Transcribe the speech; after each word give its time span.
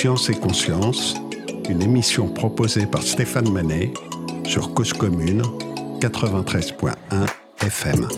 Science 0.00 0.30
et 0.30 0.34
Conscience, 0.34 1.14
une 1.68 1.82
émission 1.82 2.26
proposée 2.26 2.86
par 2.86 3.02
Stéphane 3.02 3.52
Manet 3.52 3.92
sur 4.46 4.72
Cause 4.72 4.94
Commune 4.94 5.42
93.1 6.00 6.94
FM. 7.60 8.08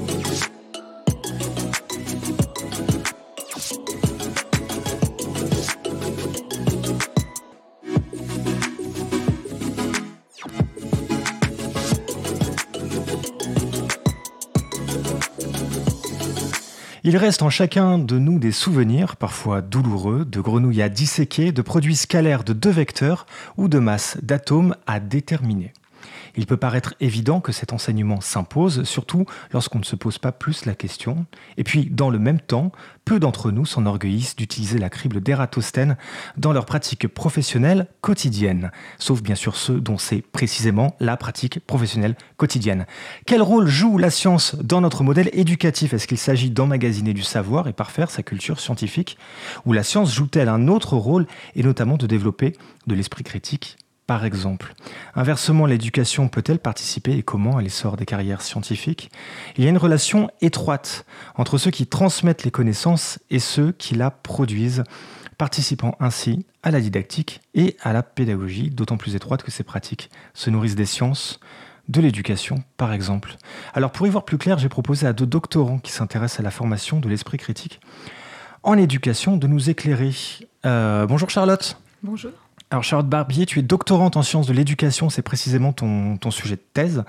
Il 17.05 17.17
reste 17.17 17.43
en 17.43 17.51
chacun 17.51 17.99
de 17.99 18.17
nous 18.17 18.39
des 18.39 18.53
souvenirs, 18.53 19.17
parfois 19.17 19.61
douloureux, 19.61 20.25
de 20.25 20.41
grenouilles 20.41 20.83
à 20.83 20.89
disséquer, 20.89 21.51
de 21.51 21.61
produits 21.61 21.97
scalaires 21.97 22.45
de 22.45 22.53
deux 22.53 22.71
vecteurs 22.71 23.27
ou 23.57 23.67
de 23.67 23.81
masses 23.81 24.19
d'atomes 24.23 24.77
à 24.87 25.01
déterminer. 25.01 25.73
Il 26.37 26.47
peut 26.47 26.57
paraître 26.57 26.95
évident 27.01 27.41
que 27.41 27.53
cet 27.53 27.73
enseignement 27.73 28.21
s'impose, 28.21 28.85
surtout 28.85 29.27
lorsqu'on 29.53 29.79
ne 29.79 29.85
se 29.85 29.97
pose 29.97 30.19
pas 30.19 30.33
plus 30.33 30.65
la 30.65 30.75
question. 30.75 31.27
Et 31.57 31.65
puis, 31.65 31.87
dans 31.91 32.11
le 32.11 32.19
même 32.19 32.41
temps, 32.41 32.73
peu 33.05 33.19
d'entre 33.19 33.51
nous 33.51 33.67
s'enorgueillissent 33.67 34.37
d'utiliser 34.37 34.79
la 34.79 34.89
crible 34.89 35.21
d'Ératosthène 35.21 35.97
dans 36.37 36.53
leur 36.53 36.67
pratique 36.67 37.09
professionnelle 37.09 37.89
quotidienne, 38.01 38.71
sauf 38.99 39.23
bien 39.23 39.35
sûr 39.35 39.57
ceux 39.57 39.81
dont 39.81 39.99
c'est 39.99 40.23
précisément 40.23 40.97
la 41.01 41.17
pratique 41.17 41.61
professionnelle 41.67 42.17
quotidienne. 42.37 42.87
Quel 43.27 43.43
rôle 43.43 43.67
joue 43.67 43.99
la 43.99 44.11
science 44.11 44.55
dans 44.57 44.81
notre 44.81 45.03
modèle 45.03 45.31
éducatif? 45.33 45.93
Est-ce 45.93 46.07
qu'il 46.07 46.19
s'agit 46.19 46.51
d'emmagasiner 46.51 47.13
du 47.13 47.23
savoir 47.23 47.69
et 47.69 47.73
parfaire 47.73 48.11
sa 48.11 48.23
culture 48.23 48.61
scientifique? 48.61 49.19
Ou 49.67 49.73
la 49.73 49.83
science 49.83 50.15
joue-t-elle 50.15 50.49
un 50.49 50.69
autre 50.69 50.97
rôle, 50.97 51.27
et 51.57 51.63
notamment 51.63 51.97
de 51.97 52.07
développer 52.07 52.55
de 52.87 52.95
l'esprit 52.95 53.25
critique? 53.25 53.77
Par 54.07 54.25
exemple. 54.25 54.75
Inversement, 55.15 55.67
l'éducation 55.67 56.29
peut-elle 56.29 56.59
participer 56.59 57.13
et 57.13 57.23
comment 57.23 57.57
à 57.57 57.63
l'essor 57.63 57.97
des 57.97 58.05
carrières 58.05 58.43
scientifiques? 58.43 59.11
Il 59.57 59.65
y 59.65 59.67
a 59.67 59.71
une 59.71 59.79
relation 59.79 60.31
étroite 60.41 61.07
entre 61.37 61.59
ceux 61.59 61.71
qui 61.71 61.87
transmettent 61.87 62.45
les 62.45 62.51
connaissances 62.51 63.19
et 63.31 63.39
ceux 63.39 63.73
qui 63.73 63.95
la 63.95 64.11
produisent, 64.11 64.85
participant 65.39 65.97
ainsi 66.01 66.45
à 66.63 66.71
la 66.71 66.81
didactique 66.81 67.41
et 67.55 67.77
à 67.81 67.93
la 67.93 68.03
pédagogie, 68.03 68.71
d'autant 68.71 68.97
plus 68.97 69.15
étroite 69.15 69.43
que 69.43 69.51
ces 69.51 69.65
pratiques 69.65 70.11
se 70.35 70.51
nourrissent 70.51 70.77
des 70.77 70.87
sciences, 70.87 71.41
de 71.89 72.01
l'éducation, 72.01 72.63
par 72.77 72.93
exemple. 72.93 73.37
Alors 73.75 73.91
pour 73.91 74.07
y 74.07 74.11
voir 74.11 74.25
plus 74.25 74.39
clair, 74.39 74.59
j'ai 74.59 74.69
proposé 74.69 75.07
à 75.07 75.13
deux 75.13 75.27
doctorants 75.27 75.79
qui 75.79 75.93
s'intéressent 75.93 76.41
à 76.41 76.43
la 76.43 76.51
formation 76.51 77.01
de 77.01 77.09
l'esprit 77.09 77.39
critique 77.39 77.81
en 78.63 78.79
éducation 78.79 79.37
de 79.37 79.47
nous 79.47 79.71
éclairer. 79.71 80.13
Euh, 80.65 81.07
bonjour 81.07 81.31
Charlotte. 81.31 81.77
Bonjour. 82.03 82.31
Alors 82.73 82.85
Charlotte 82.85 83.09
Barbier, 83.09 83.45
tu 83.45 83.59
es 83.59 83.63
doctorante 83.63 84.17
en 84.17 84.23
sciences 84.23 84.47
de 84.47 84.55
l'éducation, 84.55 85.11
c'est 85.11 85.21
précisément 85.21 85.75
ton, 85.75 86.19
sujet 86.31 86.57
de 86.57 86.63
thèse. 86.73 87.05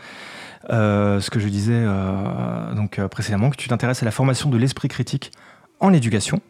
Euh, 0.69 1.21
ce 1.21 1.29
que 1.29 1.39
je 1.39 1.47
disais 1.47 1.71
euh, 1.73 2.73
donc 2.73 2.99
euh, 2.99 3.07
précédemment, 3.07 3.49
que 3.49 3.55
tu 3.55 3.69
t'intéresses 3.69 4.01
à 4.01 4.05
la 4.05 4.11
formation 4.11 4.49
de 4.49 4.57
l'esprit 4.57 4.89
critique 4.89 5.31
en 5.79 5.93
éducation. 5.93 6.41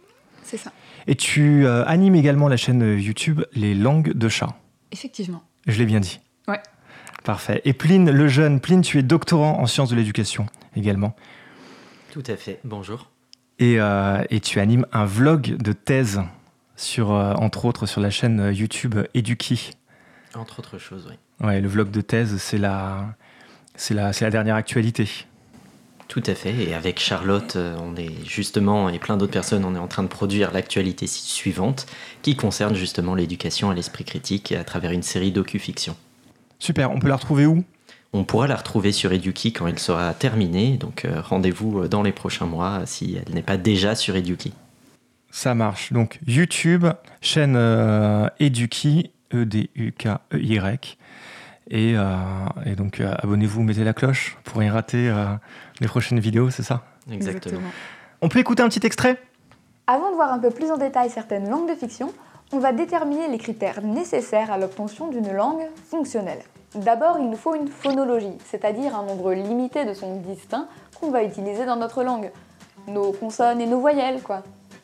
C'est 0.41 0.57
ça. 0.57 0.71
Et 1.05 1.13
tu 1.13 1.67
animes 1.67 2.15
également 2.15 2.47
la 2.47 2.57
chaîne 2.57 2.97
YouTube 2.97 3.43
Les 3.53 3.75
langues 3.75 4.13
de 4.13 4.29
chat. 4.29 4.55
Effectivement. 4.91 5.43
Je 5.67 5.77
l'ai 5.77 5.85
bien 5.85 5.99
dit. 5.99 6.19
Ouais. 6.47 6.61
Parfait. 7.23 7.61
Et 7.65 7.73
Pline, 7.73 8.09
le 8.09 8.27
jeune, 8.27 8.59
Pline, 8.59 8.81
tu 8.81 8.97
es 8.97 9.03
doctorant 9.03 9.59
en 9.59 9.67
sciences 9.67 9.91
de 9.91 9.95
l'éducation 9.95 10.47
également. 10.75 11.15
Tout 12.11 12.23
à 12.25 12.35
fait. 12.35 12.59
Bonjour. 12.63 13.11
Et, 13.59 13.75
et 13.75 14.39
tu 14.39 14.59
animes 14.59 14.87
un 14.91 15.05
vlog 15.05 15.55
de 15.57 15.71
thèse 15.71 16.19
sur, 16.75 17.11
euh, 17.11 17.33
entre 17.33 17.65
autres 17.65 17.85
sur 17.85 18.01
la 18.01 18.09
chaîne 18.09 18.39
euh, 18.39 18.53
YouTube 18.53 18.95
Eduki. 19.13 19.71
Entre 20.35 20.59
autres 20.59 20.77
choses, 20.77 21.07
oui. 21.09 21.45
Ouais, 21.45 21.61
le 21.61 21.67
vlog 21.67 21.91
de 21.91 22.01
thèse, 22.01 22.37
c'est 22.37 22.57
la, 22.57 23.15
c'est 23.75 23.93
la, 23.93 24.13
c'est 24.13 24.25
la 24.25 24.31
dernière 24.31 24.55
actualité. 24.55 25.07
Tout 26.07 26.23
à 26.25 26.35
fait. 26.35 26.53
Et 26.53 26.73
avec 26.73 26.99
Charlotte, 26.99 27.55
euh, 27.55 27.77
on 27.81 27.95
est 27.95 28.25
justement, 28.25 28.89
et 28.89 28.99
plein 28.99 29.17
d'autres 29.17 29.31
personnes, 29.31 29.65
on 29.65 29.75
est 29.75 29.79
en 29.79 29.87
train 29.87 30.03
de 30.03 30.07
produire 30.07 30.51
l'actualité 30.51 31.07
suivante 31.07 31.85
qui 32.21 32.35
concerne 32.35 32.75
justement 32.75 33.15
l'éducation 33.15 33.69
à 33.69 33.73
l'esprit 33.73 34.03
critique 34.03 34.51
à 34.51 34.63
travers 34.63 34.91
une 34.91 35.03
série 35.03 35.31
docu-fiction. 35.31 35.95
Super. 36.59 36.91
On 36.91 36.99
peut 36.99 37.07
la 37.07 37.15
retrouver 37.15 37.45
où? 37.45 37.63
On 38.15 38.25
pourra 38.25 38.47
la 38.47 38.55
retrouver 38.55 38.91
sur 38.91 39.11
Eduki 39.11 39.53
quand 39.53 39.65
elle 39.65 39.79
sera 39.79 40.13
terminée, 40.13 40.77
donc 40.77 41.07
rendez-vous 41.23 41.87
dans 41.87 42.03
les 42.03 42.11
prochains 42.11 42.45
mois 42.45 42.85
si 42.85 43.17
elle 43.17 43.33
n'est 43.33 43.41
pas 43.41 43.57
déjà 43.57 43.95
sur 43.95 44.15
Eduki. 44.15 44.53
Ça 45.33 45.55
marche. 45.55 45.91
Donc 45.91 46.19
YouTube, 46.27 46.85
chaîne 47.19 47.55
euh, 47.57 48.29
Eduki, 48.39 49.11
E-D-U-K-E-Y. 49.33 50.97
Et, 51.71 51.93
euh, 51.97 52.05
et, 52.67 52.75
donc 52.75 52.99
euh, 52.99 53.15
abonnez-vous, 53.17 53.63
mettez 53.63 53.83
la 53.83 53.93
cloche 53.93 54.37
pour 54.43 54.61
y 54.61 54.69
rater 54.69 55.11
les 55.81 55.87
prochaines 55.87 56.19
vidéos, 56.19 56.51
c'est 56.51 56.61
ça? 56.61 56.83
Exactement. 57.11 57.61
On 58.21 58.29
peut 58.29 58.37
écouter 58.37 58.61
un 58.61 58.69
petit 58.69 58.85
extrait? 58.85 59.19
Avant 59.87 60.11
de 60.11 60.15
voir 60.15 60.31
un 60.31 60.37
peu 60.37 60.51
plus 60.51 60.69
en 60.69 60.77
détail 60.77 61.09
certaines 61.09 61.49
langues 61.49 61.67
de 61.67 61.75
fiction, 61.75 62.13
on 62.51 62.59
va 62.59 62.71
déterminer 62.71 63.27
les 63.27 63.39
critères 63.39 63.81
nécessaires 63.81 64.51
à 64.51 64.59
l'obtention 64.59 65.07
d'une 65.07 65.33
langue 65.33 65.65
fonctionnelle. 65.89 66.43
D'abord, 66.75 67.17
il 67.19 67.27
nous 67.27 67.37
faut 67.37 67.55
une 67.55 67.69
phonologie, 67.69 68.37
c'est-à-dire 68.45 68.95
un 68.95 69.03
nombre 69.03 69.33
limité 69.33 69.83
de 69.83 69.95
sons 69.95 70.21
distincts 70.21 70.67
qu'on 71.01 71.09
va 71.09 71.23
utiliser 71.23 71.65
dans 71.65 71.75
notre 71.75 72.03
langue. 72.03 72.31
Nos 72.87 73.13
consonnes 73.13 73.61
et 73.61 73.65
nos 73.65 73.79
voyelles, 73.79 74.21
quoi. 74.21 74.43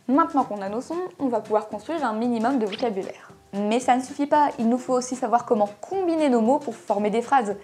Maintenant 0.09 0.43
qu'on 0.43 0.63
a 0.63 0.69
nos 0.69 0.81
sons, 0.81 0.95
on 1.19 1.27
va 1.27 1.39
pouvoir 1.39 1.67
construire 1.67 2.03
un 2.03 2.13
minimum 2.13 2.57
de 2.57 2.65
vocabulaire. 2.65 3.31
Mais 3.53 3.79
ça 3.79 3.95
ne 3.95 4.01
suffit 4.01 4.25
pas, 4.25 4.49
il 4.57 4.67
nous 4.67 4.79
faut 4.79 4.93
aussi 4.93 5.15
savoir 5.15 5.45
comment 5.45 5.69
combiner 5.81 6.29
nos 6.29 6.41
mots 6.41 6.57
pour 6.57 6.73
former 6.73 7.11
des 7.11 7.21
phrases. 7.21 7.55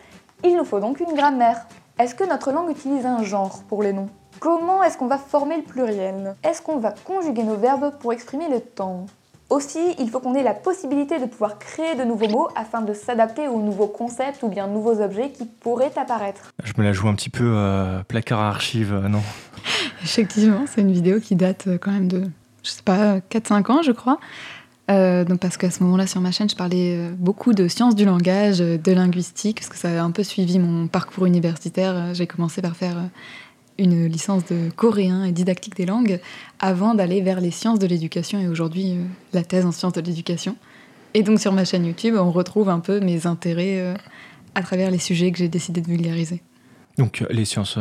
Il 0.43 0.55
nous 0.55 0.63
faut 0.63 0.79
donc 0.79 0.99
une 0.99 1.15
grammaire. 1.15 1.65
Est-ce 1.97 2.13
que 2.13 2.23
notre 2.23 2.51
langue 2.51 2.69
utilise 2.69 3.07
un 3.07 3.23
genre 3.23 3.63
pour 3.67 3.81
les 3.81 3.93
noms? 3.93 4.09
Comment 4.39 4.83
est-ce 4.83 4.95
qu'on 4.95 5.07
va 5.07 5.17
former 5.17 5.57
le 5.57 5.63
pluriel? 5.63 6.35
Est-ce 6.43 6.61
qu'on 6.61 6.77
va 6.77 6.91
conjuguer 6.91 7.41
nos 7.41 7.55
verbes 7.55 7.97
pour 7.97 8.13
exprimer 8.13 8.47
le 8.47 8.59
temps? 8.59 9.07
Aussi, 9.49 9.79
il 9.99 10.09
faut 10.09 10.19
qu'on 10.19 10.33
ait 10.33 10.43
la 10.43 10.53
possibilité 10.53 11.19
de 11.19 11.25
pouvoir 11.25 11.59
créer 11.59 11.95
de 11.95 12.03
nouveaux 12.03 12.29
mots 12.29 12.47
afin 12.55 12.81
de 12.81 12.93
s'adapter 12.93 13.47
aux 13.47 13.61
nouveaux 13.61 13.87
concepts 13.87 14.41
ou 14.43 14.47
bien 14.47 14.67
nouveaux 14.67 15.01
objets 15.01 15.29
qui 15.29 15.45
pourraient 15.45 15.91
apparaître. 15.95 16.51
Je 16.63 16.73
me 16.77 16.83
la 16.83 16.93
joue 16.93 17.07
un 17.07 17.13
petit 17.13 17.29
peu 17.29 17.43
euh, 17.45 18.01
placard 18.07 18.39
à 18.39 18.49
archives, 18.49 18.93
euh, 18.93 19.07
non? 19.07 19.21
Effectivement, 20.03 20.65
c'est 20.67 20.81
une 20.81 20.91
vidéo 20.91 21.19
qui 21.19 21.35
date 21.35 21.67
euh, 21.67 21.77
quand 21.77 21.91
même 21.91 22.07
de, 22.07 22.23
je 22.63 22.69
sais 22.69 22.83
pas, 22.83 23.19
4-5 23.19 23.71
ans, 23.71 23.81
je 23.83 23.91
crois. 23.91 24.19
donc 24.87 25.39
parce 25.39 25.57
qu'à 25.57 25.69
ce 25.69 25.83
moment-là, 25.83 26.07
sur 26.07 26.21
ma 26.21 26.31
chaîne, 26.31 26.49
je 26.49 26.55
parlais 26.55 27.09
beaucoup 27.17 27.53
de 27.53 27.67
sciences 27.67 27.95
du 27.95 28.05
langage, 28.05 28.59
de 28.59 28.91
linguistique, 28.91 29.57
parce 29.59 29.69
que 29.69 29.77
ça 29.77 29.89
a 29.89 30.03
un 30.03 30.11
peu 30.11 30.23
suivi 30.23 30.57
mon 30.59 30.87
parcours 30.87 31.25
universitaire. 31.25 32.13
J'ai 32.13 32.27
commencé 32.27 32.61
par 32.61 32.75
faire 32.75 32.97
une 33.77 34.05
licence 34.05 34.45
de 34.45 34.69
coréen 34.75 35.23
et 35.25 35.31
didactique 35.31 35.75
des 35.75 35.85
langues 35.85 36.19
avant 36.59 36.95
d'aller 36.95 37.21
vers 37.21 37.41
les 37.41 37.51
sciences 37.51 37.79
de 37.79 37.87
l'éducation 37.87 38.39
et 38.39 38.47
aujourd'hui 38.47 38.93
euh, 38.93 39.03
la 39.33 39.43
thèse 39.43 39.65
en 39.65 39.71
sciences 39.71 39.93
de 39.93 40.01
l'éducation. 40.01 40.55
Et 41.13 41.23
donc 41.23 41.39
sur 41.39 41.51
ma 41.53 41.65
chaîne 41.65 41.85
YouTube, 41.85 42.15
on 42.17 42.31
retrouve 42.31 42.69
un 42.69 42.79
peu 42.79 42.99
mes 42.99 43.27
intérêts 43.27 43.79
euh, 43.79 43.93
à 44.53 44.61
travers 44.61 44.91
les 44.91 44.97
sujets 44.97 45.31
que 45.31 45.37
j'ai 45.37 45.49
décidé 45.49 45.81
de 45.81 45.87
vulgariser. 45.87 46.41
Donc 46.97 47.21
euh, 47.21 47.27
les 47.29 47.45
sciences 47.45 47.77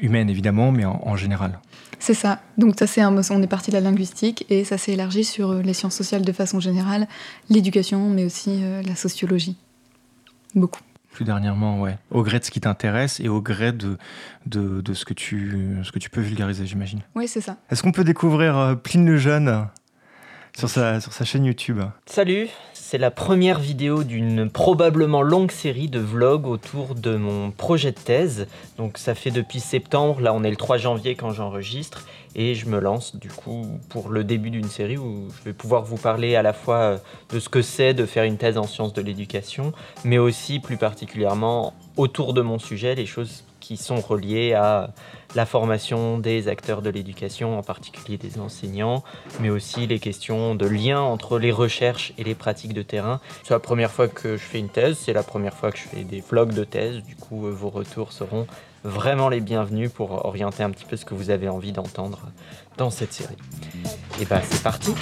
humaines 0.00 0.30
évidemment, 0.30 0.70
mais 0.70 0.84
en, 0.84 1.16
général. 1.16 1.58
C'est 1.98 2.14
ça. 2.14 2.40
Donc 2.58 2.74
ça 2.78 2.86
c'est 2.86 3.00
un, 3.00 3.16
on 3.30 3.42
est 3.42 3.48
parti 3.48 3.70
de 3.70 3.76
la 3.76 3.80
linguistique 3.80 4.46
et 4.50 4.62
ça 4.62 4.78
s'est 4.78 4.92
élargi 4.92 5.24
sur 5.24 5.54
les 5.54 5.74
sciences 5.74 5.96
sociales 5.96 6.22
de 6.22 6.32
façon 6.32 6.60
générale, 6.60 7.08
l'éducation, 7.50 8.08
mais 8.08 8.24
aussi 8.24 8.62
la 8.84 8.94
sociologie. 8.94 9.56
Beaucoup 10.54 10.80
plus 11.16 11.24
dernièrement, 11.24 11.80
ouais. 11.80 11.96
Au 12.10 12.22
gré 12.22 12.38
de 12.38 12.44
ce 12.44 12.50
qui 12.50 12.60
t'intéresse 12.60 13.20
et 13.20 13.28
au 13.28 13.40
gré 13.40 13.72
de, 13.72 13.96
de, 14.44 14.82
de, 14.82 14.92
ce, 14.92 15.06
que 15.06 15.14
tu, 15.14 15.78
ce 15.82 15.90
que 15.90 15.98
tu 15.98 16.10
peux 16.10 16.20
vulgariser, 16.20 16.66
j'imagine. 16.66 17.00
Oui, 17.14 17.26
c'est 17.26 17.40
ça. 17.40 17.56
Est-ce 17.70 17.82
qu'on 17.82 17.90
peut 17.90 18.04
découvrir 18.04 18.58
euh, 18.58 18.74
Pline 18.74 19.06
le 19.06 19.16
Jeune? 19.16 19.66
Sur 20.56 20.70
sa, 20.70 21.24
chaîne 21.24 21.44
YouTube. 21.44 21.82
Salut, 22.06 22.48
c'est 22.72 22.96
la 22.96 23.10
première 23.10 23.58
vidéo 23.60 24.04
d'une 24.04 24.48
probablement 24.48 25.20
longue 25.20 25.50
série 25.50 25.88
de 25.88 25.98
vlogs 25.98 26.46
autour 26.46 26.94
de 26.94 27.14
mon 27.14 27.50
projet 27.50 27.92
de 27.92 27.98
thèse. 27.98 28.46
Donc 28.78 28.96
ça 28.96 29.14
fait 29.14 29.30
depuis 29.30 29.60
septembre, 29.60 30.22
là 30.22 30.32
on 30.32 30.42
est 30.44 30.50
le 30.50 30.56
3 30.56 30.78
janvier 30.78 31.14
quand 31.14 31.30
j'enregistre. 31.30 32.06
Et 32.34 32.54
je 32.54 32.66
me 32.66 32.80
lance 32.80 33.16
du 33.16 33.28
coup 33.28 33.66
pour 33.90 34.08
le 34.08 34.24
début 34.24 34.48
d'une 34.50 34.68
série 34.68 34.96
où 34.96 35.28
je 35.38 35.44
vais 35.44 35.52
pouvoir 35.52 35.84
vous 35.84 35.98
parler 35.98 36.36
à 36.36 36.42
la 36.42 36.54
fois 36.54 36.76
euh, 36.76 36.98
de 37.32 37.38
ce 37.38 37.50
que 37.50 37.60
c'est 37.60 37.92
de 37.92 38.06
faire 38.06 38.24
une 38.24 38.38
thèse 38.38 38.56
en 38.56 38.66
sciences 38.66 38.94
de 38.94 39.02
l'éducation, 39.02 39.72
mais 40.04 40.18
aussi 40.18 40.58
plus 40.58 40.78
particulièrement 40.78 41.74
autour 41.98 42.32
de 42.32 42.40
mon 42.40 42.58
sujet, 42.58 42.94
les 42.94 43.06
choses 43.06 43.44
qui 43.66 43.76
sont 43.76 44.00
reliées 44.00 44.52
à 44.52 44.90
la 45.34 45.44
formation 45.44 46.18
des 46.18 46.46
acteurs 46.46 46.82
de 46.82 46.90
l'éducation, 46.90 47.58
en 47.58 47.64
particulier 47.64 48.16
des 48.16 48.38
enseignants, 48.38 49.02
mais 49.40 49.50
aussi 49.50 49.88
les 49.88 49.98
questions 49.98 50.54
de 50.54 50.66
lien 50.66 51.00
entre 51.00 51.40
les 51.40 51.50
recherches 51.50 52.12
et 52.16 52.22
les 52.22 52.36
pratiques 52.36 52.74
de 52.74 52.82
terrain. 52.82 53.20
C'est 53.42 53.54
la 53.54 53.58
première 53.58 53.90
fois 53.90 54.06
que 54.06 54.36
je 54.36 54.42
fais 54.42 54.60
une 54.60 54.68
thèse, 54.68 54.98
c'est 54.98 55.12
la 55.12 55.24
première 55.24 55.52
fois 55.52 55.72
que 55.72 55.78
je 55.78 55.82
fais 55.82 56.04
des 56.04 56.20
vlogs 56.20 56.54
de 56.54 56.62
thèse, 56.62 57.02
du 57.02 57.16
coup 57.16 57.48
euh, 57.48 57.50
vos 57.50 57.68
retours 57.68 58.12
seront 58.12 58.46
vraiment 58.84 59.28
les 59.28 59.40
bienvenus 59.40 59.90
pour 59.90 60.24
orienter 60.24 60.62
un 60.62 60.70
petit 60.70 60.84
peu 60.84 60.96
ce 60.96 61.04
que 61.04 61.14
vous 61.14 61.30
avez 61.30 61.48
envie 61.48 61.72
d'entendre 61.72 62.20
dans 62.76 62.90
cette 62.90 63.12
série. 63.12 63.34
Et 64.20 64.26
bah 64.26 64.42
c'est 64.48 64.62
parti 64.62 64.94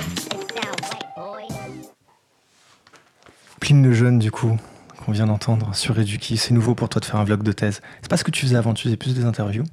Pline 3.61 3.83
de 3.83 3.93
jeune 3.93 4.19
du 4.19 4.31
coup, 4.31 4.57
qu'on 5.05 5.13
vient 5.13 5.27
d'entendre 5.27 5.75
sur 5.75 5.99
Eduki, 5.99 6.37
c'est 6.37 6.55
nouveau 6.55 6.75
pour 6.75 6.89
toi 6.89 7.01
de 7.01 7.05
faire 7.05 7.17
un 7.17 7.25
vlog 7.25 7.43
de 7.43 7.53
thèse. 7.53 7.83
C'est 8.01 8.09
pas 8.09 8.17
ce 8.17 8.25
que 8.25 8.31
tu 8.31 8.47
faisais 8.47 8.57
avant, 8.57 8.75
tu 8.75 8.85
faisais 8.85 8.97
plus 8.97 9.15
des 9.15 9.25
interviews 9.25 9.65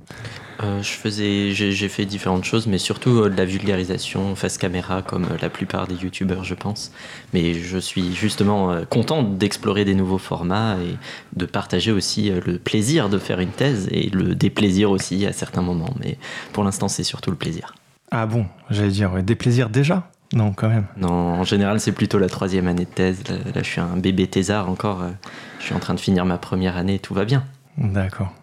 euh, 0.63 0.83
je 0.83 0.92
faisais, 0.92 1.54
j'ai 1.54 1.89
fait 1.89 2.06
différentes 2.06 2.44
choses, 2.44 2.68
mais 2.68 2.78
surtout 2.78 3.22
euh, 3.22 3.30
de 3.30 3.36
la 3.36 3.45
vulgarisation 3.45 4.36
face 4.36 4.60
caméra, 4.60 5.01
comme 5.01 5.24
euh, 5.24 5.38
la 5.42 5.50
plupart 5.50 5.88
des 5.88 5.95
youtubeurs, 5.95 6.44
je 6.44 6.54
pense. 6.54 6.92
Mais 7.33 7.56
je 7.56 7.80
suis 7.80 8.13
justement 8.13 8.86
content 8.86 9.24
d'explorer 9.24 9.86
des 9.86 9.95
nouveaux 9.95 10.19
formats 10.19 10.75
et 10.75 10.98
de 11.36 11.45
partager 11.48 11.92
aussi 11.92 12.30
le 12.30 12.60
plaisir 12.60 13.10
de 13.10 13.18
faire 13.18 13.39
une 13.39 13.50
thèse 13.50 13.88
et 13.89 14.10
le 14.10 14.36
déplaisir 14.36 14.92
aussi 14.92 15.25
à 15.25 15.33
certains 15.33 15.63
moments. 15.63 15.95
Mais 16.00 16.19
pour 16.54 16.63
l'instant, 16.63 16.88
c'est 16.88 17.04
surtout 17.04 17.31
le 17.31 17.38
plaisir. 17.38 17.74
Ah 18.12 18.28
bon, 18.28 18.45
j'allais 18.69 18.92
dire, 18.92 19.12
ouais, 19.13 19.24
des 19.24 19.36
plaisirs 19.36 19.69
déjà 19.69 20.11
Non, 20.33 20.54
quand 20.54 20.69
même. 20.69 20.86
Non, 20.98 21.10
en 21.10 21.44
général, 21.44 21.80
c'est 21.80 21.92
plutôt 21.92 22.18
la 22.18 22.30
troisième 22.30 22.68
année 22.68 22.86
de 22.86 22.89
thèse. 22.89 23.24
Là, 23.28 23.36
là, 23.54 23.63
je 23.63 23.68
suis 23.68 23.81
un 23.81 23.98
bébé 23.98 24.28
thésard 24.28 24.69
encore. 24.69 25.04
Je 25.60 25.66
suis 25.66 25.75
en 25.75 25.80
train 25.80 25.94
de 25.94 26.00
finir 26.00 26.25
ma 26.25 26.38
première 26.38 26.78
année, 26.78 27.00
tout 27.00 27.13
va 27.13 27.25
bien. 27.25 27.44
D'accord. 27.78 28.33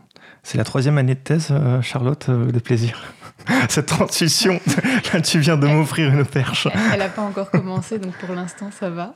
C'est 0.43 0.57
la 0.57 0.65
troisième 0.65 0.97
année 0.97 1.15
de 1.15 1.21
thèse, 1.21 1.49
euh, 1.51 1.83
Charlotte, 1.83 2.27
euh, 2.31 2.51
de 2.51 2.59
plaisir. 2.59 3.03
Cette 3.69 3.87
transition, 3.87 4.61
là 5.13 5.21
tu 5.21 5.41
viens 5.41 5.57
de 5.57 5.67
m'offrir 5.67 6.13
une 6.13 6.25
perche. 6.25 6.69
Elle 6.93 7.01
n'a 7.01 7.09
pas 7.09 7.23
encore 7.23 7.51
commencé, 7.51 7.99
donc 7.99 8.15
pour 8.15 8.35
l'instant 8.35 8.71
ça 8.71 8.89
va. 8.89 9.15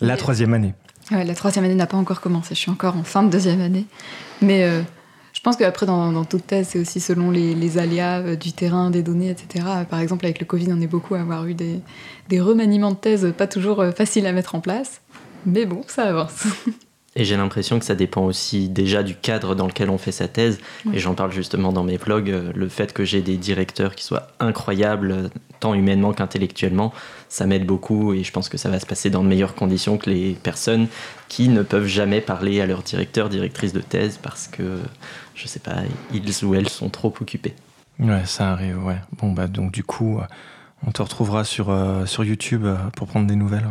La 0.00 0.16
troisième 0.16 0.54
année. 0.54 0.74
Ouais, 1.12 1.24
la 1.24 1.34
troisième 1.34 1.64
année 1.64 1.76
n'a 1.76 1.86
pas 1.86 1.96
encore 1.96 2.20
commencé. 2.20 2.56
Je 2.56 2.60
suis 2.60 2.70
encore 2.70 2.96
en 2.96 3.04
fin 3.04 3.22
de 3.22 3.30
deuxième 3.30 3.60
année. 3.60 3.86
Mais 4.42 4.64
euh, 4.64 4.82
pense 5.46 5.56
qu'après, 5.56 5.86
dans, 5.86 6.10
dans, 6.10 6.24
toute 6.24 6.46
thèse, 6.46 6.68
c'est 6.70 6.80
aussi 6.80 6.98
selon 6.98 7.30
les, 7.30 7.78
aléas 7.78 8.34
du 8.34 8.52
terrain, 8.52 8.90
des 8.90 9.02
données, 9.02 9.30
etc. 9.30 9.64
Par 9.88 10.00
exemple, 10.00 10.24
avec 10.24 10.40
le 10.40 10.44
Covid, 10.44 10.68
on 10.72 10.80
est 10.80 10.88
beaucoup 10.88 11.14
à 11.14 11.20
avoir 11.20 11.46
eu 11.46 11.54
des, 11.54 11.80
des 12.28 12.40
remaniements 12.40 12.90
de 12.90 12.96
thèse 12.96 13.32
pas 13.38 13.46
toujours 13.46 13.84
faciles 13.96 14.26
à 14.26 14.32
mettre 14.32 14.56
en 14.56 14.60
place. 14.60 15.00
Mais 15.46 15.64
bon, 15.64 15.82
ça 15.86 16.02
avance. 16.02 16.46
Et 17.18 17.24
j'ai 17.24 17.36
l'impression 17.38 17.78
que 17.78 17.84
ça 17.86 17.94
dépend 17.94 18.26
aussi 18.26 18.68
déjà 18.68 19.02
du 19.02 19.14
cadre 19.14 19.54
dans 19.54 19.66
lequel 19.66 19.88
on 19.88 19.96
fait 19.96 20.12
sa 20.12 20.28
thèse. 20.28 20.58
Et 20.92 20.98
j'en 20.98 21.14
parle 21.14 21.32
justement 21.32 21.72
dans 21.72 21.82
mes 21.82 21.96
vlogs. 21.96 22.30
Euh, 22.30 22.52
le 22.54 22.68
fait 22.68 22.92
que 22.92 23.04
j'ai 23.04 23.22
des 23.22 23.38
directeurs 23.38 23.94
qui 23.94 24.04
soient 24.04 24.28
incroyables, 24.38 25.10
euh, 25.10 25.28
tant 25.58 25.72
humainement 25.72 26.12
qu'intellectuellement, 26.12 26.92
ça 27.30 27.46
m'aide 27.46 27.64
beaucoup. 27.64 28.12
Et 28.12 28.22
je 28.22 28.30
pense 28.32 28.50
que 28.50 28.58
ça 28.58 28.68
va 28.68 28.78
se 28.78 28.84
passer 28.84 29.08
dans 29.08 29.24
de 29.24 29.28
meilleures 29.28 29.54
conditions 29.54 29.96
que 29.96 30.10
les 30.10 30.34
personnes 30.34 30.88
qui 31.28 31.48
ne 31.48 31.62
peuvent 31.62 31.86
jamais 31.86 32.20
parler 32.20 32.60
à 32.60 32.66
leur 32.66 32.82
directeur, 32.82 33.30
directrice 33.30 33.72
de 33.72 33.80
thèse, 33.80 34.20
parce 34.22 34.46
que, 34.46 34.78
je 35.36 35.46
sais 35.46 35.60
pas, 35.60 35.76
ils 36.12 36.44
ou 36.44 36.54
elles 36.54 36.68
sont 36.68 36.88
trop 36.88 37.14
occupés. 37.20 37.54
Ouais, 37.98 38.26
ça 38.26 38.50
arrive, 38.50 38.84
ouais. 38.84 38.98
Bon, 39.18 39.32
bah, 39.32 39.46
donc 39.46 39.70
du 39.72 39.84
coup, 39.84 40.18
euh, 40.18 40.24
on 40.86 40.90
te 40.90 41.00
retrouvera 41.00 41.44
sur, 41.44 41.74
sur 42.06 42.24
YouTube 42.24 42.66
pour 42.94 43.06
prendre 43.06 43.26
des 43.26 43.36
nouvelles. 43.36 43.68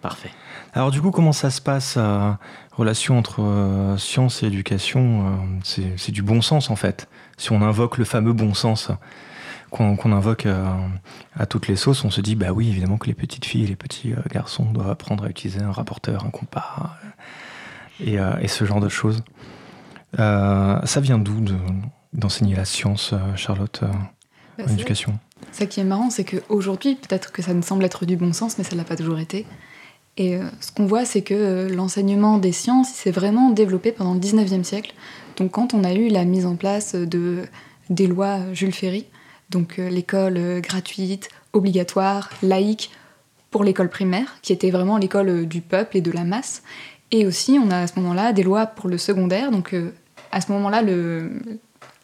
Parfait. 0.00 0.30
Alors 0.72 0.90
du 0.90 1.00
coup, 1.00 1.10
comment 1.10 1.32
ça 1.32 1.50
se 1.50 1.60
passe 1.60 1.96
la 1.96 2.38
relation 2.72 3.18
entre 3.18 3.42
euh, 3.42 3.96
science 3.98 4.42
et 4.42 4.46
éducation 4.46 5.26
euh, 5.26 5.84
C'est 5.96 6.12
du 6.12 6.22
bon 6.22 6.42
sens 6.42 6.70
en 6.70 6.76
fait. 6.76 7.08
Si 7.36 7.52
on 7.52 7.60
invoque 7.62 7.98
le 7.98 8.04
fameux 8.04 8.32
bon 8.32 8.54
sens 8.54 8.90
qu'on 9.70 10.12
invoque 10.12 10.46
euh, 10.46 10.64
à 11.38 11.46
toutes 11.46 11.68
les 11.68 11.76
sauces, 11.76 12.04
on 12.04 12.10
se 12.10 12.20
dit 12.20 12.34
bah 12.34 12.52
oui, 12.52 12.68
évidemment 12.68 12.98
que 12.98 13.06
les 13.06 13.14
petites 13.14 13.44
filles 13.44 13.64
et 13.64 13.68
les 13.68 13.76
petits 13.76 14.14
garçons 14.32 14.64
doivent 14.64 14.90
apprendre 14.90 15.24
à 15.24 15.28
utiliser 15.28 15.60
un 15.60 15.72
rapporteur, 15.72 16.24
un 16.24 16.30
compas 16.30 16.96
et, 18.00 18.18
ce 18.48 18.64
genre 18.64 18.80
de 18.80 18.88
choses. 18.88 19.22
Ça 20.16 21.00
vient 21.00 21.18
d'où 21.18 21.40
d'enseigner 22.12 22.56
la 22.56 22.64
science, 22.64 23.14
Charlotte, 23.36 23.82
bah, 24.58 24.64
en 24.66 24.72
éducation? 24.72 25.18
Ce 25.52 25.64
qui 25.64 25.80
est 25.80 25.84
marrant, 25.84 26.10
c'est 26.10 26.24
qu'aujourd'hui, 26.24 26.96
peut-être 26.96 27.32
que 27.32 27.42
ça 27.42 27.54
ne 27.54 27.62
semble 27.62 27.84
être 27.84 28.06
du 28.06 28.16
bon 28.16 28.32
sens, 28.32 28.58
mais 28.58 28.64
ça 28.64 28.72
ne 28.72 28.78
l'a 28.78 28.84
pas 28.84 28.96
toujours 28.96 29.18
été. 29.18 29.46
Et 30.16 30.36
euh, 30.36 30.42
ce 30.60 30.72
qu'on 30.72 30.86
voit, 30.86 31.04
c'est 31.04 31.22
que 31.22 31.34
euh, 31.34 31.68
l'enseignement 31.68 32.38
des 32.38 32.52
sciences 32.52 32.90
s'est 32.90 33.10
vraiment 33.10 33.50
développé 33.50 33.92
pendant 33.92 34.14
le 34.14 34.20
19e 34.20 34.64
siècle. 34.64 34.92
Donc 35.36 35.52
quand 35.52 35.74
on 35.74 35.84
a 35.84 35.94
eu 35.94 36.08
la 36.08 36.24
mise 36.24 36.46
en 36.46 36.56
place 36.56 36.94
de, 36.94 37.44
des 37.88 38.06
lois 38.06 38.38
Jules 38.52 38.74
Ferry, 38.74 39.06
donc 39.50 39.78
euh, 39.78 39.88
l'école 39.88 40.60
gratuite, 40.60 41.28
obligatoire, 41.52 42.30
laïque 42.42 42.90
pour 43.50 43.64
l'école 43.64 43.88
primaire, 43.88 44.36
qui 44.42 44.52
était 44.52 44.70
vraiment 44.70 44.96
l'école 44.98 45.46
du 45.46 45.60
peuple 45.60 45.96
et 45.96 46.00
de 46.00 46.12
la 46.12 46.24
masse. 46.24 46.62
Et 47.10 47.26
aussi, 47.26 47.58
on 47.58 47.70
a 47.70 47.78
à 47.78 47.86
ce 47.86 47.98
moment-là 47.98 48.32
des 48.32 48.44
lois 48.44 48.66
pour 48.66 48.88
le 48.88 48.98
secondaire. 48.98 49.50
Donc 49.50 49.74
à 50.30 50.40
ce 50.40 50.52
moment-là, 50.52 50.82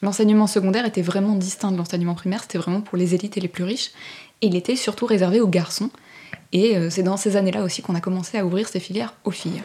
l'enseignement 0.03 0.47
secondaire 0.47 0.87
était 0.87 1.03
vraiment 1.03 1.35
distinct 1.35 1.73
de 1.73 1.77
l'enseignement 1.77 2.15
primaire. 2.15 2.43
C'était 2.43 2.59
vraiment 2.59 2.81
pour 2.81 2.99
les 2.99 3.15
élites 3.15 3.37
et 3.37 3.41
les 3.41 3.49
plus 3.49 3.65
riches. 3.65 3.91
Et 4.43 4.49
il 4.49 4.57
était 4.57 4.77
surtout 4.77 5.07
réservé 5.07 5.41
aux 5.41 5.49
garçons. 5.49 5.91
Et 6.53 6.77
euh, 6.77 6.91
c'est 6.91 7.03
dans 7.03 7.17
ces 7.17 7.37
années-là 7.37 7.63
aussi 7.63 7.83
qu'on 7.83 7.95
a 7.95 8.01
commencé 8.01 8.39
à 8.39 8.45
ouvrir 8.45 8.69
ces 8.69 8.81
filières 8.81 9.15
aux 9.25 9.31
filles. 9.31 9.63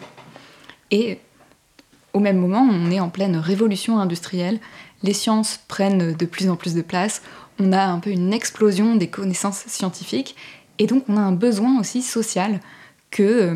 Et 0.90 1.20
au 2.14 2.20
même 2.20 2.38
moment, 2.38 2.68
on 2.70 2.92
est 2.92 3.00
en 3.00 3.10
pleine 3.10 3.38
révolution 3.38 4.00
industrielle, 4.00 4.60
les 5.04 5.14
sciences 5.14 5.60
prennent 5.68 6.14
de 6.14 6.26
plus 6.26 6.50
en 6.50 6.56
plus 6.56 6.76
de 6.76 6.82
place, 6.82 7.22
on 7.60 7.72
a 7.72 7.84
un 7.84 8.00
peu 8.00 8.10
une 8.10 8.34
explosion 8.34 8.96
des 8.96 9.08
connaissances 9.08 9.64
scientifiques, 9.68 10.36
et 10.80 10.88
donc 10.88 11.06
on 11.08 11.18
a 11.18 11.22
un 11.22 11.32
besoin 11.32 11.80
aussi 11.80 12.02
social 12.02 12.60
que 13.10 13.24
euh, 13.24 13.56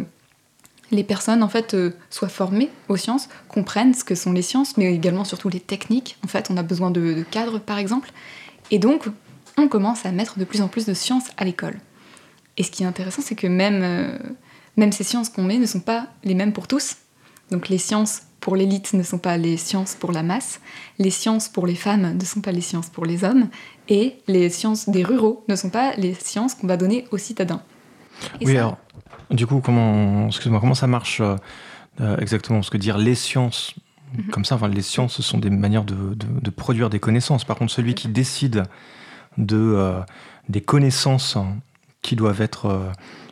les 0.96 1.04
personnes 1.04 1.44
en 1.44 1.50
fait 1.50 1.74
euh, 1.74 1.92
soient 2.10 2.30
formées 2.30 2.70
aux 2.90 2.98
sciences, 2.98 3.30
comprennent 3.50 3.94
ce 3.94 4.04
que 4.04 4.16
sont 4.16 4.34
les 4.34 4.42
sciences, 4.42 4.78
mais 4.78 4.94
également 4.94 5.26
surtout 5.26 5.50
les 5.50 5.60
techniques. 5.60 6.18
En 6.24 6.28
fait, 6.28 6.48
on 6.50 6.58
a 6.58 6.64
besoin 6.64 6.92
de, 6.92 7.14
de 7.14 7.24
cadres 7.24 7.60
par 7.60 7.78
exemple, 7.78 8.12
et 8.72 8.80
donc 8.80 9.06
on 9.58 9.68
commence 9.68 10.06
à 10.06 10.12
mettre 10.12 10.40
de 10.40 10.46
plus 10.46 10.62
en 10.62 10.68
plus 10.68 10.86
de 10.86 10.94
sciences 10.94 11.28
à 11.38 11.46
l'école. 11.46 11.80
Et 12.58 12.64
ce 12.64 12.72
qui 12.72 12.84
est 12.84 12.86
intéressant, 12.86 13.22
c'est 13.22 13.36
que 13.36 13.48
même, 13.48 13.82
euh, 13.84 14.18
même 14.78 14.92
ces 14.92 15.04
sciences 15.04 15.30
qu'on 15.30 15.44
met 15.44 15.58
ne 15.58 15.66
sont 15.66 15.80
pas 15.80 16.08
les 16.24 16.34
mêmes 16.34 16.54
pour 16.54 16.68
tous. 16.68 16.98
Donc 17.52 17.70
les 17.70 17.78
sciences 17.78 18.22
pour 18.40 18.56
l'élite 18.56 18.94
ne 18.94 19.04
sont 19.04 19.18
pas 19.18 19.38
les 19.38 19.58
sciences 19.58 19.96
pour 19.96 20.12
la 20.12 20.24
masse, 20.24 20.60
les 21.00 21.10
sciences 21.10 21.50
pour 21.50 21.66
les 21.66 21.76
femmes 21.76 22.16
ne 22.16 22.26
sont 22.26 22.42
pas 22.42 22.52
les 22.52 22.62
sciences 22.62 22.90
pour 22.90 23.06
les 23.06 23.24
hommes, 23.24 23.50
et 23.90 24.18
les 24.28 24.50
sciences 24.50 24.88
des 24.90 25.04
ruraux 25.04 25.44
ne 25.48 25.56
sont 25.56 25.70
pas 25.70 25.96
les 25.96 26.14
sciences 26.14 26.54
qu'on 26.54 26.68
va 26.68 26.78
donner 26.78 27.06
aux 27.12 27.18
citadins. 27.18 27.64
oui, 28.42 28.56
alors, 28.56 28.78
du 29.32 29.48
coup, 29.48 29.62
comment, 29.62 30.28
excuse-moi, 30.28 30.60
comment 30.60 30.76
ça 30.76 30.88
marche 30.88 31.22
euh, 31.22 31.36
euh, 32.02 32.18
exactement? 32.18 32.60
Parce 32.60 32.70
que 32.70 32.78
dire 32.78 32.98
les 32.98 33.16
sciences, 33.16 33.74
mhm. 34.14 34.32
comme 34.32 34.46
ça, 34.46 34.56
enfin, 34.56 34.68
les 34.68 34.82
sciences, 34.82 35.14
ce 35.14 35.24
sont 35.24 35.38
des 35.38 35.50
manières 35.50 35.84
de, 35.84 36.16
de, 36.16 36.50
produire 36.50 36.90
des 36.90 37.00
connaissances. 37.00 37.44
Par 37.44 37.58
contre, 37.58 37.72
celui 37.72 37.96
qui 37.96 38.08
décide 38.08 38.64
de, 39.38 40.02
des 40.50 40.62
connaissances 40.62 41.38
qui 42.06 42.16
doivent 42.16 42.42
être, 42.42 42.68
euh, 42.68 42.92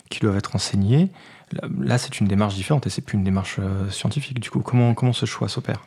qui 0.10 0.20
doivent 0.20 0.38
être 0.38 0.56
enseignés. 0.56 1.10
Là, 1.79 2.00
c'est 2.00 2.20
une 2.20 2.27
démarche 2.27 2.56
différente 2.56 2.88
et 2.88 2.89
c'est 2.89 3.03
plus 3.03 3.17
une 3.17 3.24
démarche 3.24 3.58
euh, 3.60 3.89
scientifique. 3.91 4.39
Du 4.39 4.50
coup, 4.50 4.62
comment, 4.62 4.96
comment 4.96 5.13
ce 5.13 5.27
choix 5.27 5.48
s'opère? 5.48 5.86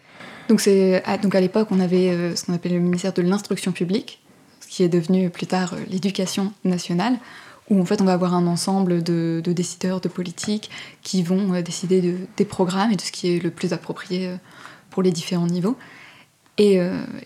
Donc, 0.48 0.62
à, 1.04 1.18
donc 1.18 1.34
à 1.34 1.40
l'époque, 1.40 1.68
on 1.72 1.80
avait 1.80 2.10
euh, 2.10 2.36
ce 2.36 2.44
qu'on 2.44 2.54
appelle 2.54 2.74
le 2.74 2.78
ministère 2.78 3.12
de 3.12 3.22
l'instruction 3.22 3.72
publique, 3.72 4.20
ce 4.60 4.68
qui 4.68 4.84
est 4.84 4.88
devenu 4.88 5.28
plus 5.30 5.48
tard 5.48 5.74
l'éducation 5.88 6.52
nationale, 6.64 7.14
où 7.70 7.80
en 7.80 7.84
fait 7.84 8.00
on 8.00 8.04
va 8.04 8.12
avoir 8.12 8.34
un 8.34 8.46
ensemble 8.46 9.02
de, 9.02 9.42
décideurs, 9.44 10.00
de 10.00 10.08
politiques 10.08 10.70
qui 11.02 11.22
vont 11.22 11.60
décider 11.60 12.00
de, 12.00 12.16
des 12.36 12.44
programmes 12.44 12.92
et 12.92 12.96
de 12.96 13.00
ce 13.00 13.12
qui 13.12 13.34
est 13.34 13.42
le 13.42 13.50
plus 13.50 13.72
approprié 13.72 14.30
pour 14.90 15.02
les 15.02 15.12
différents 15.12 15.46
niveaux. 15.46 15.76
Et, 16.58 16.76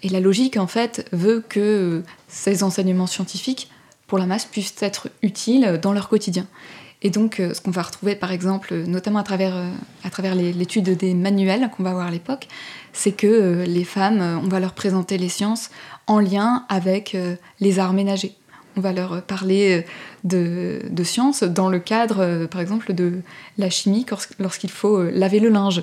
et, 0.02 0.08
la 0.08 0.18
logique, 0.18 0.56
en 0.56 0.66
fait, 0.66 1.08
veut 1.12 1.44
que 1.48 2.02
ces 2.26 2.64
enseignements 2.64 3.06
scientifiques 3.06 3.70
pour 4.08 4.18
la 4.18 4.26
masse 4.26 4.44
puissent 4.44 4.82
être 4.82 5.08
utiles 5.22 5.78
dans 5.80 5.92
leur 5.92 6.08
quotidien. 6.08 6.48
Et 7.02 7.10
donc, 7.10 7.40
euh, 7.40 7.54
ce 7.54 7.60
qu'on 7.60 7.70
va 7.70 7.82
retrouver, 7.82 8.14
par 8.14 8.30
exemple, 8.30 8.74
notamment 8.74 9.20
à 9.20 9.22
travers, 9.22 9.56
euh, 9.56 9.70
à 10.04 10.10
travers 10.10 10.34
l'étude 10.34 10.96
des 10.96 11.14
manuels 11.14 11.70
qu'on 11.74 11.82
va 11.82 11.92
voir 11.92 12.06
à 12.06 12.10
l'époque, 12.10 12.46
c'est 12.92 13.12
que 13.12 13.26
euh, 13.26 13.64
les 13.64 13.84
femmes, 13.84 14.20
on 14.20 14.48
va 14.48 14.60
leur 14.60 14.74
présenter 14.74 15.16
les 15.16 15.28
sciences 15.28 15.70
en 16.06 16.20
lien 16.20 16.66
avec 16.68 17.16
les 17.60 17.78
arts 17.78 17.92
ménagers. 17.92 18.34
On 18.76 18.80
va 18.80 18.92
leur 18.92 19.22
parler 19.22 19.84
de, 20.24 20.80
sciences 21.02 21.42
dans 21.42 21.68
le 21.68 21.78
cadre, 21.78 22.46
par 22.46 22.60
exemple, 22.60 22.92
de 22.92 23.20
la 23.58 23.70
chimie 23.70 24.06
lorsqu'il 24.38 24.70
faut 24.70 25.02
laver 25.02 25.40
le 25.40 25.48
linge. 25.48 25.82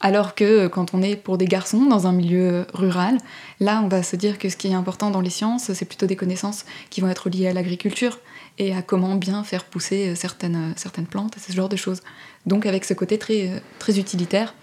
Alors 0.00 0.34
que 0.34 0.44
euh, 0.44 0.68
quand 0.68 0.92
on 0.94 1.02
est 1.02 1.16
pour 1.16 1.38
des 1.38 1.46
garçons 1.46 1.86
dans 1.86 2.06
un 2.06 2.12
milieu 2.12 2.66
rural, 2.74 3.18
là 3.60 3.80
on 3.82 3.88
va 3.88 4.02
se 4.02 4.16
dire 4.16 4.38
que 4.38 4.48
ce 4.48 4.56
qui 4.56 4.68
est 4.68 4.74
important 4.74 5.10
dans 5.10 5.22
les 5.22 5.30
sciences, 5.30 5.72
c'est 5.72 5.84
plutôt 5.86 6.06
des 6.06 6.16
connaissances 6.16 6.66
qui 6.90 7.00
vont 7.00 7.08
être 7.08 7.30
liées 7.30 7.48
à 7.48 7.54
l'agriculture 7.54 8.18
et 8.58 8.74
à 8.74 8.82
comment 8.82 9.14
bien 9.14 9.42
faire 9.42 9.64
pousser 9.64 10.08
euh, 10.08 10.14
certaines, 10.14 10.56
euh, 10.56 10.72
certaines 10.76 11.06
plantes, 11.06 11.36
ce 11.38 11.52
genre 11.52 11.68
de 11.68 11.76
choses. 11.76 12.02
Donc 12.44 12.66
avec 12.66 12.84
ce 12.84 12.94
côté 12.94 13.18
très, 13.18 13.62
très 13.78 13.98
utilitaire. 13.98 14.54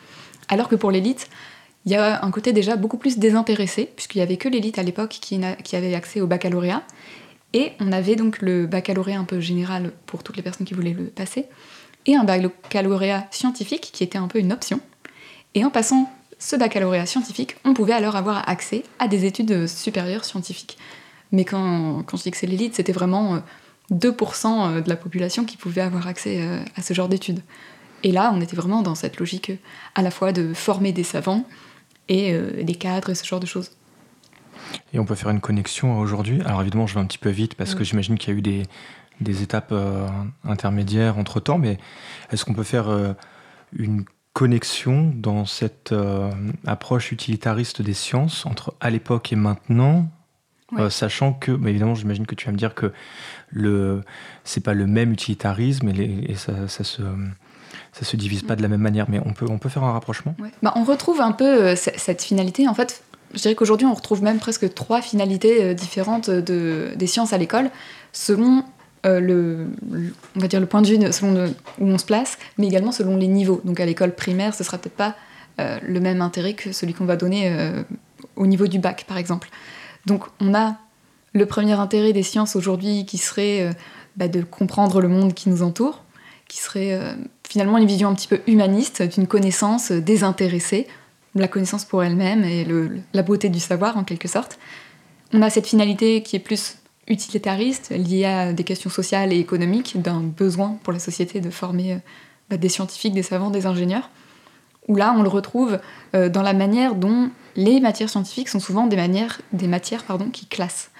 Alors 0.49 0.67
que 0.67 0.75
pour 0.75 0.91
l'élite, 0.91 1.29
il 1.85 1.91
y 1.91 1.95
a 1.95 2.23
un 2.23 2.31
côté 2.31 2.53
déjà 2.53 2.75
beaucoup 2.75 2.97
plus 2.97 3.17
désintéressé, 3.17 3.89
puisqu'il 3.95 4.19
n'y 4.19 4.23
avait 4.23 4.37
que 4.37 4.47
l'élite 4.47 4.77
à 4.77 4.83
l'époque 4.83 5.17
qui, 5.19 5.41
qui 5.63 5.75
avait 5.75 5.95
accès 5.95 6.21
au 6.21 6.27
baccalauréat. 6.27 6.83
Et 7.53 7.73
on 7.79 7.91
avait 7.91 8.15
donc 8.15 8.41
le 8.41 8.65
baccalauréat 8.65 9.19
un 9.19 9.25
peu 9.25 9.39
général 9.39 9.91
pour 10.05 10.23
toutes 10.23 10.37
les 10.37 10.43
personnes 10.43 10.65
qui 10.65 10.73
voulaient 10.73 10.93
le 10.93 11.05
passer, 11.05 11.45
et 12.05 12.15
un 12.15 12.23
baccalauréat 12.23 13.27
scientifique 13.31 13.91
qui 13.93 14.03
était 14.03 14.17
un 14.17 14.27
peu 14.27 14.39
une 14.39 14.51
option. 14.51 14.79
Et 15.55 15.63
en 15.63 15.69
passant 15.69 16.11
ce 16.39 16.55
baccalauréat 16.55 17.05
scientifique, 17.05 17.55
on 17.63 17.73
pouvait 17.73 17.93
alors 17.93 18.15
avoir 18.15 18.47
accès 18.49 18.83
à 18.99 19.07
des 19.07 19.25
études 19.25 19.67
supérieures 19.67 20.25
scientifiques. 20.25 20.77
Mais 21.31 21.45
quand, 21.45 22.03
je 22.11 22.21
dis 22.21 22.31
que 22.31 22.37
c'est 22.37 22.47
l'élite, 22.47 22.75
c'était 22.75 22.91
vraiment 22.91 23.41
2% 23.91 23.97
euh, 23.97 24.77
euh, 24.77 24.81
de 24.81 24.89
la 24.89 24.95
population 24.95 25.45
qui 25.45 25.57
pouvait 25.57 25.81
avoir 25.81 26.07
accès 26.07 26.41
euh, 26.41 26.59
à 26.75 26.81
ce 26.81 26.93
genre 26.93 27.07
d'études. 27.07 27.41
Et 28.03 28.11
là, 28.11 28.31
on 28.35 28.41
était 28.41 28.55
vraiment 28.55 28.81
dans 28.81 28.95
cette 28.95 29.17
logique 29.17 29.51
à 29.95 30.01
la 30.01 30.11
fois 30.11 30.31
de 30.33 30.53
former 30.53 30.91
des 30.91 31.03
savants 31.03 31.45
et 32.09 32.37
des 32.61 32.75
cadres 32.75 33.11
et 33.11 33.15
ce 33.15 33.25
genre 33.25 33.39
de 33.39 33.45
choses. 33.45 33.71
Et 34.93 34.99
on 34.99 35.05
peut 35.05 35.15
faire 35.15 35.29
une 35.29 35.41
connexion 35.41 35.99
aujourd'hui. 35.99 36.41
Alors 36.45 36.61
évidemment, 36.61 36.87
je 36.87 36.95
vais 36.95 37.01
un 37.01 37.05
petit 37.05 37.17
peu 37.17 37.29
vite 37.29 37.55
parce 37.55 37.75
que 37.75 37.83
j'imagine 37.83 38.17
qu'il 38.17 38.33
y 38.33 38.35
a 38.35 38.39
eu 38.39 38.41
des, 38.41 38.63
des 39.21 39.41
étapes 39.41 39.71
euh, 39.71 40.07
intermédiaires 40.43 41.17
entre 41.17 41.39
temps, 41.39 41.57
mais 41.57 41.77
est-ce 42.31 42.45
qu'on 42.45 42.53
peut 42.53 42.63
faire 42.63 42.89
euh, 42.89 43.13
une 43.75 44.05
connexion 44.33 45.11
dans 45.15 45.45
cette 45.45 45.91
euh, 45.91 46.31
approche 46.65 47.11
utilitariste 47.11 47.81
des 47.81 47.93
sciences 47.93 48.45
entre 48.45 48.73
à 48.79 48.89
l'époque 48.89 49.31
et 49.31 49.35
maintenant 49.35 50.07
sachant 50.89 51.33
que, 51.33 51.51
mais 51.51 51.69
évidemment, 51.69 51.93
j'imagine 51.93 52.25
que 52.25 52.33
tu 52.33 52.47
vas 52.47 52.51
me 52.51 52.57
dire 52.57 52.73
que 52.73 52.91
le, 53.51 54.01
c'est 54.43 54.63
pas 54.63 54.73
le 54.73 54.87
même 54.87 55.13
utilitarisme 55.13 55.89
et, 55.89 56.33
ça, 56.33 56.67
ça, 56.67 56.83
se, 56.83 57.03
ça 57.91 58.05
se 58.05 58.17
divise 58.17 58.41
pas 58.41 58.55
de 58.55 58.63
la 58.63 58.67
même 58.67 58.81
manière, 58.81 59.05
mais 59.07 59.19
on 59.23 59.33
peut, 59.33 59.45
on 59.47 59.59
peut 59.59 59.69
faire 59.69 59.83
un 59.83 59.91
rapprochement? 59.91 60.35
Bah, 60.63 60.73
on 60.75 60.83
retrouve 60.83 61.21
un 61.21 61.31
peu 61.31 61.75
cette 61.75 62.23
finalité. 62.23 62.67
En 62.67 62.73
fait, 62.73 63.03
je 63.33 63.41
dirais 63.41 63.55
qu'aujourd'hui, 63.55 63.87
on 63.87 63.93
retrouve 63.93 64.23
même 64.23 64.39
presque 64.39 64.73
trois 64.73 65.01
finalités 65.01 65.73
différentes 65.73 66.29
de, 66.29 66.89
des 66.95 67.07
sciences 67.07 67.33
à 67.33 67.37
l'école, 67.37 67.69
selon 68.11 68.63
euh, 69.05 69.19
le, 69.19 69.67
on 70.35 70.39
va 70.39 70.47
dire 70.47 70.61
le 70.61 70.65
point 70.65 70.81
de 70.81 70.87
vue 70.87 71.11
selon 71.11 71.47
où 71.79 71.87
on 71.87 71.97
se 71.97 72.05
place, 72.05 72.37
mais 72.57 72.67
également 72.67 72.93
selon 72.93 73.17
les 73.17 73.27
niveaux. 73.27 73.59
Donc 73.65 73.79
à 73.79 73.85
l'école 73.85 74.15
primaire, 74.15 74.53
ce 74.53 74.63
sera 74.63 74.77
peut-être 74.77 74.95
pas 74.95 75.15
euh, 75.59 75.77
le 75.85 75.99
même 75.99 76.21
intérêt 76.21 76.53
que 76.53 76.71
celui 76.71 76.93
qu'on 76.93 77.05
va 77.05 77.17
donner 77.17 77.49
euh, 77.49 77.83
au 78.37 78.47
niveau 78.47 78.67
du 78.67 78.79
bac, 78.79 79.05
par 79.05 79.17
exemple. 79.17 79.49
Donc 80.05 80.23
on 80.39 80.53
a 80.53 80.77
le 81.33 81.45
premier 81.45 81.73
intérêt 81.73 82.13
des 82.13 82.23
sciences 82.23 82.55
aujourd'hui 82.55 83.05
qui 83.05 83.17
serait 83.17 83.75
bah, 84.15 84.27
de 84.27 84.41
comprendre 84.41 85.01
le 85.01 85.07
monde 85.07 85.33
qui 85.33 85.49
nous 85.49 85.63
entoure, 85.63 86.03
qui 86.47 86.59
serait 86.59 87.15
finalement 87.49 87.79
une 87.79 87.87
vision 87.87 88.09
un 88.09 88.13
petit 88.13 88.27
peu 88.27 88.41
humaniste 88.45 89.01
d'une 89.01 89.25
connaissance 89.25 89.91
désintéressée, 89.91 90.87
la 91.35 91.47
connaissance 91.47 91.85
pour 91.85 92.03
elle-même 92.03 92.43
et 92.43 92.65
la 93.13 93.23
beauté 93.23 93.49
du 93.49 93.59
savoir 93.59 93.97
en 93.97 94.03
quelque 94.03 94.27
sorte. 94.27 94.59
On 95.33 95.41
a 95.41 95.49
cette 95.49 95.67
finalité 95.67 96.21
qui 96.21 96.35
est 96.35 96.39
plus 96.39 96.77
utilitariste 97.07 97.89
lié 97.89 98.25
à 98.25 98.53
des 98.53 98.63
questions 98.63 98.89
sociales 98.89 99.33
et 99.33 99.39
économiques, 99.39 100.01
d'un 100.01 100.21
besoin 100.21 100.77
pour 100.83 100.93
la 100.93 100.99
société 100.99 101.41
de 101.41 101.49
former 101.49 101.93
euh, 101.93 101.97
bah, 102.49 102.57
des 102.57 102.69
scientifiques, 102.69 103.13
des 103.13 103.23
savants, 103.23 103.49
des 103.49 103.65
ingénieurs, 103.65 104.09
où 104.87 104.95
là 104.95 105.13
on 105.17 105.23
le 105.23 105.29
retrouve 105.29 105.79
euh, 106.15 106.29
dans 106.29 106.41
la 106.41 106.53
manière 106.53 106.95
dont 106.95 107.29
les 107.55 107.79
matières 107.79 108.09
scientifiques 108.09 108.49
sont 108.49 108.59
souvent 108.59 108.87
des, 108.87 108.95
matières 109.67 110.05
qui 110.31 110.45
classent, 110.45 110.91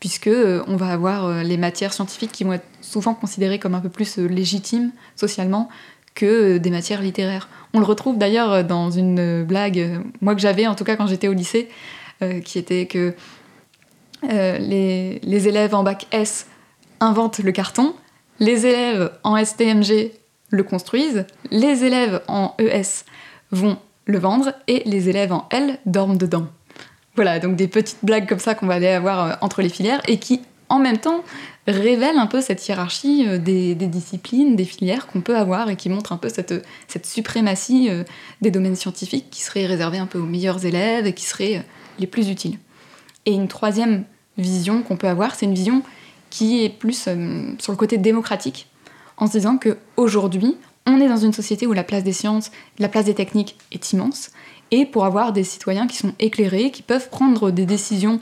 puisque 0.00 0.28
euh, 0.28 0.62
on 0.68 0.76
va 0.76 0.88
avoir 0.88 1.42
les 1.42 1.56
matières 1.56 1.92
scientifiques 1.92 2.32
qui 2.32 2.44
vont 2.44 2.52
être 2.52 2.66
souvent 2.80 3.14
considérées 3.14 3.58
comme 3.58 3.74
un 3.74 3.80
peu 3.80 3.90
plus 3.90 4.18
légitimes 4.18 4.92
socialement 5.16 5.68
que 6.14 6.58
des 6.58 6.70
matières 6.70 7.02
littéraires. 7.02 7.48
On 7.74 7.80
le 7.80 7.84
retrouve 7.84 8.18
d'ailleurs 8.18 8.64
dans 8.64 8.90
une 8.90 9.44
blague, 9.44 10.00
moi 10.20 10.34
que 10.34 10.40
j'avais 10.40 10.66
en 10.66 10.74
tout 10.74 10.84
cas 10.84 10.96
quand 10.96 11.06
j'étais 11.06 11.28
au 11.28 11.34
lycée, 11.34 11.68
qui 12.44 12.58
était 12.58 12.86
que 12.86 13.14
euh, 14.24 14.58
les, 14.58 15.48
élèves 15.48 15.74
en 15.74 15.82
bac 15.82 16.06
S 16.10 16.46
inventent 17.00 17.38
le 17.38 17.52
carton, 17.52 17.94
les 18.40 18.66
élèves 18.66 19.12
en 19.22 19.42
STMG 19.42 20.10
le 20.50 20.62
construisent, 20.62 21.24
les 21.50 21.84
élèves 21.84 22.20
en 22.26 22.54
ES 22.58 23.04
vont 23.52 23.78
le 24.06 24.18
vendre 24.18 24.52
et 24.66 24.82
les 24.86 25.08
élèves 25.08 25.32
en 25.32 25.46
L 25.50 25.78
dorment 25.86 26.16
dedans. 26.16 26.46
Voilà, 27.14 27.38
donc 27.38 27.56
des 27.56 27.68
petites 27.68 27.98
blagues 28.02 28.28
comme 28.28 28.38
ça 28.38 28.54
qu'on 28.54 28.66
va 28.66 28.74
aller 28.74 28.88
avoir 28.88 29.24
euh, 29.24 29.34
entre 29.40 29.62
les 29.62 29.68
filières 29.68 30.00
et 30.08 30.18
qui, 30.18 30.42
en 30.68 30.78
même 30.78 30.98
temps, 30.98 31.22
révèlent 31.66 32.18
un 32.18 32.26
peu 32.26 32.40
cette 32.40 32.66
hiérarchie 32.66 33.24
euh, 33.26 33.38
des, 33.38 33.74
disciplines, 33.74 34.56
des 34.56 34.64
filières 34.64 35.06
qu'on 35.06 35.20
peut 35.20 35.36
avoir 35.36 35.70
et 35.70 35.76
qui 35.76 35.88
montrent 35.88 36.12
un 36.12 36.16
peu 36.16 36.28
cette, 36.28 36.54
suprématie 37.04 37.90
des 38.40 38.50
domaines 38.50 38.76
scientifiques 38.76 39.30
qui 39.30 39.42
seraient 39.42 39.66
réservés 39.66 39.98
un 39.98 40.06
peu 40.06 40.18
aux 40.18 40.26
meilleurs 40.26 40.64
élèves 40.64 41.06
et 41.06 41.12
qui 41.12 41.24
seraient 41.24 41.64
les 41.98 42.06
plus 42.06 42.28
utiles. 42.30 42.58
Et 43.26 43.32
une 43.32 43.48
troisième 43.48 44.04
vision 44.38 44.82
qu'on 44.82 44.96
peut 44.96 45.08
avoir, 45.08 45.34
c'est 45.34 45.46
une 45.46 45.54
vision 45.54 45.82
qui 46.30 46.64
est 46.64 46.68
plus 46.68 47.06
euh, 47.08 47.52
sur 47.58 47.72
le 47.72 47.76
côté 47.76 47.98
démocratique, 47.98 48.68
en 49.16 49.26
se 49.26 49.32
disant 49.32 49.58
qu'aujourd'hui, 49.58 50.56
on 50.86 51.00
est 51.00 51.08
dans 51.08 51.16
une 51.16 51.32
société 51.32 51.66
où 51.66 51.72
la 51.72 51.84
place 51.84 52.04
des 52.04 52.12
sciences, 52.12 52.50
la 52.78 52.88
place 52.88 53.06
des 53.06 53.14
techniques 53.14 53.56
est 53.72 53.92
immense, 53.92 54.30
et 54.70 54.86
pour 54.86 55.04
avoir 55.04 55.32
des 55.32 55.44
citoyens 55.44 55.86
qui 55.86 55.96
sont 55.96 56.14
éclairés, 56.18 56.70
qui 56.70 56.82
peuvent 56.82 57.08
prendre 57.08 57.50
des 57.50 57.66
décisions 57.66 58.20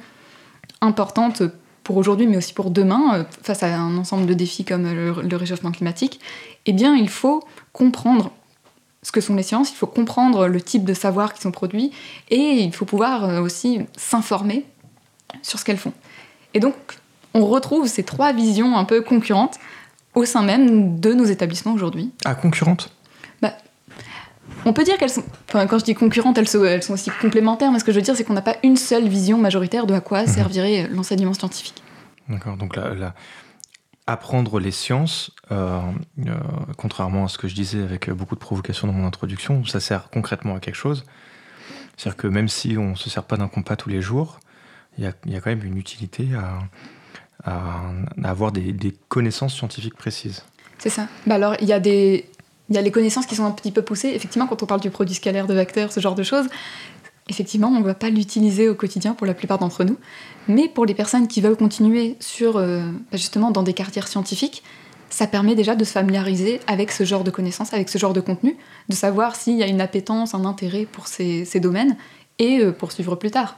importantes 0.81 1.43
pour 1.87 1.97
aujourd'hui, 1.99 2.27
mais 2.27 2.37
aussi 2.37 2.53
pour 2.53 2.73
demain, 2.73 3.15
euh, 3.15 3.25
face 3.45 3.63
à 3.63 3.73
un 3.79 3.97
ensemble 3.97 4.27
de 4.27 4.35
défis 4.35 4.65
comme 4.65 4.93
le, 4.93 5.37
réchauffement 5.37 5.71
climatique, 5.71 6.19
eh 6.67 6.73
bien, 6.73 6.97
il 6.97 7.09
faut 7.09 7.45
comprendre 7.73 8.33
ce 9.05 9.13
que 9.13 9.21
sont 9.21 9.37
les 9.37 9.45
sciences, 9.45 9.71
il 9.71 9.77
faut 9.77 9.87
comprendre 9.87 10.49
le 10.49 10.61
type 10.61 10.85
de 10.85 10.95
savoir 10.95 11.33
qui 11.33 11.41
sont 11.41 11.53
produits, 11.53 11.93
et 12.29 12.41
il 12.41 12.73
faut 12.73 12.87
pouvoir 12.87 13.25
euh, 13.25 13.41
aussi 13.41 13.83
s'informer 13.97 14.65
sur 15.43 15.61
ce 15.61 15.65
qu'elles 15.65 15.77
font. 15.77 15.93
Et 16.55 16.59
donc, 16.59 16.75
on 17.35 17.47
retrouve 17.47 17.87
ces 17.87 18.03
trois 18.03 18.33
visions 18.33 18.77
un 18.77 18.85
peu 18.85 19.01
concurrentes 19.01 19.61
au 20.15 20.25
sein 20.25 20.43
même 20.43 20.99
de 20.99 21.13
nos 21.13 21.27
établissements 21.27 21.75
aujourd'hui. 21.75 22.11
Ah, 22.25 22.35
concurrentes? 22.35 22.91
On 24.67 24.73
peut 24.73 24.85
dire 24.85 24.99
qu'elles 24.99 25.11
sont. 25.11 25.25
Enfin, 25.49 25.67
quand 25.67 25.79
je 25.79 25.85
dis 25.85 25.95
concurrentes, 25.95 26.37
elles 26.37 26.49
sont, 26.49 26.65
elles 26.65 26.83
sont 26.83 26.95
aussi 26.95 27.11
complémentaires, 27.23 27.71
mais 27.71 27.79
ce 27.79 27.85
que 27.85 27.93
je 27.93 27.97
veux 27.97 28.03
dire, 28.03 28.17
c'est 28.17 28.25
qu'on 28.25 28.35
n'a 28.35 28.43
pas 28.43 28.57
une 28.65 28.77
seule 28.77 29.09
vision 29.09 29.39
majoritaire 29.39 29.87
de 29.87 29.95
à 29.95 30.01
quoi 30.01 30.23
mhm. 30.23 30.27
servirait 30.27 30.89
l'enseignement 30.89 31.33
scientifique. 31.33 31.83
D'accord, 32.29 32.57
donc 32.57 32.77
apprendre 34.09 34.61
les 34.61 34.71
sciences, 34.71 35.33
euh, 35.51 35.81
euh, 36.27 36.35
contrairement 36.77 37.25
à 37.25 37.29
ce 37.29 37.39
que 37.39 37.49
je 37.49 37.55
disais 37.55 37.83
avec 37.83 38.11
beaucoup 38.11 38.35
de 38.35 38.41
provocation 38.41 38.87
dans 38.87 38.93
mon 38.93 39.07
introduction, 39.07 39.65
ça 39.65 39.81
sert 39.81 40.11
concrètement 40.11 40.57
à 40.57 40.61
quelque 40.61 40.77
chose. 40.77 41.05
C'est-à-dire 41.97 42.17
que 42.17 42.27
même 42.27 42.49
si 42.49 42.77
on 42.79 42.91
ne 42.91 42.95
se 42.95 43.11
sert 43.11 43.25
pas 43.25 43.37
d'un 43.37 43.49
compas 43.49 43.77
tous 43.77 43.89
les 43.89 44.03
jours, 44.03 44.39
il 44.99 45.05
y, 45.05 45.07
a, 45.07 45.41
quand 45.41 45.51
même 45.51 45.65
une 45.65 45.77
utilité 45.77 46.29
à, 47.45 47.83
avoir 48.25 48.53
des, 48.53 48.95
connaissances 49.09 49.55
scientifiques 49.55 49.97
précises. 49.97 50.45
C'est 50.79 50.91
ça. 50.91 51.09
Bah 51.27 51.37
alors, 51.37 51.55
il 51.61 51.69
y 51.69 51.73
a 51.73 51.81
des. 51.81 52.29
Il 52.69 52.75
y 52.75 52.79
a 52.79 52.83
les 52.83 52.91
connaissances 52.91 53.27
qui 53.27 53.35
sont 53.37 53.45
un 53.45 53.53
petit 53.53 53.71
peu 53.71 53.83
poussées. 53.83 54.09
Effectivement, 54.09 54.47
quand 54.47 54.63
on 54.63 54.67
parle 54.67 54.81
du 54.81 54.91
produit 54.91 55.15
scalaire 55.15 55.47
de 55.47 55.55
vecteurs, 55.55 55.93
ce 55.93 56.01
genre 56.01 56.15
de 56.15 56.23
choses, 56.23 56.47
effectivement, 57.29 57.69
on 57.69 57.81
ne 57.81 57.85
va 57.85 57.95
pas 57.95 58.11
l'utiliser 58.11 58.69
au 58.69 58.75
quotidien 58.75 59.15
pour 59.15 59.27
la 59.27 59.35
plupart 59.35 59.59
d'entre 59.59 59.85
nous. 59.85 59.97
Mais 60.49 60.69
pour 60.69 60.87
les 60.87 60.95
personnes 60.95 61.29
qui 61.29 61.41
veulent 61.41 61.57
continuer 61.57 62.17
sur, 62.21 62.57
euh, 62.57 62.81
bah, 63.11 63.17
justement, 63.17 63.51
dans 63.51 63.63
des 63.63 63.73
carrières 63.73 64.09
scientifiques, 64.09 64.63
ça 65.11 65.27
permet 65.27 65.55
déjà 65.55 65.77
de 65.77 65.85
se 65.85 65.93
familiariser 65.93 66.61
avec 66.67 66.91
ce 66.91 67.05
genre 67.05 67.25
de 67.25 67.31
connaissances, 67.31 67.73
avec 67.73 67.89
ce 67.89 67.99
genre 67.99 68.13
de 68.13 68.21
contenu, 68.21 68.57
de 68.89 68.95
savoir 68.95 69.37
s'il 69.37 69.57
y 69.57 69.63
a 69.63 69.67
une 69.67 69.81
appétence, 69.81 70.35
un 70.35 70.45
intérêt 70.45 70.87
pour 70.91 71.07
ces, 71.07 71.47
domaines 71.61 71.97
et 72.39 72.59
euh, 72.59 72.73
poursuivre 72.73 73.15
plus 73.17 73.31
tard 73.31 73.57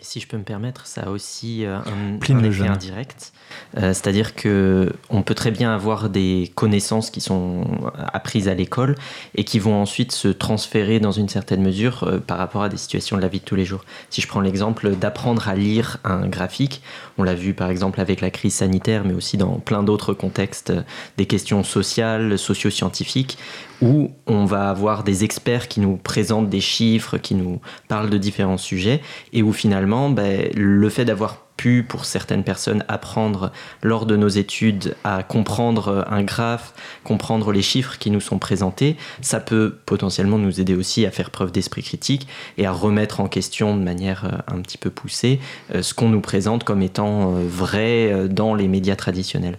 si 0.00 0.20
je 0.20 0.28
peux 0.28 0.36
me 0.36 0.42
permettre, 0.42 0.86
ça 0.86 1.02
a 1.02 1.10
aussi 1.10 1.64
euh, 1.64 1.78
un, 1.78 2.16
effet 2.16 2.66
indirect. 2.68 3.32
Euh, 3.76 3.92
c'est-à-dire 3.92 4.34
que 4.34 4.92
on 5.10 5.22
peut 5.22 5.34
très 5.34 5.50
bien 5.50 5.74
avoir 5.74 6.10
des 6.10 6.52
connaissances 6.54 7.10
qui 7.10 7.20
sont 7.20 7.64
apprises 8.12 8.48
à 8.48 8.54
l'école 8.54 8.94
et 9.34 9.44
qui 9.44 9.58
vont 9.58 9.80
ensuite 9.80 10.12
se 10.12 10.28
transférer 10.28 11.00
dans 11.00 11.12
une 11.12 11.28
certaine 11.28 11.62
mesure 11.62 12.04
euh, 12.04 12.18
par 12.18 12.38
rapport 12.38 12.62
à 12.62 12.68
des 12.68 12.76
situations 12.76 13.16
de 13.16 13.22
la 13.22 13.28
vie 13.28 13.40
de 13.40 13.44
tous 13.44 13.56
les 13.56 13.64
jours. 13.64 13.84
Si 14.10 14.20
je 14.20 14.28
prends 14.28 14.40
l'exemple 14.40 14.96
d'apprendre 14.96 15.48
à 15.48 15.54
lire 15.54 15.98
un 16.04 16.26
graphique, 16.28 16.82
on 17.18 17.22
l'a 17.22 17.34
vu 17.34 17.54
par 17.54 17.70
exemple 17.70 18.00
avec 18.00 18.20
la 18.20 18.30
crise 18.30 18.54
sanitaire, 18.54 19.04
mais 19.04 19.14
aussi 19.14 19.36
dans 19.36 19.58
plein 19.58 19.82
d'autres 19.82 20.14
contextes, 20.14 20.72
des 21.16 21.26
questions 21.26 21.62
sociales, 21.62 22.38
socio-scientifiques, 22.38 23.38
où 23.80 24.10
on 24.26 24.44
va 24.44 24.70
avoir 24.70 25.04
des 25.04 25.24
experts 25.24 25.68
qui 25.68 25.80
nous 25.80 25.96
présentent 25.96 26.48
des 26.48 26.60
chiffres, 26.60 27.18
qui 27.18 27.34
nous 27.34 27.60
parlent 27.88 28.10
de 28.10 28.18
différents 28.18 28.58
sujets, 28.58 29.00
et 29.32 29.42
où 29.42 29.52
finalement, 29.52 30.10
ben, 30.10 30.50
le 30.54 30.88
fait 30.88 31.04
d'avoir 31.04 31.45
pu, 31.56 31.82
pour 31.82 32.04
certaines 32.04 32.44
personnes, 32.44 32.84
apprendre 32.88 33.52
lors 33.82 34.06
de 34.06 34.16
nos 34.16 34.28
études 34.28 34.96
à 35.04 35.22
comprendre 35.22 36.04
un 36.08 36.22
graphe, 36.22 36.74
comprendre 37.04 37.52
les 37.52 37.62
chiffres 37.62 37.98
qui 37.98 38.10
nous 38.10 38.20
sont 38.20 38.38
présentés, 38.38 38.96
ça 39.20 39.40
peut 39.40 39.78
potentiellement 39.86 40.38
nous 40.38 40.60
aider 40.60 40.74
aussi 40.74 41.06
à 41.06 41.10
faire 41.10 41.30
preuve 41.30 41.52
d'esprit 41.52 41.82
critique 41.82 42.26
et 42.58 42.66
à 42.66 42.72
remettre 42.72 43.20
en 43.20 43.28
question 43.28 43.76
de 43.76 43.82
manière 43.82 44.24
euh, 44.24 44.54
un 44.54 44.60
petit 44.60 44.78
peu 44.78 44.90
poussée 44.90 45.40
euh, 45.74 45.82
ce 45.82 45.94
qu'on 45.94 46.08
nous 46.08 46.20
présente 46.20 46.64
comme 46.64 46.82
étant 46.82 47.36
euh, 47.36 47.46
vrai 47.46 48.28
dans 48.28 48.54
les 48.54 48.68
médias 48.68 48.96
traditionnels. 48.96 49.56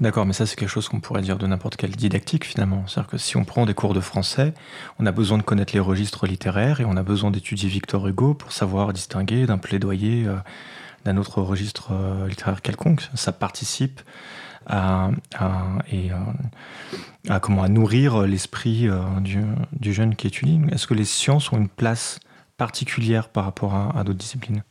D'accord, 0.00 0.26
mais 0.26 0.32
ça 0.32 0.46
c'est 0.46 0.56
quelque 0.56 0.68
chose 0.68 0.88
qu'on 0.88 0.98
pourrait 0.98 1.22
dire 1.22 1.38
de 1.38 1.46
n'importe 1.46 1.76
quelle 1.76 1.94
didactique 1.94 2.44
finalement. 2.44 2.84
C'est-à-dire 2.86 3.10
que 3.10 3.18
si 3.18 3.36
on 3.36 3.44
prend 3.44 3.66
des 3.66 3.74
cours 3.74 3.94
de 3.94 4.00
français, 4.00 4.52
on 4.98 5.06
a 5.06 5.12
besoin 5.12 5.38
de 5.38 5.42
connaître 5.42 5.72
les 5.74 5.80
registres 5.80 6.26
littéraires 6.26 6.80
et 6.80 6.84
on 6.84 6.96
a 6.96 7.02
besoin 7.02 7.30
d'étudier 7.30 7.68
Victor 7.68 8.08
Hugo 8.08 8.34
pour 8.34 8.52
savoir 8.52 8.92
distinguer 8.92 9.46
d'un 9.46 9.58
plaidoyer 9.58 10.26
d'un 11.04 11.16
autre 11.16 11.42
registre 11.42 11.90
euh, 11.92 12.28
littéraire 12.28 12.62
quelconque. 12.62 13.08
Ça 13.14 13.32
participe 13.32 14.00
à, 14.66 15.10
à, 15.38 15.78
comment, 17.40 17.68
nourrir 17.68 18.22
l'esprit 18.22 18.88
euh, 18.88 19.00
du, 19.20 19.92
jeune 19.92 20.16
qui 20.16 20.26
étudie. 20.26 20.60
Est-ce 20.70 20.86
que 20.86 20.94
les 20.94 21.04
sciences 21.04 21.52
ont 21.52 21.56
une 21.56 21.68
place 21.68 22.20
particulière 22.56 23.30
par 23.30 23.44
rapport 23.44 23.74
à 23.74 24.04
d'autres 24.04 24.18
disciplines? 24.18 24.62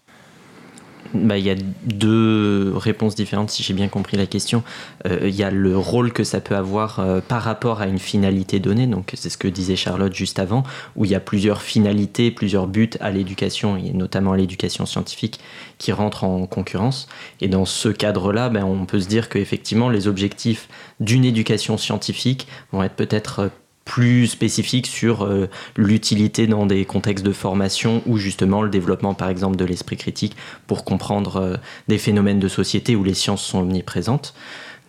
Bah, 1.13 1.37
il 1.37 1.45
y 1.45 1.49
a 1.49 1.55
deux 1.83 2.73
réponses 2.75 3.15
différentes 3.15 3.49
si 3.49 3.63
j'ai 3.63 3.73
bien 3.73 3.87
compris 3.87 4.17
la 4.17 4.27
question. 4.27 4.63
Euh, 5.07 5.21
il 5.23 5.35
y 5.35 5.43
a 5.43 5.49
le 5.49 5.75
rôle 5.77 6.13
que 6.13 6.23
ça 6.23 6.39
peut 6.39 6.55
avoir 6.55 6.99
euh, 6.99 7.19
par 7.19 7.41
rapport 7.41 7.81
à 7.81 7.87
une 7.87 7.99
finalité 7.99 8.59
donnée, 8.59 8.85
donc 8.85 9.11
c'est 9.15 9.29
ce 9.29 9.37
que 9.37 9.47
disait 9.47 9.75
Charlotte 9.75 10.13
juste 10.13 10.39
avant, 10.39 10.63
où 10.95 11.05
il 11.05 11.11
y 11.11 11.15
a 11.15 11.19
plusieurs 11.19 11.61
finalités, 11.61 12.31
plusieurs 12.31 12.67
buts 12.67 12.91
à 12.99 13.09
l'éducation, 13.11 13.75
et 13.77 13.91
notamment 13.91 14.33
à 14.33 14.37
l'éducation 14.37 14.85
scientifique, 14.85 15.39
qui 15.77 15.91
rentrent 15.91 16.25
en 16.25 16.45
concurrence. 16.45 17.07
Et 17.41 17.47
dans 17.47 17.65
ce 17.65 17.89
cadre-là, 17.89 18.49
ben, 18.49 18.63
on 18.63 18.85
peut 18.85 18.99
se 18.99 19.07
dire 19.07 19.29
qu'effectivement 19.29 19.89
les 19.89 20.07
objectifs 20.07 20.69
d'une 20.99 21.25
éducation 21.25 21.77
scientifique 21.77 22.47
vont 22.71 22.83
être 22.83 22.95
peut-être 22.95 23.49
plus 23.89 24.27
spécifique 24.27 24.85
sur 24.85 25.23
euh, 25.23 25.49
l'utilité 25.75 26.45
dans 26.45 26.67
des 26.67 26.85
contextes 26.85 27.25
de 27.25 27.31
formation 27.31 28.03
ou 28.05 28.17
justement 28.17 28.61
le 28.61 28.69
développement 28.69 29.15
par 29.15 29.29
exemple 29.29 29.55
de 29.55 29.65
l'esprit 29.65 29.97
critique 29.97 30.37
pour 30.67 30.85
comprendre 30.85 31.37
euh, 31.37 31.55
des 31.87 31.97
phénomènes 31.97 32.39
de 32.39 32.47
société 32.47 32.95
où 32.95 33.03
les 33.03 33.15
sciences 33.15 33.43
sont 33.43 33.61
omniprésentes. 33.61 34.35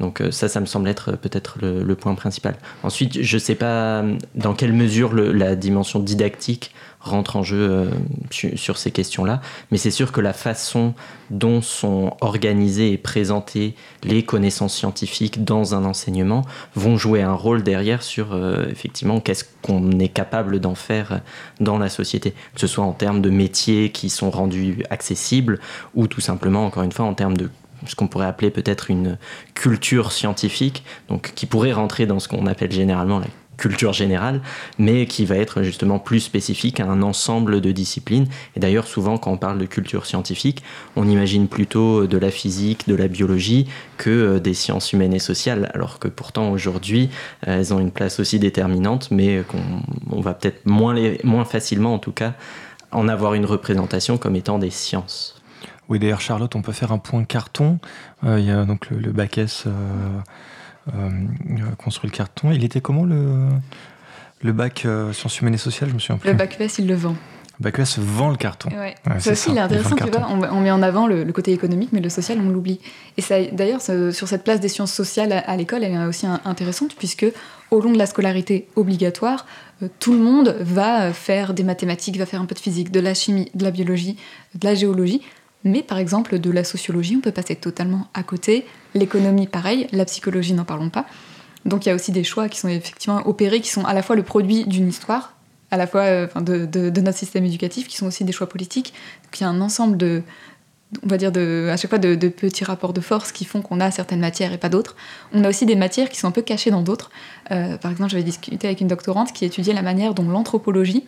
Donc 0.00 0.20
euh, 0.20 0.30
ça, 0.30 0.48
ça 0.48 0.60
me 0.60 0.66
semble 0.66 0.86
être 0.86 1.12
peut-être 1.12 1.56
le, 1.62 1.94
point 1.94 2.14
principal. 2.14 2.56
Ensuite, 2.82 3.22
je 3.22 3.36
ne 3.36 3.40
sais 3.40 3.54
pas 3.54 4.04
dans 4.34 4.52
quelle 4.52 4.74
mesure 4.74 5.14
la 5.14 5.56
dimension 5.56 5.98
didactique 5.98 6.74
rentre 7.00 7.36
en 7.36 7.42
jeu 7.42 7.58
euh, 7.58 7.90
sur, 8.30 8.78
ces 8.78 8.90
questions-là. 8.90 9.40
Mais 9.70 9.78
c'est 9.78 9.90
sûr 9.90 10.12
que 10.12 10.20
la 10.20 10.32
façon 10.32 10.94
dont 11.30 11.62
sont 11.62 12.16
organisées 12.20 12.92
et 12.92 12.98
présentées 12.98 13.74
les 14.02 14.24
connaissances 14.24 14.74
scientifiques 14.74 15.44
dans 15.44 15.74
un 15.74 15.84
enseignement 15.84 16.44
vont 16.74 16.96
jouer 16.96 17.22
un 17.22 17.32
rôle 17.32 17.62
derrière 17.62 18.02
sur 18.02 18.32
euh, 18.32 18.66
effectivement 18.70 19.20
qu'est-ce 19.20 19.44
qu'on 19.62 19.98
est 19.98 20.08
capable 20.08 20.60
d'en 20.60 20.74
faire 20.74 21.20
dans 21.60 21.78
la 21.78 21.88
société, 21.88 22.32
que 22.54 22.60
ce 22.60 22.66
soit 22.66 22.84
en 22.84 22.92
termes 22.92 23.22
de 23.22 23.30
métiers 23.30 23.90
qui 23.90 24.10
sont 24.10 24.30
rendus 24.30 24.84
accessibles 24.90 25.58
ou 25.94 26.06
tout 26.06 26.20
simplement, 26.20 26.66
encore 26.66 26.82
une 26.82 26.92
fois, 26.92 27.06
en 27.06 27.14
termes 27.14 27.36
de 27.36 27.50
ce 27.86 27.94
qu'on 27.94 28.08
pourrait 28.08 28.26
appeler 28.26 28.50
peut-être 28.50 28.90
une 28.90 29.16
culture 29.54 30.12
scientifique, 30.12 30.84
donc 31.08 31.32
qui 31.34 31.46
pourrait 31.46 31.72
rentrer 31.72 32.06
dans 32.06 32.20
ce 32.20 32.28
qu'on 32.28 32.46
appelle 32.46 32.72
généralement 32.72 33.18
la 33.18 33.26
culture 33.60 33.92
générale, 33.92 34.40
mais 34.78 35.06
qui 35.06 35.24
va 35.24 35.36
être 35.36 35.62
justement 35.62 35.98
plus 35.98 36.20
spécifique 36.20 36.80
à 36.80 36.86
un 36.86 37.02
ensemble 37.02 37.60
de 37.60 37.70
disciplines. 37.70 38.26
Et 38.56 38.60
d'ailleurs, 38.60 38.86
souvent, 38.86 39.18
quand 39.18 39.30
on 39.30 39.36
parle 39.36 39.58
de 39.58 39.66
culture 39.66 40.06
scientifique, 40.06 40.64
on 40.96 41.06
imagine 41.08 41.46
plutôt 41.46 42.06
de 42.06 42.18
la 42.18 42.30
physique, 42.30 42.88
de 42.88 42.94
la 42.96 43.06
biologie, 43.06 43.68
que 43.98 44.10
euh, 44.10 44.40
des 44.40 44.54
sciences 44.54 44.92
humaines 44.92 45.14
et 45.14 45.20
sociales, 45.20 45.70
alors 45.74 45.98
que 45.98 46.08
pourtant, 46.08 46.50
aujourd'hui, 46.50 47.10
euh, 47.46 47.58
elles 47.58 47.74
ont 47.74 47.78
une 47.78 47.92
place 47.92 48.18
aussi 48.18 48.38
déterminante, 48.38 49.10
mais 49.10 49.44
qu'on 49.46 50.20
va 50.20 50.34
peut-être 50.34 50.66
moins, 50.66 51.44
facilement, 51.44 51.94
en 51.94 51.98
tout 51.98 52.12
cas, 52.12 52.32
en 52.92 53.08
avoir 53.08 53.34
une 53.34 53.44
représentation 53.44 54.18
comme 54.18 54.36
étant 54.36 54.58
des 54.58 54.70
sciences. 54.70 55.40
Oui, 55.88 55.98
d'ailleurs, 55.98 56.20
Charlotte, 56.20 56.54
on 56.54 56.62
peut 56.62 56.72
faire 56.72 56.92
un 56.92 56.98
point 56.98 57.24
carton. 57.24 57.78
Euh, 58.24 58.38
il 58.38 58.46
y 58.46 58.50
a 58.50 58.64
donc 58.64 58.90
le, 58.90 59.10
bac 59.10 59.38
S 59.38 59.64
euh, 59.66 59.70
construit 61.78 62.10
le 62.10 62.16
carton. 62.16 62.50
Il 62.52 62.64
était 62.64 62.80
comment 62.80 63.04
le, 63.04 63.48
le 64.42 64.52
bac 64.52 64.84
euh, 64.84 65.12
sciences 65.12 65.40
humaines 65.40 65.54
et 65.54 65.58
sociales 65.58 65.90
Je 65.90 65.94
me 65.94 65.98
souviens 65.98 66.16
plus. 66.16 66.30
Le 66.30 66.36
bac 66.36 66.56
ES, 66.60 66.78
il 66.78 66.86
le 66.86 66.94
vend. 66.94 67.14
Le 67.58 67.64
bac 67.64 67.78
ES 67.78 67.98
vend 67.98 68.30
le 68.30 68.36
carton. 68.36 68.70
Ouais. 68.70 68.94
ça 69.18 69.32
aussi, 69.32 69.50
il 69.50 69.58
est 69.58 69.60
intéressant, 69.60 69.96
tu 69.96 70.10
vois. 70.10 70.28
On, 70.30 70.60
met 70.60 70.70
en 70.70 70.82
avant 70.82 71.06
le, 71.06 71.30
côté 71.32 71.52
économique, 71.52 71.90
mais 71.92 72.00
le 72.00 72.08
social, 72.08 72.38
on 72.40 72.48
l'oublie. 72.48 72.80
Et 73.18 73.22
d'ailleurs, 73.52 73.82
sur 73.82 74.28
cette 74.28 74.44
place 74.44 74.60
des 74.60 74.68
sciences 74.68 74.92
sociales 74.92 75.32
à, 75.32 75.56
l'école, 75.56 75.84
elle 75.84 75.92
est 75.92 76.04
aussi 76.04 76.26
intéressante, 76.44 76.94
puisque 76.96 77.26
au 77.70 77.80
long 77.80 77.92
de 77.92 77.98
la 77.98 78.06
scolarité 78.06 78.66
obligatoire, 78.76 79.46
euh, 79.82 79.88
tout 80.00 80.12
le 80.12 80.18
monde 80.18 80.56
va 80.60 81.12
faire 81.12 81.54
des 81.54 81.62
mathématiques, 81.62 82.16
va 82.16 82.26
faire 82.26 82.40
un 82.40 82.46
peu 82.46 82.54
de 82.54 82.60
physique, 82.60 82.90
de 82.90 82.98
la 82.98 83.14
chimie, 83.14 83.48
de 83.54 83.62
la 83.62 83.70
biologie, 83.70 84.16
de 84.54 84.66
la 84.66 84.74
géologie. 84.74 85.22
Mais 85.62 85.82
par 85.82 85.98
exemple, 85.98 86.38
de 86.38 86.50
la 86.50 86.64
sociologie, 86.64 87.16
on 87.16 87.20
peut 87.20 87.30
passer 87.30 87.54
totalement 87.54 88.08
à 88.14 88.22
côté. 88.22 88.64
L'économie, 88.94 89.46
pareil. 89.46 89.86
La 89.92 90.04
psychologie, 90.04 90.52
n'en 90.52 90.64
parlons 90.64 90.90
pas. 90.90 91.06
Donc 91.64 91.84
il 91.84 91.90
y 91.90 91.92
a 91.92 91.94
aussi 91.94 92.12
des 92.12 92.24
choix 92.24 92.48
qui 92.48 92.58
sont 92.58 92.68
effectivement 92.68 93.26
opérés, 93.26 93.60
qui 93.60 93.70
sont 93.70 93.84
à 93.84 93.94
la 93.94 94.02
fois 94.02 94.16
le 94.16 94.22
produit 94.22 94.64
d'une 94.64 94.88
histoire, 94.88 95.34
à 95.70 95.76
la 95.76 95.86
fois 95.86 96.02
euh, 96.02 96.26
de, 96.36 97.00
notre 97.00 97.18
système 97.18 97.44
éducatif, 97.44 97.86
qui 97.86 97.96
sont 97.96 98.06
aussi 98.06 98.24
des 98.24 98.32
choix 98.32 98.48
politiques. 98.48 98.94
Donc 99.24 99.40
il 99.40 99.42
y 99.42 99.46
a 99.46 99.50
un 99.50 99.60
ensemble 99.60 99.96
de, 99.96 100.22
on 101.04 101.08
va 101.08 101.18
dire, 101.18 101.32
de, 101.32 101.68
à 101.70 101.76
chaque 101.76 101.90
fois 101.90 101.98
de, 101.98 102.14
petits 102.28 102.64
rapports 102.64 102.92
de 102.92 103.00
force 103.00 103.30
qui 103.30 103.44
font 103.44 103.60
qu'on 103.60 103.80
a 103.80 103.90
certaines 103.90 104.20
matières 104.20 104.52
et 104.52 104.58
pas 104.58 104.70
d'autres. 104.70 104.96
On 105.32 105.44
a 105.44 105.48
aussi 105.48 105.66
des 105.66 105.76
matières 105.76 106.08
qui 106.08 106.18
sont 106.18 106.28
un 106.28 106.32
peu 106.32 106.42
cachées 106.42 106.70
dans 106.70 106.82
d'autres. 106.82 107.10
Euh, 107.50 107.76
par 107.76 107.90
exemple, 107.90 108.10
j'avais 108.10 108.22
discuté 108.22 108.66
avec 108.66 108.80
une 108.80 108.88
doctorante 108.88 109.32
qui 109.32 109.44
étudiait 109.44 109.74
la 109.74 109.82
manière 109.82 110.14
dont 110.14 110.28
l'anthropologie 110.28 111.04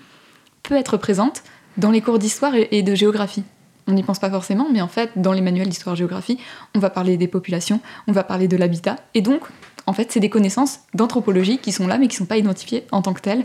peut 0.63 0.77
être 0.77 0.97
présente 0.97 1.43
dans 1.79 1.91
les 1.91 2.03
cours 2.03 2.19
d'histoire 2.19 2.53
et 2.55 2.83
de 2.83 2.95
géographie 2.95 3.45
on 3.87 3.93
n'y 3.93 4.03
pense 4.03 4.19
pas 4.19 4.31
forcément, 4.31 4.69
mais 4.73 4.81
en 4.81 4.89
fait, 4.89 5.11
dans 5.17 5.33
les 5.33 5.41
manuels 5.41 5.69
d'histoire-géographie, 5.69 6.39
on 6.75 6.79
va 6.79 6.91
parler 6.91 7.17
des 7.17 7.29
populations, 7.29 7.81
on 8.07 8.13
va 8.13 8.25
parler 8.25 8.49
de 8.49 8.57
l'habitat, 8.57 8.97
et 9.15 9.23
donc, 9.23 9.43
en 9.87 9.93
fait, 9.93 10.13
c'est 10.13 10.21
des 10.21 10.31
connaissances 10.31 10.81
d'anthropologie 10.95 11.59
qui 11.59 11.73
sont 11.73 11.87
là, 11.87 11.99
mais 11.99 12.09
qui 12.09 12.15
ne 12.15 12.19
sont 12.19 12.27
pas 12.27 12.37
identifiées 12.37 12.85
en 12.93 13.03
tant 13.03 13.13
que 13.15 13.21
telles. 13.21 13.45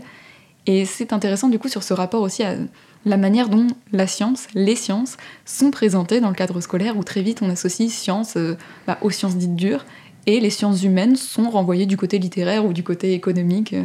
Et 0.66 0.84
c'est 0.84 1.12
intéressant, 1.12 1.48
du 1.48 1.58
coup, 1.58 1.68
sur 1.68 1.82
ce 1.82 1.94
rapport 1.94 2.22
aussi 2.22 2.42
à 2.44 2.54
la 3.04 3.16
manière 3.16 3.48
dont 3.48 3.66
la 3.92 4.06
science, 4.06 4.46
les 4.54 4.76
sciences, 4.76 5.16
sont 5.44 5.70
présentées 5.70 6.20
dans 6.20 6.28
le 6.28 6.34
cadre 6.34 6.60
scolaire, 6.60 6.96
où 6.96 7.02
très 7.02 7.22
vite 7.22 7.42
on 7.42 7.50
associe 7.50 7.90
science 7.90 8.36
euh, 8.36 8.56
bah, 8.86 8.98
aux 9.02 9.10
sciences 9.10 9.36
dites 9.36 9.56
dures, 9.56 9.84
et 10.26 10.40
les 10.40 10.50
sciences 10.50 10.82
humaines 10.82 11.16
sont 11.16 11.48
renvoyées 11.50 11.86
du 11.86 11.96
côté 11.96 12.18
littéraire 12.18 12.64
ou 12.66 12.72
du 12.72 12.84
côté 12.84 13.14
économique, 13.14 13.72
euh, 13.72 13.84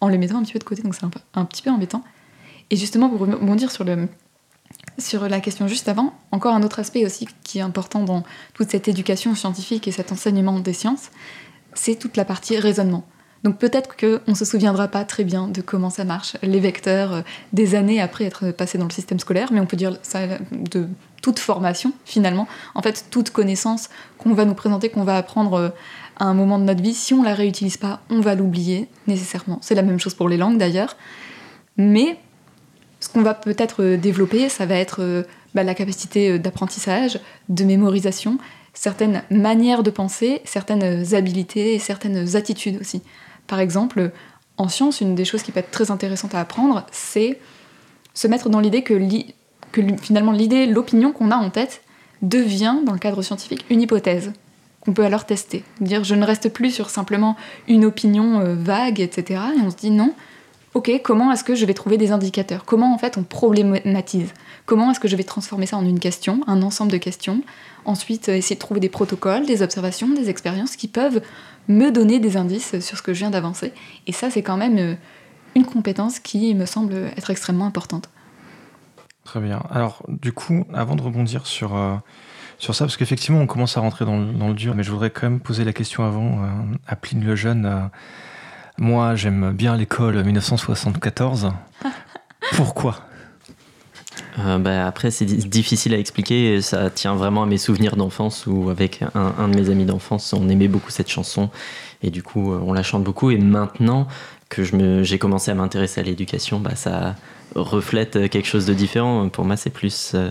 en 0.00 0.08
les 0.08 0.16
mettant 0.16 0.38
un 0.38 0.42
petit 0.42 0.52
peu 0.52 0.58
de 0.58 0.64
côté, 0.64 0.82
donc 0.82 0.94
c'est 0.94 1.04
un, 1.04 1.10
un 1.34 1.44
petit 1.44 1.60
peu 1.60 1.70
embêtant. 1.70 2.02
Et 2.70 2.76
justement, 2.76 3.10
pour 3.10 3.20
rebondir 3.20 3.70
sur 3.70 3.84
le, 3.84 4.08
sur 5.00 5.28
la 5.28 5.40
question 5.40 5.68
juste 5.68 5.88
avant, 5.88 6.14
encore 6.32 6.54
un 6.54 6.62
autre 6.62 6.78
aspect 6.78 7.04
aussi 7.04 7.28
qui 7.44 7.58
est 7.58 7.62
important 7.62 8.02
dans 8.04 8.24
toute 8.54 8.70
cette 8.70 8.88
éducation 8.88 9.34
scientifique 9.34 9.88
et 9.88 9.92
cet 9.92 10.12
enseignement 10.12 10.58
des 10.60 10.72
sciences, 10.72 11.10
c'est 11.74 11.96
toute 11.96 12.16
la 12.16 12.24
partie 12.24 12.58
raisonnement. 12.58 13.04
Donc 13.42 13.58
peut-être 13.58 13.96
qu'on 13.96 14.30
ne 14.30 14.34
se 14.34 14.44
souviendra 14.44 14.88
pas 14.88 15.04
très 15.04 15.24
bien 15.24 15.48
de 15.48 15.62
comment 15.62 15.88
ça 15.88 16.04
marche, 16.04 16.36
les 16.42 16.60
vecteurs, 16.60 17.12
euh, 17.14 17.22
des 17.52 17.74
années 17.74 18.00
après 18.00 18.24
être 18.24 18.50
passé 18.50 18.76
dans 18.76 18.84
le 18.84 18.92
système 18.92 19.18
scolaire, 19.18 19.48
mais 19.50 19.60
on 19.60 19.66
peut 19.66 19.78
dire 19.78 19.96
ça 20.02 20.20
de 20.52 20.88
toute 21.22 21.38
formation 21.38 21.92
finalement. 22.04 22.46
En 22.74 22.82
fait, 22.82 23.06
toute 23.10 23.30
connaissance 23.30 23.88
qu'on 24.18 24.34
va 24.34 24.44
nous 24.44 24.54
présenter, 24.54 24.90
qu'on 24.90 25.04
va 25.04 25.16
apprendre 25.16 25.54
euh, 25.54 25.68
à 26.18 26.24
un 26.24 26.34
moment 26.34 26.58
de 26.58 26.64
notre 26.64 26.82
vie, 26.82 26.92
si 26.92 27.14
on 27.14 27.22
la 27.22 27.34
réutilise 27.34 27.78
pas, 27.78 28.02
on 28.10 28.20
va 28.20 28.34
l'oublier 28.34 28.88
nécessairement. 29.06 29.58
C'est 29.62 29.74
la 29.74 29.82
même 29.82 29.98
chose 29.98 30.14
pour 30.14 30.28
les 30.28 30.36
langues 30.36 30.58
d'ailleurs. 30.58 30.96
Mais 31.78 32.18
ce 33.00 33.08
qu'on 33.08 33.22
va 33.22 33.34
peut-être 33.34 33.82
euh, 33.82 33.96
développer, 33.96 34.48
ça 34.48 34.66
va 34.66 34.76
être 34.76 35.02
euh, 35.02 35.22
bah, 35.54 35.64
la 35.64 35.74
capacité 35.74 36.32
euh, 36.32 36.38
d'apprentissage, 36.38 37.18
de 37.48 37.64
mémorisation, 37.64 38.38
certaines 38.74 39.22
manières 39.30 39.82
de 39.82 39.90
penser, 39.90 40.42
certaines 40.44 41.14
habiletés 41.14 41.74
et 41.74 41.78
certaines 41.78 42.36
attitudes 42.36 42.78
aussi. 42.80 43.02
Par 43.46 43.58
exemple, 43.58 44.12
en 44.58 44.68
science, 44.68 45.00
une 45.00 45.14
des 45.14 45.24
choses 45.24 45.42
qui 45.42 45.50
peut 45.50 45.60
être 45.60 45.70
très 45.70 45.90
intéressante 45.90 46.34
à 46.34 46.40
apprendre, 46.40 46.86
c'est 46.92 47.40
se 48.14 48.28
mettre 48.28 48.50
dans 48.50 48.60
l'idée 48.60 48.82
que, 48.82 48.94
que 49.72 49.80
finalement 50.00 50.32
l'idée, 50.32 50.66
l'opinion 50.66 51.12
qu'on 51.12 51.30
a 51.30 51.36
en 51.36 51.50
tête 51.50 51.82
devient, 52.22 52.76
dans 52.84 52.92
le 52.92 52.98
cadre 52.98 53.22
scientifique, 53.22 53.64
une 53.70 53.80
hypothèse 53.80 54.32
qu'on 54.80 54.92
peut 54.92 55.04
alors 55.04 55.24
tester. 55.24 55.64
Dire 55.80 56.04
je 56.04 56.14
ne 56.14 56.24
reste 56.24 56.50
plus 56.50 56.70
sur 56.70 56.90
simplement 56.90 57.36
une 57.66 57.84
opinion 57.84 58.54
vague, 58.54 59.00
etc. 59.00 59.40
Et 59.56 59.60
on 59.60 59.70
se 59.70 59.76
dit 59.76 59.90
non, 59.90 60.14
ok, 60.74 61.00
comment 61.02 61.32
est-ce 61.32 61.44
que 61.44 61.54
je 61.54 61.66
vais 61.66 61.74
trouver 61.74 61.96
des 61.96 62.12
indicateurs? 62.12 62.64
Comment 62.64 62.94
en 62.94 62.98
fait 62.98 63.18
on 63.18 63.22
problématise? 63.22 64.32
Comment 64.66 64.90
est-ce 64.90 65.00
que 65.00 65.08
je 65.08 65.16
vais 65.16 65.24
transformer 65.24 65.66
ça 65.66 65.76
en 65.76 65.84
une 65.84 65.98
question, 65.98 66.42
un 66.46 66.62
ensemble 66.62 66.92
de 66.92 66.98
questions? 66.98 67.42
Ensuite, 67.84 68.28
euh, 68.28 68.36
essayer 68.36 68.56
de 68.56 68.60
trouver 68.60 68.80
des 68.80 68.88
protocoles, 68.88 69.46
des 69.46 69.62
observations, 69.62 70.08
des 70.08 70.30
expériences 70.30 70.76
qui 70.76 70.86
peuvent 70.86 71.22
me 71.68 71.90
donner 71.90 72.20
des 72.20 72.36
indices 72.36 72.78
sur 72.80 72.96
ce 72.96 73.02
que 73.02 73.12
je 73.12 73.20
viens 73.20 73.30
d'avancer. 73.30 73.72
Et 74.06 74.12
ça, 74.12 74.30
c'est 74.30 74.42
quand 74.42 74.56
même 74.56 74.78
euh, 74.78 74.94
une 75.54 75.64
compétence 75.64 76.20
qui 76.20 76.54
me 76.54 76.66
semble 76.66 76.94
être 77.16 77.30
extrêmement 77.30 77.66
importante. 77.66 78.10
Très 79.24 79.40
bien. 79.40 79.62
Alors, 79.70 80.04
du 80.08 80.32
coup, 80.32 80.64
avant 80.72 80.94
de 80.94 81.02
rebondir 81.02 81.46
sur, 81.46 81.76
euh, 81.76 81.96
sur 82.58 82.74
ça, 82.74 82.84
parce 82.84 82.96
qu'effectivement, 82.96 83.40
on 83.40 83.46
commence 83.46 83.76
à 83.76 83.80
rentrer 83.80 84.04
dans 84.04 84.18
le, 84.18 84.32
dans 84.32 84.48
le, 84.48 84.54
dur, 84.54 84.74
mais 84.74 84.82
je 84.82 84.90
voudrais 84.90 85.10
quand 85.10 85.28
même 85.28 85.40
poser 85.40 85.64
la 85.64 85.72
question 85.72 86.04
avant 86.04 86.48
à 86.86 86.96
Pline 86.96 87.24
le 87.24 87.36
Jeune. 87.36 87.90
Moi, 88.80 89.14
j'aime 89.14 89.52
bien 89.52 89.76
l'école 89.76 90.24
1974. 90.24 91.52
Pourquoi? 92.54 92.96
Euh, 94.38 94.56
bah, 94.56 94.86
après, 94.86 95.10
c'est 95.10 95.26
difficile 95.26 95.92
à 95.92 95.98
expliquer. 95.98 96.62
Ça 96.62 96.88
tient 96.88 97.14
vraiment 97.14 97.42
à 97.42 97.46
mes 97.46 97.58
souvenirs 97.58 97.96
d'enfance 97.96 98.46
où, 98.46 98.70
avec 98.70 99.04
un, 99.14 99.48
de 99.48 99.54
mes 99.54 99.68
amis 99.68 99.84
d'enfance, 99.84 100.32
on 100.32 100.48
aimait 100.48 100.66
beaucoup 100.66 100.90
cette 100.90 101.10
chanson 101.10 101.50
et 102.02 102.08
du 102.08 102.22
coup, 102.22 102.54
on 102.54 102.72
la 102.72 102.82
chante 102.82 103.04
beaucoup. 103.04 103.30
Et 103.30 103.36
maintenant 103.36 104.08
que 104.48 104.62
j'ai 105.02 105.18
commencé 105.18 105.50
à 105.50 105.54
m'intéresser 105.54 106.00
à 106.00 106.04
l'éducation, 106.04 106.58
bah, 106.58 106.74
ça 106.74 107.16
reflète 107.54 108.30
quelque 108.30 108.48
chose 108.48 108.64
de 108.64 108.72
différent. 108.72 109.28
Pour 109.28 109.44
moi, 109.44 109.58
c'est 109.58 109.68
plus. 109.68 110.12
Euh, 110.14 110.30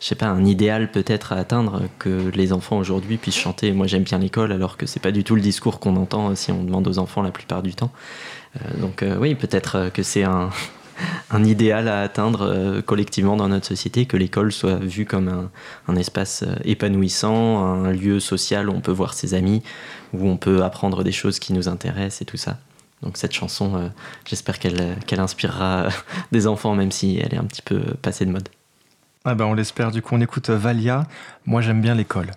je 0.00 0.06
sais 0.06 0.14
pas, 0.14 0.26
un 0.26 0.44
idéal 0.44 0.90
peut-être 0.90 1.32
à 1.32 1.36
atteindre 1.36 1.82
que 1.98 2.30
les 2.34 2.52
enfants 2.52 2.78
aujourd'hui 2.78 3.18
puissent 3.18 3.36
chanter 3.36 3.72
Moi 3.72 3.86
j'aime 3.86 4.02
bien 4.02 4.18
l'école, 4.18 4.52
alors 4.52 4.76
que 4.76 4.86
c'est 4.86 5.00
pas 5.00 5.12
du 5.12 5.24
tout 5.24 5.34
le 5.34 5.42
discours 5.42 5.78
qu'on 5.78 5.96
entend 5.96 6.34
si 6.34 6.50
on 6.52 6.64
demande 6.64 6.88
aux 6.88 6.98
enfants 6.98 7.22
la 7.22 7.30
plupart 7.30 7.62
du 7.62 7.74
temps. 7.74 7.92
Euh, 8.56 8.80
donc 8.80 9.02
euh, 9.02 9.16
oui, 9.18 9.34
peut-être 9.34 9.90
que 9.92 10.02
c'est 10.02 10.24
un, 11.30 11.44
idéal 11.44 11.88
à 11.88 12.02
atteindre 12.02 12.42
euh, 12.42 12.82
collectivement 12.82 13.36
dans 13.36 13.48
notre 13.48 13.66
société, 13.66 14.06
que 14.06 14.16
l'école 14.16 14.52
soit 14.52 14.76
vue 14.76 15.06
comme 15.06 15.50
un, 15.88 15.96
espace 15.96 16.42
euh, 16.42 16.54
épanouissant, 16.64 17.64
un 17.64 17.92
lieu 17.92 18.20
social 18.20 18.68
où 18.68 18.72
on 18.72 18.80
peut 18.80 18.92
voir 18.92 19.14
ses 19.14 19.34
amis, 19.34 19.62
où 20.12 20.28
on 20.28 20.36
peut 20.36 20.62
apprendre 20.62 21.04
des 21.04 21.12
choses 21.12 21.38
qui 21.38 21.52
nous 21.52 21.68
intéressent 21.68 22.22
et 22.22 22.24
tout 22.24 22.36
ça. 22.36 22.58
Donc 23.02 23.16
cette 23.16 23.32
chanson, 23.32 23.76
euh, 23.76 23.88
j'espère 24.26 24.58
qu'elle 24.58 25.20
inspirera 25.20 25.88
des 26.32 26.46
enfants, 26.46 26.74
même 26.74 26.90
si 26.90 27.18
elle 27.18 27.34
est 27.34 27.38
un 27.38 27.44
petit 27.44 27.62
peu 27.62 27.80
passée 28.02 28.26
de 28.26 28.30
mode. 28.30 28.48
Ah 29.22 29.34
ben 29.34 29.44
on 29.44 29.52
l'espère, 29.52 29.90
du 29.90 30.00
coup 30.00 30.14
on 30.14 30.20
écoute 30.22 30.48
Valia, 30.48 31.04
moi 31.44 31.60
j'aime 31.60 31.82
bien 31.82 31.94
l'école. 31.94 32.30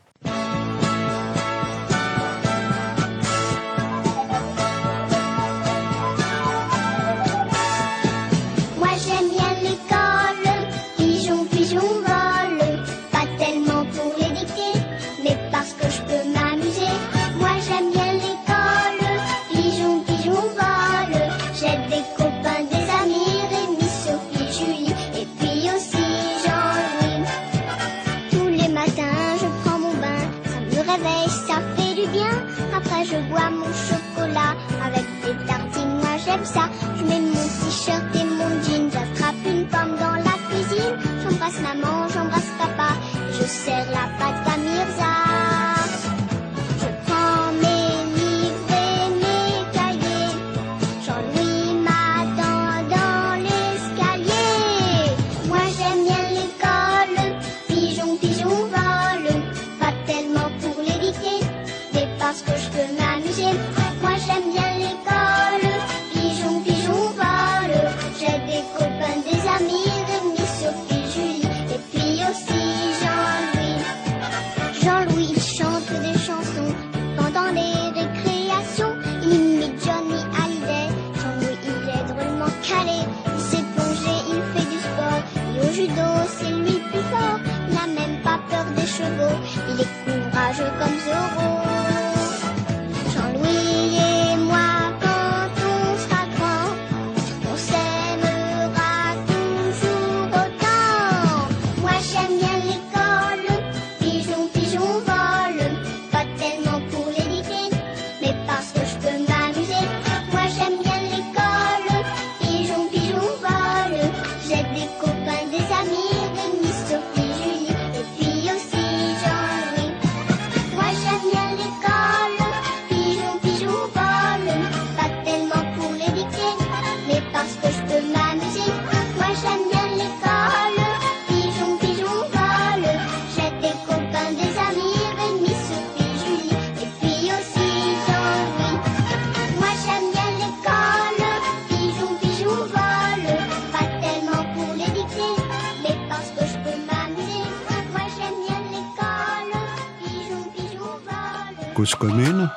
Commune. 151.91 152.49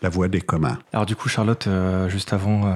La 0.00 0.08
voix 0.08 0.28
des 0.28 0.40
communs. 0.40 0.78
Alors 0.92 1.06
du 1.06 1.16
coup, 1.16 1.28
Charlotte, 1.28 1.66
euh, 1.66 2.08
juste 2.08 2.32
avant 2.32 2.66
euh, 2.66 2.70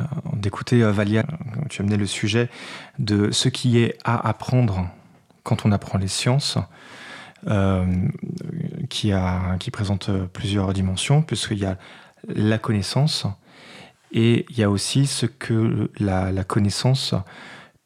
euh, 0.00 0.04
d'écouter 0.34 0.82
Valia, 0.82 1.24
tu 1.70 1.82
amenais 1.82 1.96
le 1.96 2.06
sujet 2.06 2.50
de 2.98 3.30
ce 3.30 3.48
qui 3.48 3.78
est 3.78 3.96
à 4.04 4.28
apprendre 4.28 4.88
quand 5.44 5.64
on 5.64 5.72
apprend 5.72 5.98
les 5.98 6.08
sciences, 6.08 6.58
qui, 8.90 9.12
a, 9.12 9.56
qui 9.60 9.70
présente 9.70 10.10
plusieurs 10.32 10.72
dimensions, 10.72 11.22
puisqu'il 11.22 11.58
y 11.58 11.64
a 11.64 11.78
la 12.26 12.58
connaissance 12.58 13.26
et 14.12 14.44
il 14.50 14.58
y 14.58 14.62
a 14.62 14.68
aussi 14.68 15.06
ce 15.06 15.24
que 15.24 15.90
la, 16.00 16.44
connaissance 16.44 17.14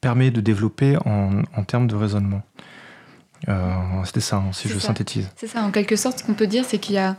permet 0.01 0.31
de 0.31 0.41
développer 0.41 0.97
en, 1.05 1.43
en 1.55 1.65
termes 1.65 1.87
de 1.87 1.95
raisonnement. 1.95 2.43
Euh, 3.49 3.71
c'était 4.05 4.21
ça, 4.21 4.37
hein, 4.37 4.53
si 4.53 4.69
je 4.69 4.79
synthétise. 4.79 5.29
C'est 5.37 5.47
ça, 5.47 5.63
en 5.63 5.71
quelque 5.71 5.97
sorte, 5.97 6.21
ce 6.21 6.25
qu'on 6.25 6.35
peut 6.35 6.47
dire, 6.47 6.65
c'est 6.67 6.79
qu'il 6.79 6.95
y 6.95 6.99
a 6.99 7.17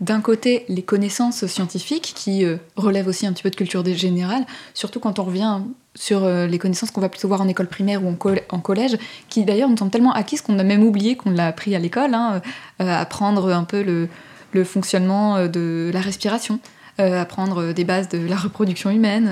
d'un 0.00 0.20
côté 0.20 0.64
les 0.68 0.82
connaissances 0.82 1.46
scientifiques 1.46 2.12
qui 2.16 2.44
euh, 2.44 2.56
relèvent 2.76 3.06
aussi 3.06 3.26
un 3.26 3.32
petit 3.32 3.42
peu 3.42 3.50
de 3.50 3.56
culture 3.56 3.84
générale, 3.84 4.44
surtout 4.74 5.00
quand 5.00 5.18
on 5.18 5.24
revient 5.24 5.60
sur 5.94 6.24
euh, 6.24 6.46
les 6.46 6.58
connaissances 6.58 6.90
qu'on 6.90 7.00
va 7.00 7.08
plutôt 7.08 7.28
voir 7.28 7.40
en 7.40 7.48
école 7.48 7.68
primaire 7.68 8.04
ou 8.04 8.08
en, 8.08 8.60
collège, 8.60 8.96
qui 9.28 9.44
d'ailleurs 9.44 9.68
nous 9.68 9.76
semblent 9.76 9.90
tellement 9.90 10.12
acquises 10.12 10.40
qu'on 10.40 10.58
a 10.58 10.64
même 10.64 10.82
oublié 10.82 11.16
qu'on 11.16 11.30
l'a 11.30 11.46
appris 11.46 11.74
à 11.74 11.78
l'école, 11.78 12.14
hein, 12.14 12.40
apprendre 12.78 13.52
un 13.52 13.64
peu 13.64 13.82
le, 13.82 14.08
le, 14.52 14.64
fonctionnement 14.64 15.46
de 15.46 15.90
la 15.92 16.00
respiration. 16.00 16.58
apprendre 16.98 17.72
des 17.72 17.84
bases 17.84 18.08
de 18.08 18.18
la 18.18 18.36
reproduction 18.36 18.90
humaine, 18.90 19.30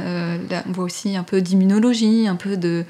on 0.68 0.72
voit 0.72 0.84
aussi 0.84 1.16
un 1.16 1.22
peu 1.22 1.40
d'immunologie, 1.40 2.28
un 2.28 2.36
peu 2.36 2.58
de, 2.58 2.84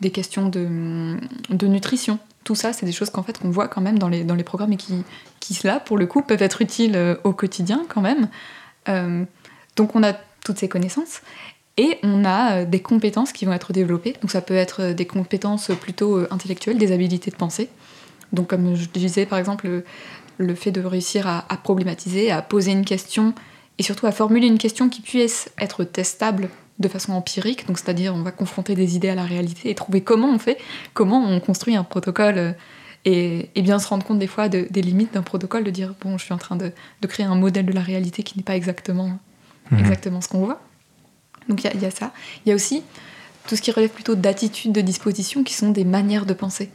des 0.00 0.10
questions 0.10 0.48
de, 0.48 1.16
de 1.50 1.66
nutrition 1.66 2.18
tout 2.44 2.54
ça, 2.54 2.72
c'est 2.72 2.86
des 2.86 2.92
choses 2.92 3.10
qu'en 3.10 3.22
fait 3.22 3.38
qu'on 3.38 3.50
voit 3.50 3.68
quand 3.68 3.80
même 3.80 3.98
dans 3.98 4.08
les, 4.08 4.44
programmes 4.44 4.72
et 4.72 4.76
qui, 4.76 5.04
qui, 5.40 5.58
là, 5.66 5.80
pour 5.80 5.98
le 5.98 6.06
coup, 6.06 6.22
peuvent 6.22 6.42
être 6.42 6.62
utiles 6.62 6.96
euh, 6.96 7.16
au 7.24 7.32
quotidien 7.32 7.84
quand 7.88 8.00
même. 8.00 8.28
Euh, 8.88 9.24
donc 9.76 9.94
on 9.94 10.02
a 10.02 10.14
toutes 10.44 10.58
ces 10.58 10.68
connaissances 10.68 11.20
et 11.76 11.98
on 12.02 12.24
a 12.24 12.52
euh, 12.52 12.64
des 12.64 12.80
compétences 12.80 13.32
qui 13.32 13.44
vont 13.44 13.52
être 13.52 13.72
développées. 13.72 14.16
Donc 14.22 14.30
ça 14.30 14.40
peut 14.40 14.54
être 14.54 14.92
des 14.92 15.06
compétences 15.06 15.70
plutôt 15.80 16.26
intellectuelles, 16.30 16.78
des 16.78 16.92
habilités 16.92 17.30
de 17.30 17.36
pensée. 17.36 17.68
Donc 18.32 18.48
comme 18.48 18.74
je 18.74 18.88
disais 18.88 19.26
par 19.26 19.38
exemple, 19.38 19.82
le, 20.38 20.54
fait 20.54 20.70
de 20.70 20.80
réussir 20.80 21.26
à, 21.26 21.44
problématiser, 21.62 22.30
à 22.30 22.40
poser 22.40 22.72
une 22.72 22.84
question 22.86 23.34
et 23.78 23.82
surtout 23.82 24.06
à 24.06 24.12
formuler 24.12 24.46
une 24.46 24.58
question 24.58 24.88
qui 24.88 25.02
puisse 25.02 25.50
être 25.58 25.84
testable 25.84 26.48
de 26.80 26.88
façon 26.88 27.12
empirique, 27.12 27.66
donc 27.66 27.78
c'est-à-dire 27.78 28.14
on 28.14 28.22
va 28.22 28.32
confronter 28.32 28.74
des 28.74 28.96
idées 28.96 29.10
à 29.10 29.14
la 29.14 29.24
réalité 29.24 29.70
et 29.70 29.74
trouver 29.74 30.00
comment 30.00 30.28
on 30.28 30.38
fait, 30.38 30.58
comment 30.94 31.22
on 31.22 31.38
construit 31.38 31.76
un 31.76 31.84
protocole 31.84 32.38
euh, 32.38 32.52
et, 33.04 33.62
bien 33.62 33.78
se 33.78 33.86
rendre 33.86 34.04
compte 34.04 34.18
des 34.18 34.26
fois 34.26 34.48
des 34.48 34.82
limites 34.82 35.14
d'un 35.14 35.22
protocole, 35.22 35.62
de 35.64 35.70
dire 35.70 35.94
bon 36.00 36.18
je 36.18 36.24
suis 36.24 36.34
en 36.34 36.38
train 36.38 36.56
de, 36.56 36.72
créer 37.06 37.26
un 37.26 37.34
modèle 37.34 37.66
de 37.66 37.72
la 37.72 37.82
réalité 37.82 38.22
qui 38.22 38.36
n'est 38.36 38.44
pas 38.44 38.56
exactement, 38.56 39.18
mhm. 39.70 39.78
exactement 39.78 40.20
ce 40.20 40.28
qu'on 40.28 40.40
voit. 40.40 40.60
Donc 41.48 41.64
il 41.64 41.80
y, 41.80 41.86
a 41.86 41.90
ça. 41.90 42.12
Il 42.44 42.50
y 42.50 42.52
a 42.52 42.54
aussi 42.54 42.82
tout 43.46 43.56
ce 43.56 43.62
qui 43.62 43.72
relève 43.72 43.90
plutôt 43.90 44.14
d'attitudes 44.14 44.72
de 44.72 44.80
disposition 44.80 45.42
qui 45.42 45.54
sont 45.54 45.70
des 45.70 45.84
manières 45.84 46.26
de 46.26 46.34
penser. 46.34 46.70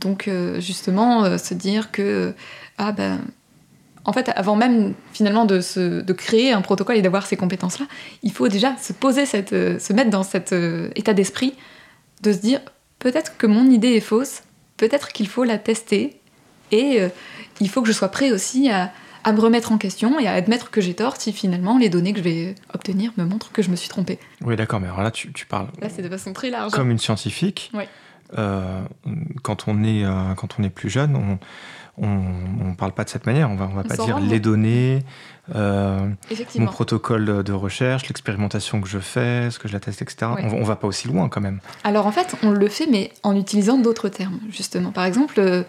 Donc 0.00 0.28
euh, 0.28 0.60
justement 0.60 1.24
euh, 1.24 1.38
se 1.38 1.54
dire 1.54 1.90
que 1.92 2.34
ah 2.78 2.92
ben 2.92 3.20
en 4.04 4.12
fait, 4.12 4.30
avant 4.34 4.56
même 4.56 4.94
finalement 5.12 5.44
de, 5.44 6.12
créer 6.12 6.52
un 6.52 6.60
protocole 6.60 6.96
et 6.96 7.02
d'avoir 7.02 7.26
ces 7.26 7.36
compétences-là, 7.36 7.86
il 8.22 8.32
faut 8.32 8.48
déjà 8.48 8.76
se 8.76 8.92
poser, 8.92 9.26
cette, 9.26 9.52
euh, 9.52 9.78
se 9.78 9.92
mettre 9.92 10.10
dans 10.10 10.22
cet 10.22 10.52
euh, 10.52 10.90
état 10.96 11.14
d'esprit 11.14 11.54
de 12.22 12.32
se 12.32 12.38
dire 12.38 12.60
peut-être 12.98 13.36
que 13.36 13.46
mon 13.46 13.68
idée 13.70 13.94
est 13.94 14.00
fausse, 14.00 14.42
peut-être 14.76 15.08
qu'il 15.08 15.28
faut 15.28 15.44
la 15.44 15.58
tester 15.58 16.20
et 16.70 17.00
euh, 17.00 17.08
il 17.60 17.68
faut 17.68 17.82
que 17.82 17.88
je 17.88 17.92
sois 17.92 18.08
prêt 18.08 18.32
aussi 18.32 18.70
à, 18.70 18.92
à 19.24 19.32
me 19.32 19.40
remettre 19.40 19.72
en 19.72 19.78
question 19.78 20.18
et 20.18 20.26
à 20.26 20.32
admettre 20.32 20.70
que 20.70 20.80
j'ai 20.80 20.94
tort 20.94 21.16
si 21.16 21.32
finalement 21.32 21.78
les 21.78 21.88
données 21.88 22.12
que 22.12 22.18
je 22.18 22.24
vais 22.24 22.54
obtenir 22.74 23.12
me 23.16 23.24
montrent 23.24 23.52
que 23.52 23.62
je 23.62 23.70
me 23.70 23.76
suis 23.76 23.88
trompée. 23.88 24.18
Oui, 24.44 24.56
d'accord, 24.56 24.80
mais 24.80 24.86
alors 24.86 25.02
là, 25.02 25.10
tu, 25.10 25.30
parles. 25.48 25.68
Là, 25.80 25.88
c'est 25.88 26.02
de 26.02 26.08
façon 26.08 26.32
très 26.32 26.50
large. 26.50 26.72
Comme 26.72 26.90
une 26.90 26.98
scientifique. 26.98 27.70
Oui. 27.74 27.84
Quand, 29.42 29.68
on 29.68 29.84
est, 29.84 30.04
quand 30.36 30.58
on 30.58 30.62
est 30.62 30.70
plus 30.70 30.88
jeune, 30.88 31.16
on 31.16 31.38
ne 31.98 32.74
parle 32.74 32.92
pas 32.92 33.04
de 33.04 33.10
cette 33.10 33.26
manière. 33.26 33.50
On 33.50 33.56
va, 33.56 33.68
on 33.70 33.74
va 33.74 33.84
pas 33.84 33.96
dire 33.96 34.18
les 34.18 34.40
données, 34.40 35.04
euh, 35.54 36.08
mon 36.56 36.66
protocole 36.66 37.42
de 37.42 37.52
recherche, 37.52 38.08
l'expérimentation 38.08 38.80
que 38.80 38.88
je 38.88 38.98
fais, 38.98 39.50
ce 39.50 39.58
que 39.58 39.68
je 39.68 39.72
la 39.72 39.80
teste, 39.80 40.02
etc. 40.02 40.32
On, 40.38 40.60
ne 40.60 40.64
va 40.64 40.76
pas 40.76 40.86
aussi 40.86 41.08
loin 41.08 41.28
quand 41.28 41.40
même. 41.40 41.60
Alors 41.84 42.06
en 42.06 42.12
fait, 42.12 42.34
on 42.42 42.50
le 42.50 42.68
fait, 42.68 42.86
mais 42.86 43.12
en 43.22 43.36
utilisant 43.36 43.78
d'autres 43.78 44.08
termes, 44.08 44.40
justement. 44.50 44.90
Par 44.90 45.04
exemple, 45.04 45.64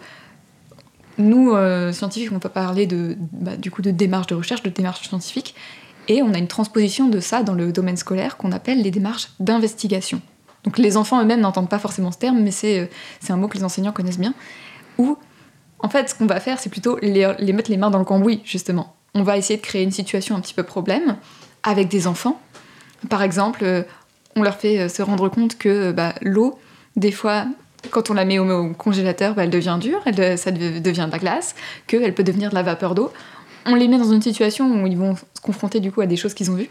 nous, 1.18 1.52
euh, 1.52 1.92
scientifiques, 1.92 2.32
on 2.32 2.38
peut 2.38 2.48
parler 2.48 2.86
de, 2.86 3.16
bah, 3.32 3.56
du 3.56 3.70
coup 3.70 3.82
de 3.82 3.90
démarche 3.90 4.26
de 4.26 4.34
recherche, 4.34 4.62
de 4.62 4.70
démarche 4.70 5.06
scientifique, 5.06 5.54
et 6.08 6.22
on 6.22 6.34
a 6.34 6.38
une 6.38 6.48
transposition 6.48 7.08
de 7.08 7.20
ça 7.20 7.42
dans 7.42 7.54
le 7.54 7.72
domaine 7.72 7.96
scolaire 7.96 8.36
qu'on 8.36 8.52
appelle 8.52 8.82
les 8.82 8.90
démarches 8.90 9.30
d'investigation. 9.40 10.20
Donc 10.64 10.78
les 10.78 10.96
enfants 10.96 11.22
eux-mêmes 11.22 11.40
n'entendent 11.40 11.68
pas 11.68 11.78
forcément 11.78 12.10
ce 12.10 12.18
terme, 12.18 12.40
mais 12.40 12.50
c'est 12.50 12.80
euh, 12.80 12.86
un 13.32 13.36
mot 13.36 13.48
que 13.48 13.56
les 13.56 13.64
enseignants 13.64 13.92
connaissent 13.92 14.18
bien, 14.18 14.34
où 14.98 15.16
en 15.84 15.88
fait 15.90 16.08
ce 16.08 16.14
qu'on 16.14 16.24
va 16.24 16.40
faire, 16.40 16.58
c'est 16.58 16.70
plutôt 16.70 16.98
les, 17.02 17.52
mettre 17.52 17.70
les 17.70 17.76
mains 17.76 17.90
dans 17.90 17.98
le 17.98 18.06
cambouis, 18.06 18.40
justement. 18.44 18.96
On 19.14 19.22
va 19.22 19.36
essayer 19.36 19.58
de 19.58 19.62
créer 19.62 19.82
une 19.82 19.90
situation 19.90 20.34
un 20.34 20.40
petit 20.40 20.54
peu 20.54 20.62
problème 20.62 21.16
avec 21.62 21.88
des 21.88 22.06
enfants. 22.06 22.40
Par 23.10 23.22
exemple, 23.22 23.60
euh, 23.62 23.82
on 24.34 24.42
leur 24.42 24.56
fait 24.56 24.88
se 24.88 25.02
rendre 25.02 25.28
compte 25.28 25.58
que 25.58 25.92
bah, 25.92 26.14
l'eau, 26.22 26.58
des 26.96 27.12
fois, 27.12 27.44
quand 27.90 28.08
on 28.08 28.14
la 28.14 28.24
met 28.24 28.38
au, 28.38 28.72
congélateur, 28.72 29.34
bah, 29.34 29.44
elle 29.44 29.50
devient 29.50 29.76
dure, 29.78 30.00
elle, 30.06 30.38
ça 30.38 30.50
devient 30.50 30.80
de 31.06 31.12
la 31.12 31.18
glace, 31.18 31.54
qu'elle 31.86 32.14
peut 32.14 32.24
devenir 32.24 32.48
de 32.48 32.54
la 32.54 32.62
vapeur 32.62 32.94
d'eau. 32.94 33.12
On 33.66 33.74
les 33.74 33.86
met 33.86 33.98
dans 33.98 34.10
une 34.10 34.22
situation 34.22 34.82
où 34.82 34.86
ils 34.86 34.96
vont 34.96 35.16
se 35.16 35.40
confronter 35.42 35.80
du 35.80 35.92
coup 35.92 36.00
à 36.00 36.06
des 36.06 36.16
choses 36.16 36.32
qu'ils 36.32 36.50
ont 36.50 36.54
vues, 36.54 36.70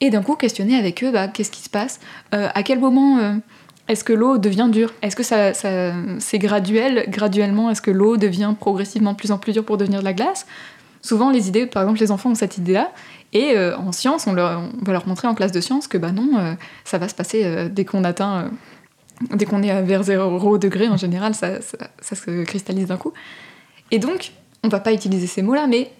et 0.00 0.08
d'un 0.08 0.22
coup 0.22 0.36
questionner 0.36 0.76
avec 0.76 1.04
eux 1.04 1.12
bah, 1.12 1.28
qu'est-ce 1.28 1.50
qui 1.50 1.60
se 1.60 1.70
passe, 1.70 2.00
euh, 2.34 2.48
à 2.54 2.62
quel 2.62 2.80
moment 2.80 3.18
euh, 3.18 3.34
est-ce 3.88 4.04
que 4.04 4.12
l'eau 4.12 4.38
devient 4.38 4.68
dure, 4.70 4.92
est-ce 5.02 5.16
que 5.16 5.22
ça, 5.22 5.52
c'est 5.54 6.38
graduel, 6.38 7.04
graduellement, 7.08 7.70
est-ce 7.70 7.82
que 7.82 7.90
l'eau 7.90 8.16
devient 8.16 8.54
progressivement 8.58 9.12
de 9.12 9.16
plus 9.16 9.32
en 9.32 9.38
plus 9.38 9.52
dure 9.52 9.64
pour 9.64 9.76
devenir 9.76 10.00
de 10.00 10.04
la 10.04 10.12
glace? 10.12 10.46
Souvent 11.02 11.30
les 11.30 11.48
idées, 11.48 11.66
par 11.66 11.82
exemple 11.82 12.00
les 12.00 12.10
enfants 12.10 12.30
ont 12.30 12.34
cette 12.34 12.56
idée-là, 12.56 12.90
et 13.34 13.56
euh, 13.56 13.76
en 13.76 13.92
science, 13.92 14.26
on, 14.26 14.32
va 14.32 14.70
leur 14.86 15.06
montrer 15.06 15.28
en 15.28 15.34
classe 15.34 15.52
de 15.52 15.60
science 15.60 15.88
que 15.88 15.98
bah 15.98 16.12
non, 16.12 16.56
ça 16.84 16.98
va 16.98 17.08
se 17.08 17.14
passer 17.14 17.68
dès 17.70 17.84
qu'on 17.84 18.04
atteint 18.04 18.50
Dès 19.30 19.44
qu'on 19.44 19.62
est 19.62 19.82
vers 19.82 20.02
0 20.02 20.58
degré, 20.58 20.88
en 20.88 20.96
général, 20.96 21.34
ça, 21.34 21.60
se 21.60 22.44
cristallise 22.44 22.86
d'un 22.86 22.96
coup. 22.96 23.12
Et 23.90 23.98
donc, 23.98 24.32
on 24.62 24.68
va 24.68 24.80
pas 24.80 24.92
utiliser 24.92 25.26
ces 25.26 25.42
mots-là, 25.42 25.66
mais 25.66 25.92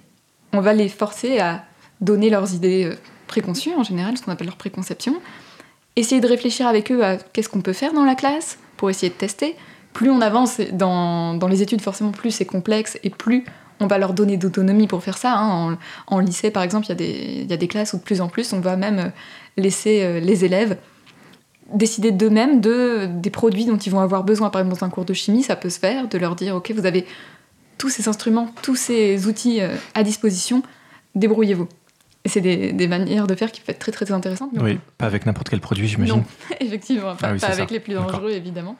on 0.52 0.60
va 0.60 0.72
les 0.72 0.88
forcer 0.88 1.38
à 1.38 1.64
donner 2.00 2.28
leurs 2.28 2.54
idées 2.54 2.84
euh, 2.84 2.96
préconçues, 3.26 3.74
en 3.74 3.84
général, 3.84 4.16
ce 4.16 4.22
qu'on 4.22 4.32
appelle 4.32 4.48
leur 4.48 4.56
préconception. 4.56 5.14
Essayer 5.96 6.20
de 6.20 6.26
réfléchir 6.26 6.66
avec 6.66 6.90
eux 6.90 7.04
à 7.04 7.16
qu'est-ce 7.16 7.48
qu'on 7.48 7.60
peut 7.60 7.72
faire 7.72 7.92
dans 7.92 8.04
la 8.04 8.14
classe 8.14 8.58
pour 8.76 8.90
essayer 8.90 9.10
de 9.10 9.14
tester. 9.14 9.56
Plus 9.92 10.10
on 10.10 10.20
avance 10.20 10.60
dans, 10.72 11.38
les 11.48 11.62
études, 11.62 11.80
forcément, 11.80 12.10
plus 12.10 12.32
c'est 12.32 12.44
complexe 12.44 12.98
et 13.04 13.10
plus 13.10 13.44
on 13.80 13.86
va 13.86 13.98
leur 13.98 14.12
donner 14.12 14.36
d'autonomie 14.36 14.86
pour 14.86 15.02
faire 15.02 15.18
ça. 15.18 15.34
Hein. 15.36 15.78
En, 16.06 16.18
lycée, 16.18 16.50
par 16.50 16.62
exemple, 16.62 16.86
il 16.90 17.50
y, 17.50 17.52
a 17.52 17.56
des 17.56 17.68
classes 17.68 17.92
où 17.92 17.98
de 17.98 18.02
plus 18.02 18.20
en 18.20 18.28
plus, 18.28 18.52
on 18.52 18.60
va 18.60 18.76
même 18.76 19.12
laisser 19.56 20.02
euh, 20.02 20.20
les 20.20 20.44
élèves 20.44 20.76
décider 21.72 22.12
d'eux-mêmes 22.12 22.60
de, 22.60 23.08
des 23.10 23.30
produits 23.30 23.64
dont 23.64 23.76
ils 23.76 23.90
vont 23.90 24.00
avoir 24.00 24.24
besoin. 24.24 24.50
Par 24.50 24.60
exemple, 24.60 24.80
dans 24.80 24.86
un 24.86 24.90
cours 24.90 25.04
de 25.04 25.14
chimie, 25.14 25.42
ça 25.42 25.56
peut 25.56 25.70
se 25.70 25.78
faire, 25.78 26.08
de 26.08 26.18
leur 26.18 26.36
dire, 26.36 26.56
OK, 26.56 26.72
vous 26.72 26.86
avez 26.86 27.06
tous 27.78 27.88
ces 27.88 28.08
instruments, 28.08 28.48
tous 28.62 28.76
ces 28.76 29.26
outils 29.26 29.60
euh, 29.60 29.74
à 29.94 30.02
disposition, 30.02 30.62
débrouillez-vous. 31.14 31.68
Et 32.24 32.30
c'est 32.30 32.40
des, 32.40 32.88
manières 32.88 33.26
de 33.26 33.34
faire 33.34 33.52
qui 33.52 33.60
peuvent 33.60 33.74
être 33.74 33.80
très 33.80 33.92
très 33.92 34.10
intéressantes. 34.10 34.50
Oui, 34.54 34.78
pas 34.96 35.06
avec 35.06 35.26
n'importe 35.26 35.50
quel 35.50 35.60
produit, 35.60 35.86
j'imagine. 35.88 36.16
Non, 36.16 36.24
effectivement, 36.60 37.14
pas, 37.16 37.34
ah 37.40 37.46
avec 37.46 37.70
les 37.70 37.80
plus 37.80 37.92
dangereux, 37.92 38.30
évidemment. 38.30 38.76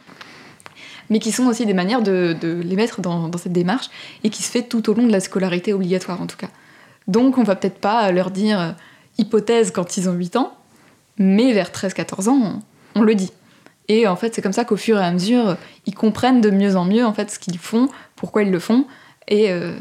Mais 1.10 1.18
qui 1.18 1.30
sont 1.30 1.46
aussi 1.46 1.66
des 1.66 1.74
manières 1.74 2.00
de, 2.00 2.34
les 2.42 2.76
mettre 2.76 3.02
dans, 3.02 3.28
dans, 3.28 3.38
cette 3.38 3.52
démarche 3.52 3.90
et 4.22 4.30
qui 4.30 4.42
se 4.42 4.50
fait 4.50 4.62
tout 4.62 4.88
au 4.88 4.94
long 4.94 5.06
de 5.06 5.12
la 5.12 5.20
scolarité 5.20 5.74
obligatoire, 5.74 6.22
en 6.22 6.26
tout 6.26 6.38
cas. 6.38 6.48
Donc, 7.06 7.36
on 7.36 7.42
va 7.42 7.54
peut-être 7.54 7.78
pas 7.78 8.10
leur 8.12 8.30
dire 8.30 8.58
euh, 8.58 8.70
hypothèse 9.18 9.70
quand 9.70 9.98
ils 9.98 10.08
ont 10.08 10.14
8 10.14 10.36
ans, 10.36 10.56
mais 11.18 11.52
vers 11.52 11.68
13-14 11.68 12.28
ans, 12.30 12.62
on 12.94 13.02
le 13.02 13.14
dit. 13.14 13.30
Et 13.88 14.06
en 14.06 14.16
fait, 14.16 14.34
c'est 14.34 14.40
comme 14.40 14.54
ça 14.54 14.64
qu'au 14.64 14.76
fur 14.76 14.98
et 14.98 15.04
à 15.04 15.10
mesure, 15.10 15.58
ils 15.86 15.94
comprennent 15.94 16.40
de 16.40 16.50
mieux 16.50 16.76
en 16.76 16.86
mieux 16.86 17.04
en 17.04 17.12
fait 17.12 17.30
ce 17.30 17.38
qu'ils 17.38 17.58
font, 17.58 17.88
pourquoi 18.16 18.42
ils 18.42 18.50
le 18.50 18.58
font, 18.58 18.86
et 19.28 19.50
euh, 19.50 19.74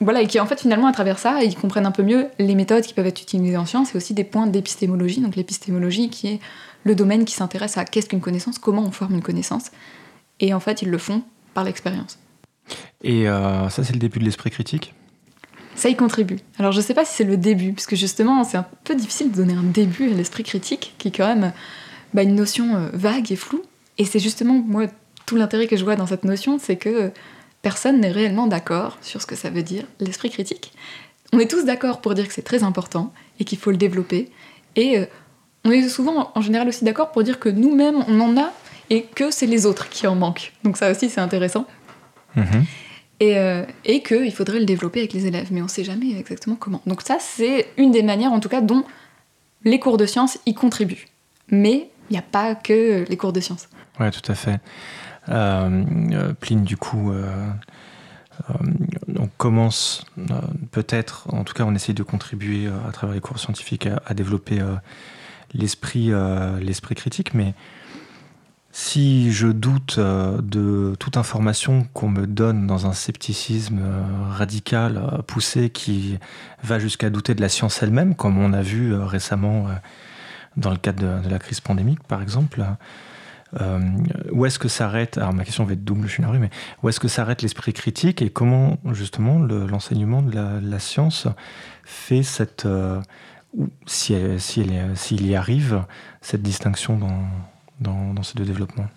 voilà, 0.00 0.22
et 0.22 0.26
qui 0.26 0.38
en 0.40 0.46
fait 0.46 0.60
finalement 0.60 0.86
à 0.86 0.92
travers 0.92 1.18
ça, 1.18 1.42
ils 1.42 1.56
comprennent 1.56 1.86
un 1.86 1.92
peu 1.92 2.02
mieux 2.02 2.28
les 2.38 2.54
méthodes 2.54 2.84
qui 2.84 2.94
peuvent 2.94 3.06
être 3.06 3.22
utilisées 3.22 3.56
en 3.56 3.64
science 3.64 3.94
et 3.94 3.96
aussi 3.96 4.14
des 4.14 4.24
points 4.24 4.46
d'épistémologie. 4.46 5.20
Donc 5.20 5.36
l'épistémologie 5.36 6.10
qui 6.10 6.28
est 6.28 6.40
le 6.84 6.94
domaine 6.94 7.24
qui 7.24 7.34
s'intéresse 7.34 7.78
à 7.78 7.84
qu'est-ce 7.84 8.08
qu'une 8.08 8.20
connaissance, 8.20 8.58
comment 8.58 8.82
on 8.82 8.90
forme 8.90 9.14
une 9.14 9.22
connaissance, 9.22 9.70
et 10.40 10.54
en 10.54 10.60
fait 10.60 10.82
ils 10.82 10.90
le 10.90 10.98
font 10.98 11.22
par 11.54 11.64
l'expérience. 11.64 12.18
Et 13.02 13.28
euh, 13.28 13.68
ça, 13.68 13.84
c'est 13.84 13.92
le 13.92 13.98
début 13.98 14.18
de 14.18 14.24
l'esprit 14.24 14.50
critique? 14.50 14.94
Ça 15.74 15.88
y 15.88 15.96
contribue. 15.96 16.38
Alors 16.58 16.72
je 16.72 16.80
sais 16.80 16.94
pas 16.94 17.04
si 17.04 17.14
c'est 17.14 17.24
le 17.24 17.36
début, 17.36 17.72
parce 17.72 17.86
que 17.86 17.96
justement 17.96 18.44
c'est 18.44 18.56
un 18.56 18.66
peu 18.84 18.94
difficile 18.94 19.30
de 19.30 19.36
donner 19.36 19.54
un 19.54 19.62
début 19.62 20.10
à 20.10 20.14
l'esprit 20.14 20.42
critique, 20.42 20.94
qui 20.98 21.08
est 21.08 21.10
quand 21.10 21.26
même 21.26 21.52
bah, 22.14 22.22
une 22.22 22.34
notion 22.34 22.76
euh, 22.76 22.88
vague 22.92 23.30
et 23.32 23.36
floue. 23.36 23.62
Et 23.98 24.04
c'est 24.04 24.18
justement, 24.18 24.54
moi, 24.54 24.86
tout 25.24 25.36
l'intérêt 25.36 25.66
que 25.66 25.76
je 25.76 25.84
vois 25.84 25.96
dans 25.96 26.06
cette 26.06 26.24
notion, 26.24 26.58
c'est 26.58 26.76
que 26.76 27.10
personne 27.66 27.98
n'est 27.98 28.12
réellement 28.12 28.46
d'accord 28.46 28.96
sur 29.02 29.20
ce 29.20 29.26
que 29.26 29.34
ça 29.34 29.50
veut 29.50 29.64
dire, 29.64 29.82
l'esprit 29.98 30.30
critique. 30.30 30.72
On 31.32 31.40
est 31.40 31.50
tous 31.50 31.64
d'accord 31.64 32.00
pour 32.00 32.14
dire 32.14 32.28
que 32.28 32.32
c'est 32.32 32.48
très 32.50 32.62
important 32.62 33.12
et 33.40 33.44
qu'il 33.44 33.58
faut 33.58 33.72
le 33.72 33.76
développer. 33.76 34.30
Et 34.76 34.98
euh, 34.98 35.06
on 35.64 35.72
est 35.72 35.88
souvent, 35.88 36.30
en 36.32 36.40
général, 36.42 36.68
aussi 36.68 36.84
d'accord 36.84 37.10
pour 37.10 37.24
dire 37.24 37.40
que 37.40 37.48
nous-mêmes, 37.48 38.04
on 38.06 38.20
en 38.20 38.40
a 38.40 38.52
et 38.88 39.02
que 39.02 39.32
c'est 39.32 39.46
les 39.46 39.66
autres 39.66 39.88
qui 39.88 40.06
en 40.06 40.14
manquent. 40.14 40.52
Donc 40.62 40.76
ça 40.76 40.92
aussi, 40.92 41.10
c'est 41.10 41.20
intéressant. 41.20 41.66
Mm-hmm. 42.36 42.62
Et, 43.18 43.36
euh, 43.36 43.64
et 43.84 44.00
qu'il 44.00 44.32
faudrait 44.32 44.60
le 44.60 44.64
développer 44.64 45.00
avec 45.00 45.12
les 45.12 45.26
élèves, 45.26 45.48
mais 45.50 45.60
on 45.60 45.64
ne 45.64 45.68
sait 45.68 45.82
jamais 45.82 46.16
exactement 46.16 46.54
comment. 46.54 46.82
Donc 46.86 47.02
ça, 47.02 47.16
c'est 47.18 47.66
une 47.78 47.90
des 47.90 48.04
manières, 48.04 48.32
en 48.32 48.38
tout 48.38 48.48
cas, 48.48 48.60
dont 48.60 48.84
les 49.64 49.80
cours 49.80 49.96
de 49.96 50.06
sciences 50.06 50.38
y 50.46 50.54
contribuent. 50.54 51.08
Mais 51.48 51.90
il 52.10 52.12
n'y 52.12 52.18
a 52.18 52.22
pas 52.22 52.54
que 52.54 53.04
les 53.08 53.16
cours 53.16 53.32
de 53.32 53.40
sciences. 53.40 53.68
Oui, 53.98 54.08
tout 54.12 54.30
à 54.30 54.36
fait. 54.36 54.60
Euh, 55.28 55.84
euh, 56.12 56.32
Pline, 56.34 56.64
du 56.64 56.76
coup, 56.76 57.12
euh, 57.12 57.50
on 59.16 59.28
commence 59.38 60.04
peut-être, 60.70 61.32
en 61.32 61.44
tout 61.44 61.54
cas, 61.54 61.64
on 61.64 61.74
essaye 61.74 61.94
de 61.94 62.02
contribuer 62.02 62.68
à 62.86 62.92
travers 62.92 63.14
les 63.14 63.20
cours 63.20 63.38
scientifiques 63.38 63.88
à, 64.04 64.14
développer 64.14 64.60
l'esprit, 65.54 66.12
l'esprit 66.60 66.94
critique, 66.94 67.32
mais 67.32 67.54
si 68.72 69.32
je 69.32 69.48
doute 69.48 69.98
de 69.98 70.94
toute 70.98 71.16
information 71.16 71.88
qu'on 71.94 72.10
me 72.10 72.26
donne 72.26 72.66
dans 72.66 72.86
un 72.86 72.92
scepticisme 72.92 73.80
radical, 74.30 75.22
poussé, 75.26 75.70
qui 75.70 76.18
va 76.62 76.78
jusqu'à 76.78 77.08
douter 77.08 77.34
de 77.34 77.40
la 77.40 77.48
science 77.48 77.82
elle-même, 77.82 78.14
comme 78.14 78.38
on 78.38 78.52
a 78.52 78.60
vu 78.60 78.94
récemment 78.94 79.68
dans 80.58 80.70
le 80.70 80.76
cadre 80.76 81.22
de, 81.22 81.28
la 81.30 81.38
crise 81.38 81.60
pandémique, 81.60 82.02
par 82.02 82.20
exemple. 82.20 82.66
Euh, 83.60 83.80
où 84.32 84.44
est-ce 84.44 84.58
que 84.58 84.68
s'arrête 84.68 85.18
Alors 85.18 85.32
ma 85.32 85.44
question 85.44 85.64
va 85.64 85.72
être 85.72 85.84
double, 85.84 86.06
je 86.06 86.12
suis 86.12 86.22
navré, 86.22 86.38
mais 86.38 86.50
où 86.82 86.88
est-ce 86.88 87.00
que 87.00 87.08
s'arrête 87.08 87.42
l'esprit 87.42 87.72
critique 87.72 88.22
et 88.22 88.30
comment 88.30 88.78
justement 88.92 89.38
l'enseignement 89.38 90.22
de, 90.22 90.32
la, 90.34 90.78
science 90.78 91.28
fait 91.84 92.22
cette, 92.22 92.66
euh, 92.66 93.00
s'il 93.86 94.40
si 94.40 94.66
si 94.94 95.16
y 95.16 95.34
arrive, 95.34 95.84
cette 96.20 96.42
distinction 96.42 96.98
dans, 96.98 97.22
dans, 97.80 98.14
dans 98.14 98.22
ces 98.22 98.34
deux 98.34 98.44
développements? 98.44 98.88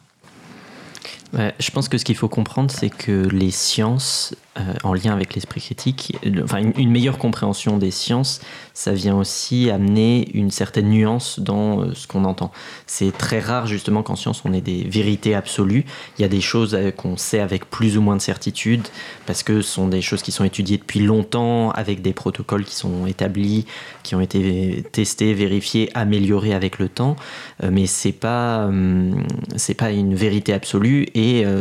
Je 1.33 1.71
pense 1.71 1.89
que 1.89 1.97
ce 1.97 2.05
qu'il 2.05 2.15
faut 2.15 2.29
comprendre, 2.29 2.71
c'est 2.71 2.89
que 2.89 3.27
les 3.27 3.51
sciences, 3.51 4.33
euh, 4.59 4.73
en 4.83 4.93
lien 4.93 5.13
avec 5.13 5.35
l'esprit 5.35 5.61
critique, 5.61 6.17
enfin 6.43 6.57
une, 6.75 6.89
meilleure 6.89 7.17
compréhension 7.17 7.77
des 7.77 7.91
sciences, 7.91 8.41
ça 8.73 8.93
vient 8.93 9.15
aussi 9.15 9.69
amener 9.69 10.27
une 10.33 10.49
certaine 10.49 10.89
nuance 10.89 11.39
dans 11.39 11.81
euh, 11.81 11.93
ce 11.93 12.07
qu'on 12.07 12.25
entend. 12.25 12.51
C'est 12.87 13.15
très 13.15 13.39
rare 13.39 13.67
justement 13.67 14.01
qu'en 14.01 14.15
science 14.15 14.41
on 14.45 14.53
ait 14.53 14.61
des 14.61 14.83
vérités 14.83 15.35
absolues. 15.35 15.85
Il 16.17 16.23
y 16.23 16.25
a 16.25 16.27
des 16.27 16.41
choses 16.41 16.73
euh, 16.73 16.89
qu'on 16.91 17.15
sait 17.15 17.39
avec 17.39 17.69
plus 17.69 17.97
ou 17.97 18.01
moins 18.01 18.15
de 18.15 18.21
certitude 18.21 18.87
parce 19.27 19.43
que 19.43 19.61
ce 19.61 19.71
sont 19.71 19.87
des 19.87 20.01
choses 20.01 20.23
qui 20.23 20.31
sont 20.31 20.43
étudiées 20.43 20.77
depuis 20.77 21.01
longtemps 21.01 21.69
avec 21.71 22.01
des 22.01 22.13
protocoles 22.13 22.65
qui 22.65 22.75
sont 22.75 23.05
établis, 23.05 23.65
qui 24.01 24.15
ont 24.15 24.21
été 24.21 24.83
testés, 24.91 25.35
vérifiés, 25.35 25.89
améliorés 25.93 26.55
avec 26.55 26.79
le 26.79 26.89
temps. 26.89 27.15
mais 27.63 27.85
c'est 27.85 28.11
pas 28.11 28.65
hum, 28.65 29.23
c'est 29.55 29.75
pas 29.75 29.91
une 29.91 30.15
vérité 30.15 30.53
absolue 30.53 31.05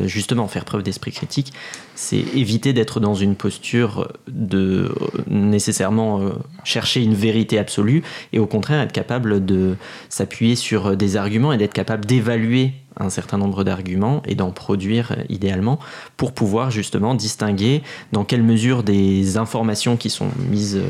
justement 0.06 0.48
faire 0.48 0.64
preuve 0.64 0.82
d'esprit 0.82 1.12
critique, 1.12 1.52
c'est 1.94 2.24
éviter 2.34 2.72
d'être 2.72 3.00
dans 3.00 3.14
une 3.14 3.34
posture 3.34 4.12
de 4.28 4.94
nécessairement 5.28 6.20
euh, 6.20 6.30
chercher 6.62 7.02
une 7.02 7.14
vérité 7.14 7.58
absolue 7.58 8.02
et 8.32 8.38
au 8.38 8.46
contraire 8.46 8.80
être 8.80 8.92
capable 8.92 9.44
de 9.44 9.76
s'appuyer 10.08 10.54
sur 10.54 10.96
des 10.96 11.16
arguments 11.16 11.52
et 11.52 11.56
d'être 11.56 11.72
capable 11.72 12.06
d'évaluer 12.06 12.72
un 12.98 13.10
certain 13.10 13.38
nombre 13.38 13.64
d'arguments 13.64 14.22
et 14.26 14.34
d'en 14.34 14.50
produire 14.50 15.16
idéalement 15.28 15.78
pour 16.16 16.32
pouvoir 16.32 16.70
justement 16.70 17.14
distinguer 17.14 17.82
dans 18.12 18.24
quelle 18.24 18.42
mesure 18.42 18.82
des 18.82 19.36
informations 19.36 19.96
qui 19.96 20.10
sont 20.10 20.28
mises 20.50 20.80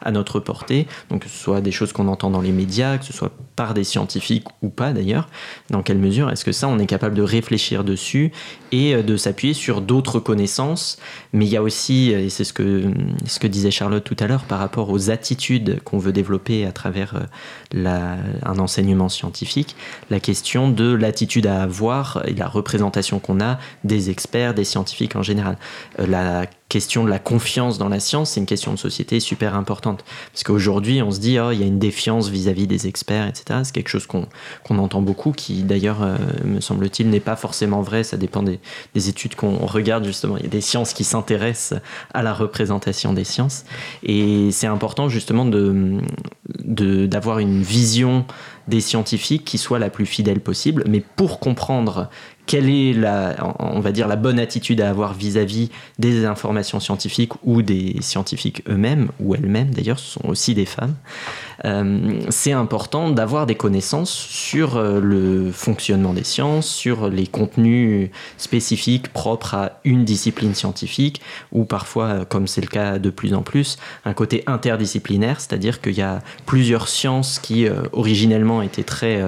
à 0.00 0.10
notre 0.10 0.40
portée, 0.40 0.86
donc 1.10 1.22
que 1.22 1.28
ce 1.28 1.36
soit 1.36 1.60
des 1.60 1.72
choses 1.72 1.92
qu'on 1.92 2.08
entend 2.08 2.30
dans 2.30 2.40
les 2.40 2.52
médias, 2.52 2.98
que 2.98 3.04
ce 3.04 3.12
soit 3.12 3.30
par 3.56 3.74
des 3.74 3.84
scientifiques 3.84 4.46
ou 4.62 4.68
pas 4.68 4.92
d'ailleurs, 4.92 5.28
dans 5.70 5.82
quelle 5.82 5.98
mesure 5.98 6.30
est-ce 6.30 6.44
que 6.44 6.52
ça 6.52 6.68
on 6.68 6.78
est 6.78 6.86
capable 6.86 7.14
de 7.14 7.22
réfléchir 7.22 7.84
dessus 7.84 8.32
et 8.72 9.02
de 9.02 9.16
s'appuyer 9.16 9.54
sur 9.54 9.80
d'autres 9.80 10.18
connaissances. 10.18 10.98
Mais 11.32 11.46
il 11.46 11.52
y 11.52 11.56
a 11.56 11.62
aussi, 11.62 12.10
et 12.10 12.28
c'est 12.28 12.44
ce 12.44 12.52
que, 12.52 12.84
ce 13.26 13.38
que 13.38 13.46
disait 13.46 13.70
Charlotte 13.70 14.04
tout 14.04 14.16
à 14.18 14.26
l'heure 14.26 14.44
par 14.44 14.58
rapport 14.58 14.90
aux 14.90 15.10
attitudes 15.10 15.80
qu'on 15.84 15.98
veut 15.98 16.12
développer 16.12 16.66
à 16.66 16.72
travers 16.72 17.28
un 17.74 18.58
enseignement 18.58 19.08
scientifique, 19.08 19.76
la 20.10 20.20
question 20.20 20.68
de 20.68 20.92
l'attitude 20.92 21.46
à 21.46 21.53
avoir 21.62 22.22
et 22.26 22.34
la 22.34 22.48
représentation 22.48 23.18
qu'on 23.18 23.40
a 23.40 23.58
des 23.84 24.10
experts, 24.10 24.54
des 24.54 24.64
scientifiques 24.64 25.16
en 25.16 25.22
général. 25.22 25.56
la 25.98 26.46
question 26.74 27.04
de 27.04 27.08
la 27.08 27.20
confiance 27.20 27.78
dans 27.78 27.88
la 27.88 28.00
science, 28.00 28.30
c'est 28.30 28.40
une 28.40 28.46
question 28.46 28.72
de 28.72 28.78
société 28.78 29.20
super 29.20 29.54
importante. 29.54 30.04
Parce 30.32 30.42
qu'aujourd'hui, 30.42 31.02
on 31.02 31.12
se 31.12 31.20
dit, 31.20 31.38
oh, 31.38 31.52
il 31.52 31.60
y 31.60 31.62
a 31.62 31.66
une 31.66 31.78
défiance 31.78 32.30
vis-à-vis 32.30 32.66
des 32.66 32.88
experts, 32.88 33.28
etc. 33.28 33.60
C'est 33.62 33.72
quelque 33.72 33.90
chose 33.90 34.08
qu'on 34.08 34.78
entend 34.78 35.00
beaucoup, 35.00 35.30
qui 35.30 35.62
d'ailleurs, 35.62 36.02
euh, 36.02 36.16
me 36.44 36.60
semble-t-il, 36.60 37.10
n'est 37.10 37.20
pas 37.20 37.36
forcément 37.36 37.82
vrai. 37.82 38.02
Ça 38.02 38.16
dépend 38.16 38.42
des, 38.42 38.58
des 38.94 39.08
études 39.08 39.36
qu'on 39.36 39.66
regarde, 39.66 40.04
justement. 40.04 40.36
Il 40.36 40.42
y 40.42 40.46
a 40.46 40.50
des 40.50 40.60
sciences 40.60 40.94
qui 40.94 41.04
s'intéressent 41.04 41.78
à 42.12 42.24
la 42.24 42.34
représentation 42.34 43.12
des 43.12 43.24
sciences. 43.24 43.64
Et 44.02 44.50
c'est 44.50 44.66
important, 44.66 45.08
justement, 45.08 45.44
d'avoir 45.44 47.36
de, 47.36 47.42
une 47.42 47.62
vision 47.62 48.26
des 48.68 48.80
scientifiques 48.80 49.44
qui 49.44 49.58
soit 49.58 49.78
la 49.78 49.90
plus 49.90 50.06
fidèle 50.06 50.40
possible. 50.40 50.84
Mais 50.88 51.00
pour 51.00 51.40
comprendre 51.40 52.08
quelle 52.46 52.68
est 52.68 52.92
la, 52.92 53.36
on 53.58 53.80
va 53.80 53.92
dire, 53.92 54.08
la 54.08 54.16
bonne 54.16 54.38
attitude 54.38 54.80
à 54.80 54.90
avoir 54.90 55.14
vis-à-vis 55.14 55.70
des 55.98 56.24
informations 56.24 56.80
scientifiques 56.80 57.32
ou 57.44 57.62
des 57.62 57.96
scientifiques 58.00 58.62
eux-mêmes, 58.68 59.08
ou 59.20 59.34
elles-mêmes 59.34 59.70
d'ailleurs, 59.70 59.98
ce 59.98 60.12
sont 60.12 60.28
aussi 60.28 60.54
des 60.54 60.66
femmes, 60.66 60.94
euh, 61.64 62.20
c'est 62.28 62.52
important 62.52 63.10
d'avoir 63.10 63.46
des 63.46 63.54
connaissances 63.54 64.10
sur 64.10 64.76
euh, 64.76 65.00
le 65.00 65.50
fonctionnement 65.50 66.12
des 66.12 66.24
sciences, 66.24 66.66
sur 66.66 67.08
les 67.08 67.26
contenus 67.26 68.10
spécifiques 68.36 69.08
propres 69.08 69.54
à 69.54 69.80
une 69.84 70.04
discipline 70.04 70.54
scientifique, 70.54 71.20
ou 71.52 71.64
parfois, 71.64 72.06
euh, 72.06 72.24
comme 72.24 72.46
c'est 72.46 72.60
le 72.60 72.66
cas 72.66 72.98
de 72.98 73.10
plus 73.10 73.34
en 73.34 73.42
plus, 73.42 73.78
un 74.04 74.12
côté 74.12 74.42
interdisciplinaire, 74.46 75.40
c'est-à-dire 75.40 75.80
qu'il 75.80 75.94
y 75.94 76.02
a 76.02 76.20
plusieurs 76.46 76.88
sciences 76.88 77.38
qui 77.38 77.66
originellement 77.92 78.62
étaient 78.62 78.84
très 78.84 79.22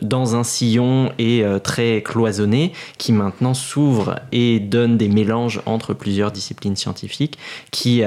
dans 0.00 0.36
un 0.36 0.44
sillon 0.44 1.12
et 1.18 1.44
très 1.62 2.02
cloisonnées, 2.12 2.72
qui 2.98 3.12
maintenant 3.12 3.54
s'ouvrent 3.54 4.20
et 4.32 4.60
donnent 4.60 4.98
des 4.98 5.08
mélanges 5.08 5.62
entre 5.64 5.94
plusieurs 5.94 6.30
disciplines 6.30 6.76
scientifiques 6.76 7.38
qui 7.70 8.02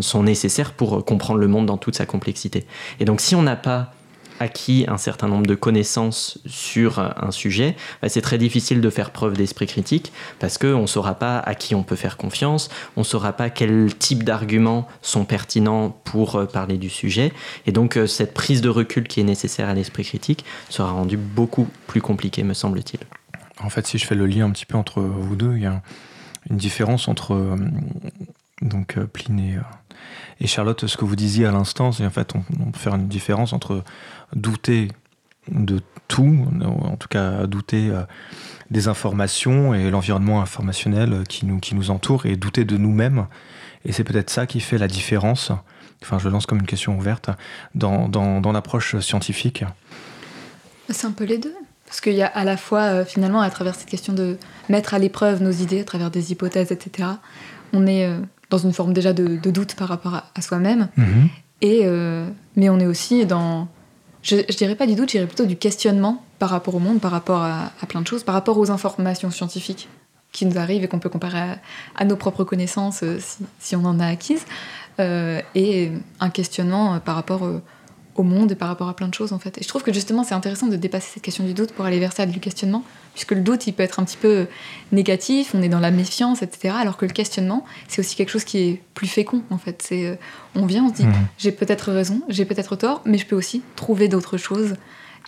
sont 0.00 0.22
nécessaires 0.22 0.72
pour 0.72 1.04
comprendre 1.04 1.40
le 1.40 1.48
monde 1.48 1.66
dans 1.66 1.78
toute 1.78 1.96
sa 1.96 2.04
complexité. 2.04 2.66
Et 3.00 3.06
donc 3.06 3.22
si 3.22 3.34
on 3.34 3.42
n'a 3.42 3.56
pas 3.56 3.92
acquis 4.40 4.84
un 4.88 4.98
certain 4.98 5.28
nombre 5.28 5.46
de 5.46 5.54
connaissances 5.54 6.38
sur 6.46 6.98
un 6.98 7.30
sujet, 7.30 7.76
bah, 8.02 8.08
c'est 8.08 8.20
très 8.20 8.38
difficile 8.38 8.80
de 8.80 8.90
faire 8.90 9.10
preuve 9.10 9.34
d'esprit 9.34 9.66
critique 9.66 10.12
parce 10.38 10.58
qu'on 10.58 10.82
ne 10.82 10.86
saura 10.86 11.14
pas 11.14 11.38
à 11.38 11.54
qui 11.54 11.74
on 11.74 11.82
peut 11.82 11.96
faire 11.96 12.16
confiance, 12.16 12.68
on 12.96 13.00
ne 13.00 13.04
saura 13.04 13.32
pas 13.32 13.50
quel 13.50 13.94
type 13.94 14.22
d'arguments 14.22 14.86
sont 15.02 15.24
pertinents 15.24 15.90
pour 16.04 16.36
euh, 16.36 16.46
parler 16.46 16.78
du 16.78 16.90
sujet. 16.90 17.32
Et 17.66 17.72
donc 17.72 17.96
euh, 17.96 18.06
cette 18.06 18.34
prise 18.34 18.60
de 18.60 18.68
recul 18.68 19.08
qui 19.08 19.20
est 19.20 19.24
nécessaire 19.24 19.68
à 19.68 19.74
l'esprit 19.74 20.04
critique 20.04 20.44
sera 20.68 20.92
rendue 20.92 21.16
beaucoup 21.16 21.68
plus 21.86 22.00
compliquée, 22.00 22.42
me 22.42 22.54
semble-t-il. 22.54 23.00
En 23.60 23.70
fait, 23.70 23.86
si 23.86 23.98
je 23.98 24.06
fais 24.06 24.14
le 24.14 24.26
lien 24.26 24.46
un 24.46 24.50
petit 24.50 24.66
peu 24.66 24.76
entre 24.76 25.00
vous 25.02 25.36
deux, 25.36 25.56
il 25.56 25.62
y 25.62 25.66
a 25.66 25.82
une 26.50 26.56
différence 26.56 27.08
entre 27.08 27.34
euh, 27.34 27.56
donc 28.62 28.98
Pline 29.12 29.40
et 29.40 29.58
et 30.40 30.46
Charlotte, 30.46 30.86
ce 30.86 30.96
que 30.96 31.04
vous 31.04 31.16
disiez 31.16 31.46
à 31.46 31.50
l'instant, 31.50 31.92
c'est 31.92 32.06
en 32.06 32.10
fait, 32.10 32.34
on, 32.34 32.70
peut 32.70 32.78
faire 32.78 32.94
une 32.94 33.08
différence 33.08 33.52
entre 33.52 33.82
douter 34.34 34.88
de 35.50 35.80
tout, 36.06 36.46
en 36.62 36.96
tout 36.96 37.08
cas 37.08 37.46
douter 37.46 37.88
euh, 37.90 38.02
des 38.70 38.88
informations 38.88 39.74
et 39.74 39.90
l'environnement 39.90 40.40
informationnel 40.40 41.24
qui 41.28 41.46
nous, 41.46 41.58
qui 41.58 41.74
nous 41.74 41.90
entoure, 41.90 42.26
et 42.26 42.36
douter 42.36 42.64
de 42.64 42.76
nous-mêmes. 42.76 43.26
Et 43.84 43.92
c'est 43.92 44.04
peut-être 44.04 44.30
ça 44.30 44.46
qui 44.46 44.60
fait 44.60 44.78
la 44.78 44.88
différence, 44.88 45.52
enfin 46.02 46.18
je 46.18 46.28
lance 46.28 46.46
comme 46.46 46.58
une 46.58 46.66
question 46.66 46.96
ouverte, 46.96 47.30
dans, 47.74 48.08
dans, 48.08 48.52
l'approche 48.52 48.98
scientifique. 49.00 49.64
C'est 50.90 51.06
un 51.06 51.12
peu 51.12 51.24
les 51.24 51.38
deux. 51.38 51.54
Parce 51.88 52.02
qu'il 52.02 52.12
y 52.12 52.22
a 52.22 52.26
à 52.26 52.44
la 52.44 52.58
fois, 52.58 52.82
euh, 52.82 53.04
finalement, 53.04 53.40
à 53.40 53.48
travers 53.48 53.74
cette 53.74 53.88
question 53.88 54.12
de 54.12 54.36
mettre 54.68 54.92
à 54.92 54.98
l'épreuve 54.98 55.42
nos 55.42 55.50
idées, 55.50 55.80
à 55.80 55.84
travers 55.84 56.10
des 56.10 56.32
hypothèses, 56.32 56.70
etc., 56.70 57.08
on 57.72 57.86
est 57.86 58.04
euh, 58.04 58.18
dans 58.50 58.58
une 58.58 58.74
forme 58.74 58.92
déjà 58.92 59.14
de, 59.14 59.36
doute 59.50 59.74
par 59.74 59.88
rapport 59.88 60.14
à, 60.14 60.42
soi-même. 60.42 60.88
Mhm. 60.96 61.28
Et, 61.62 61.80
euh, 61.84 62.28
mais 62.56 62.68
on 62.68 62.78
est 62.78 62.86
aussi 62.86 63.24
dans, 63.24 63.68
je, 64.22 64.36
je, 64.48 64.56
dirais 64.56 64.74
pas 64.74 64.86
du 64.86 64.96
doute, 64.96 65.08
je 65.08 65.16
dirais 65.16 65.26
plutôt 65.26 65.46
du 65.46 65.56
questionnement 65.56 66.22
par 66.38 66.50
rapport 66.50 66.74
au 66.74 66.78
monde, 66.78 67.00
par 67.00 67.10
rapport 67.10 67.40
à, 67.40 67.72
plein 67.88 68.02
de 68.02 68.06
choses, 68.06 68.22
par 68.22 68.34
rapport 68.34 68.58
aux 68.58 68.70
informations 68.70 69.30
scientifiques 69.30 69.88
qui 70.30 70.44
nous 70.44 70.58
arrivent 70.58 70.84
et 70.84 70.88
qu'on 70.88 70.98
peut 70.98 71.08
comparer 71.08 71.54
à, 71.96 72.04
nos 72.04 72.16
propres 72.16 72.44
connaissances 72.44 73.02
si, 73.18 73.44
si, 73.58 73.76
on 73.76 73.84
en 73.86 73.98
a 73.98 74.06
acquises, 74.06 74.44
et 74.98 75.92
un 76.20 76.30
questionnement 76.30 77.00
par 77.00 77.14
rapport 77.14 77.48
au 78.18 78.22
monde 78.22 78.52
et 78.52 78.54
par 78.54 78.68
rapport 78.68 78.88
à 78.88 78.94
plein 78.94 79.08
de 79.08 79.14
choses 79.14 79.32
en 79.32 79.38
fait. 79.38 79.58
Et 79.58 79.62
je 79.62 79.68
trouve 79.68 79.82
que 79.82 79.92
justement 79.92 80.24
c'est 80.24 80.34
intéressant 80.34 80.66
de 80.66 80.76
dépasser 80.76 81.10
cette 81.14 81.22
question 81.22 81.44
du 81.44 81.54
doute 81.54 81.72
pour 81.72 81.84
aller 81.84 81.98
vers 81.98 82.12
ça 82.12 82.26
du 82.26 82.40
questionnement, 82.40 82.84
puisque 83.14 83.32
le 83.32 83.40
doute 83.40 83.66
il 83.66 83.72
peut 83.72 83.82
être 83.82 84.00
un 84.00 84.04
petit 84.04 84.16
peu 84.16 84.46
négatif, 84.92 85.54
on 85.54 85.62
est 85.62 85.68
dans 85.68 85.80
la 85.80 85.90
méfiance, 85.90 86.42
etc. 86.42 86.74
Alors 86.78 86.96
que 86.96 87.06
le 87.06 87.12
questionnement 87.12 87.64
c'est 87.88 88.00
aussi 88.00 88.16
quelque 88.16 88.30
chose 88.30 88.44
qui 88.44 88.58
est 88.58 88.82
plus 88.94 89.08
fécond 89.08 89.42
en 89.50 89.58
fait. 89.58 89.82
C'est 89.86 90.06
euh, 90.06 90.16
on 90.54 90.66
vient, 90.66 90.84
on 90.84 90.88
se 90.88 90.94
dit 90.94 91.06
mmh. 91.06 91.28
j'ai 91.38 91.52
peut-être 91.52 91.92
raison, 91.92 92.22
j'ai 92.28 92.44
peut-être 92.44 92.76
tort, 92.76 93.02
mais 93.04 93.18
je 93.18 93.26
peux 93.26 93.36
aussi 93.36 93.62
trouver 93.76 94.08
d'autres 94.08 94.36
choses 94.36 94.74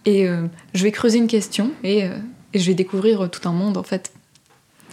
et 0.04 0.28
euh, 0.28 0.46
je 0.74 0.82
vais 0.82 0.92
creuser 0.92 1.18
une 1.18 1.28
question 1.28 1.70
et, 1.84 2.04
euh, 2.04 2.16
et 2.54 2.58
je 2.58 2.66
vais 2.66 2.74
découvrir 2.74 3.30
tout 3.30 3.48
un 3.48 3.52
monde 3.52 3.76
en 3.76 3.82
fait 3.82 4.12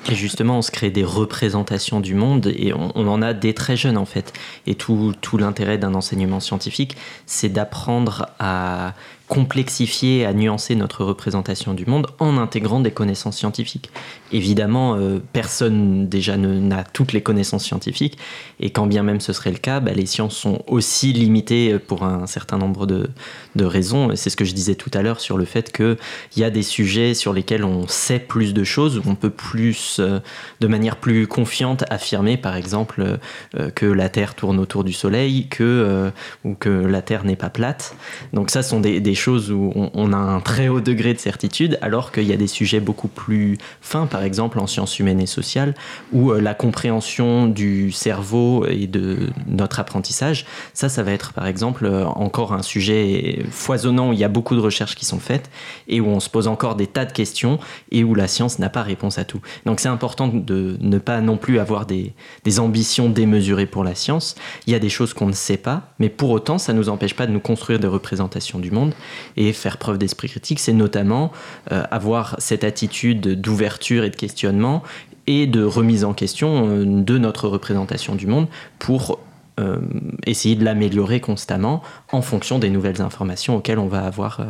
et 0.10 0.16
justement, 0.16 0.60
on 0.60 0.62
se 0.62 0.72
crée 0.72 0.90
des 0.90 1.04
représentations 1.04 2.00
du 2.00 2.14
monde 2.14 2.48
et 2.56 2.74
on, 2.74 2.96
en 2.96 3.22
a 3.22 3.34
dès 3.34 3.54
très 3.54 3.76
jeunes 3.76 3.98
en 3.98 4.06
fait. 4.06 4.34
Et 4.66 4.76
tout, 4.76 5.14
tout 5.22 5.38
l'intérêt 5.38 5.78
d'un 5.78 5.94
enseignement 5.94 6.40
scientifique, 6.40 6.96
c'est 7.26 7.50
d'apprendre 7.50 8.28
à 8.40 8.94
complexifier, 9.28 10.26
à 10.26 10.34
nuancer 10.34 10.76
notre 10.76 11.04
représentation 11.04 11.74
du 11.74 11.86
monde 11.86 12.08
en 12.20 12.38
intégrant 12.38 12.80
des 12.80 12.92
connaissances 12.92 13.38
scientifiques. 13.38 13.90
Évidemment, 14.32 14.96
euh, 14.96 15.20
personne 15.34 16.08
déjà 16.08 16.38
n'a 16.38 16.84
toutes 16.86 17.12
les 17.12 17.22
connaissances 17.22 17.66
scientifiques, 17.66 18.18
et 18.60 18.70
quand 18.70 18.88
bien 18.88 19.04
même 19.04 19.20
ce 19.20 19.34
serait 19.34 19.52
le 19.52 19.58
cas, 19.58 19.80
bah, 19.82 19.92
les 19.94 20.06
sciences 20.06 20.36
sont 20.36 20.64
aussi 20.68 21.12
limitées 21.12 21.78
pour 21.78 22.04
un 22.04 22.26
certain 22.26 22.58
nombre 22.58 22.86
de, 22.86 23.10
de 23.56 23.66
raisons. 23.66 24.16
C'est 24.16 24.30
ce 24.30 24.38
que 24.38 24.46
je 24.46 24.54
disais 24.54 24.76
tout 24.76 24.92
à 24.94 25.02
l'heure 25.02 25.20
sur 25.20 25.38
le 25.38 25.46
fait 25.46 25.76
qu'il 25.76 25.98
y 26.38 26.44
a 26.44 26.50
des 26.50 26.64
sujets 26.64 27.14
sur 27.14 27.34
lesquels 27.34 27.66
on 27.66 27.86
sait 27.88 28.20
plus 28.20 28.54
de 28.54 28.64
choses, 28.64 28.98
où 28.98 29.04
on 29.08 29.16
peut 29.16 29.30
plus, 29.30 29.98
euh, 30.00 30.20
de 30.62 30.68
manière 30.68 30.96
plus 30.96 31.28
confiante, 31.28 31.84
affirmer 31.90 32.38
par 32.38 32.56
exemple 32.56 33.20
euh, 33.56 33.70
que 33.72 33.86
la 33.86 34.08
Terre 34.08 34.36
tourne 34.36 34.60
autour 34.60 34.86
du 34.86 34.94
Soleil, 34.94 35.48
que, 35.50 36.12
ou 36.46 36.54
que 36.54 36.70
la 36.70 37.02
Terre 37.02 37.26
n'est 37.26 37.36
pas 37.36 37.50
plate. 37.50 37.96
Donc 38.32 38.52
ça 38.52 38.64
sont 38.64 38.80
des, 38.80 39.02
des 39.02 39.17
choses 39.18 39.52
où 39.52 39.74
on, 39.76 40.14
a 40.14 40.18
un 40.18 40.40
très 40.40 40.70
haut 40.70 40.80
degré 40.80 41.14
de 41.14 41.20
certitude, 41.20 41.78
alors 41.82 42.14
qu'il 42.14 42.24
y 42.24 42.32
a 42.32 42.38
des 42.38 42.48
sujets 42.48 42.80
beaucoup 42.80 43.10
plus 43.10 43.58
fins, 43.82 44.06
par 44.06 44.24
exemple 44.24 44.60
en 44.60 44.68
sciences 44.68 45.00
humaines 45.00 45.20
et 45.20 45.26
sociales, 45.26 45.76
où 46.14 46.32
euh, 46.32 46.40
la 46.40 46.54
compréhension 46.54 47.48
du 47.48 47.92
cerveau 47.92 48.66
et 48.66 48.88
de 48.88 49.28
notre 49.48 49.80
apprentissage, 49.80 50.46
ça, 50.74 50.88
ça 50.88 51.04
va 51.04 51.12
être 51.12 51.34
par 51.34 51.48
exemple 51.48 51.86
euh, 51.86 52.06
encore 52.06 52.54
un 52.54 52.62
sujet 52.62 53.46
foisonnant 53.52 54.10
où 54.10 54.14
il 54.14 54.20
y 54.20 54.24
a 54.24 54.30
beaucoup 54.30 54.56
de 54.56 54.62
recherches 54.62 54.96
qui 54.96 55.06
sont 55.06 55.20
faites 55.20 55.50
et 55.90 56.00
où 56.00 56.08
on 56.08 56.20
se 56.20 56.30
pose 56.30 56.48
encore 56.48 56.76
des 56.76 56.88
tas 56.88 57.06
de 57.06 57.12
questions 57.12 57.60
et 57.92 58.04
où 58.04 58.16
la 58.16 58.28
science 58.28 58.60
n'a 58.60 58.70
pas 58.70 58.84
réponse 58.84 59.18
à 59.18 59.26
tout. 59.26 59.42
Donc 59.66 59.80
c'est 59.80 59.90
important 59.90 60.28
de 60.28 60.78
ne 60.80 60.98
pas 60.98 61.20
non 61.20 61.38
plus 61.38 61.60
avoir 61.60 61.86
des, 61.86 62.14
des 62.44 62.60
ambitions 62.60 63.10
démesurées 63.10 63.66
pour 63.66 63.84
la 63.84 63.96
science. 63.96 64.36
Il 64.68 64.74
y 64.74 64.76
a 64.76 64.80
des 64.80 64.90
choses 64.90 65.14
qu'on 65.14 65.28
ne 65.28 65.34
sait 65.34 65.58
pas, 65.58 65.94
mais 66.00 66.10
pour 66.10 66.30
autant, 66.30 66.58
ça 66.58 66.74
ne 66.74 66.78
nous 66.78 66.90
empêche 66.90 67.16
pas 67.16 67.28
de 67.28 67.32
nous 67.32 67.40
construire 67.40 67.80
des 67.80 67.88
représentations 67.88 68.60
du 68.60 68.72
monde 68.72 68.94
et 69.36 69.54
faire 69.54 69.78
preuve 69.78 69.98
d'esprit 69.98 70.30
critique, 70.30 70.60
c'est 70.60 70.74
notamment 70.74 71.32
euh, 71.72 71.84
avoir 71.92 72.36
cette 72.40 72.64
attitude 72.64 73.40
d'ouverture 73.40 74.04
et 74.04 74.10
de 74.10 74.16
questionnement 74.16 74.84
et 75.28 75.48
de 75.48 75.64
remise 75.64 76.04
en 76.04 76.14
question 76.14 76.68
euh, 76.68 76.86
de 76.86 77.18
notre 77.18 77.48
représentation 77.48 78.16
du 78.16 78.28
monde 78.28 78.48
pour 78.80 79.20
euh, 79.60 79.80
essayer 80.26 80.56
de 80.56 80.64
l'améliorer 80.64 81.20
constamment 81.20 81.82
en 82.12 82.22
fonction 82.22 82.60
des 82.60 82.70
nouvelles 82.70 83.02
informations 83.02 83.58
auxquelles 83.58 83.80
on 83.80 83.88
va 83.88 84.06
avoir 84.06 84.42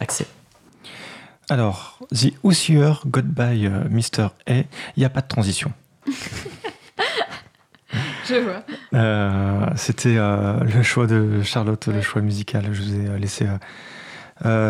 accès. 0.00 0.26
Alors, 1.48 1.98
The 2.12 2.32
Hoosier 2.42 2.92
Got 3.06 3.22
by 3.22 3.68
Mr. 3.90 4.28
A, 4.46 4.54
il 4.56 4.64
n'y 4.98 5.04
a 5.04 5.10
pas 5.10 5.22
de 5.22 5.28
transition. 5.28 5.72
Je 8.28 8.34
vois. 8.34 9.76
C'était 9.76 10.16
le 10.16 10.82
choix 10.82 11.06
de 11.06 11.42
Charlotte, 11.42 11.86
le 11.86 12.02
choix 12.02 12.20
musical. 12.20 12.68
Je 12.72 12.82
vous 12.82 12.94
ai 12.94 13.18
laissé 13.18 13.46
euh, 13.46 13.56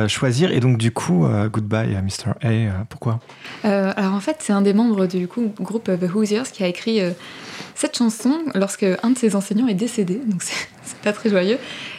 choisir. 0.08 0.52
Et 0.52 0.60
donc, 0.60 0.78
du 0.78 0.90
coup, 0.90 1.24
euh, 1.24 1.48
Goodbye, 1.48 1.96
Mr. 2.02 2.32
A, 2.42 2.84
pourquoi? 2.88 3.20
Alors, 3.62 4.14
en 4.14 4.20
fait, 4.20 4.36
c'est 4.40 4.52
un 4.52 4.62
des 4.62 4.72
membres 4.72 5.06
du 5.06 5.26
groupe 5.26 5.84
The 5.84 6.14
Hoosiers 6.14 6.50
qui 6.52 6.64
a 6.64 6.66
écrit 6.66 7.00
cette 7.74 7.96
chanson 7.96 8.38
lorsque 8.54 8.86
un 9.02 9.10
de 9.10 9.18
ses 9.18 9.36
enseignants 9.36 9.68
est 9.68 9.74
décédé. 9.74 10.20
Donc, 10.24 10.42
c'est 10.82 10.98
pas 11.02 11.12
très 11.12 11.30
joyeux. 11.30 11.58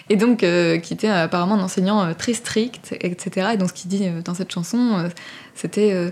Et 0.09 0.15
donc, 0.15 0.39
qui 0.39 0.93
était 0.93 1.09
apparemment 1.09 1.55
un 1.55 1.63
enseignant 1.63 2.13
très 2.13 2.33
strict, 2.33 2.95
etc. 3.01 3.49
Et 3.53 3.57
donc, 3.57 3.69
ce 3.69 3.73
qu'il 3.73 3.89
dit 3.89 4.07
dans 4.25 4.33
cette 4.33 4.51
chanson, 4.51 5.09
c'était 5.55 6.11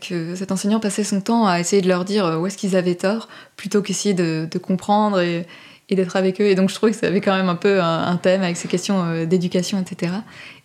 que 0.00 0.34
cet 0.34 0.52
enseignant 0.52 0.80
passait 0.80 1.04
son 1.04 1.20
temps 1.20 1.46
à 1.46 1.60
essayer 1.60 1.82
de 1.82 1.88
leur 1.88 2.04
dire 2.04 2.38
où 2.40 2.46
est-ce 2.46 2.58
qu'ils 2.58 2.76
avaient 2.76 2.96
tort, 2.96 3.28
plutôt 3.56 3.82
qu'essayer 3.82 4.14
de, 4.14 4.48
de 4.50 4.58
comprendre 4.58 5.20
et 5.20 5.46
et 5.90 5.96
d'être 5.96 6.16
avec 6.16 6.40
eux. 6.40 6.46
Et 6.46 6.54
donc 6.54 6.70
je 6.70 6.74
trouve 6.74 6.90
que 6.90 6.96
ça 6.96 7.08
avait 7.08 7.20
quand 7.20 7.36
même 7.36 7.48
un 7.48 7.56
peu 7.56 7.82
un, 7.82 8.16
thème 8.16 8.42
avec 8.42 8.56
ces 8.56 8.68
questions 8.68 9.02
euh, 9.04 9.26
d'éducation, 9.26 9.80
etc. 9.80 10.14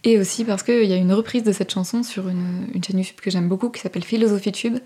Et 0.03 0.19
aussi 0.19 0.45
parce 0.45 0.63
qu'il 0.63 0.85
y 0.85 0.93
a 0.93 0.95
une 0.95 1.11
reprise 1.11 1.43
de 1.43 1.51
cette 1.51 1.71
chanson 1.71 2.03
sur 2.03 2.29
une, 2.29 2.67
chaîne 2.85 2.99
YouTube 2.99 3.19
que 3.21 3.31
j'aime 3.31 3.49
beaucoup 3.49 3.69
qui 3.69 3.81
s'appelle 3.81 4.03
Philosophie 4.03 4.51
Tube 4.51 4.77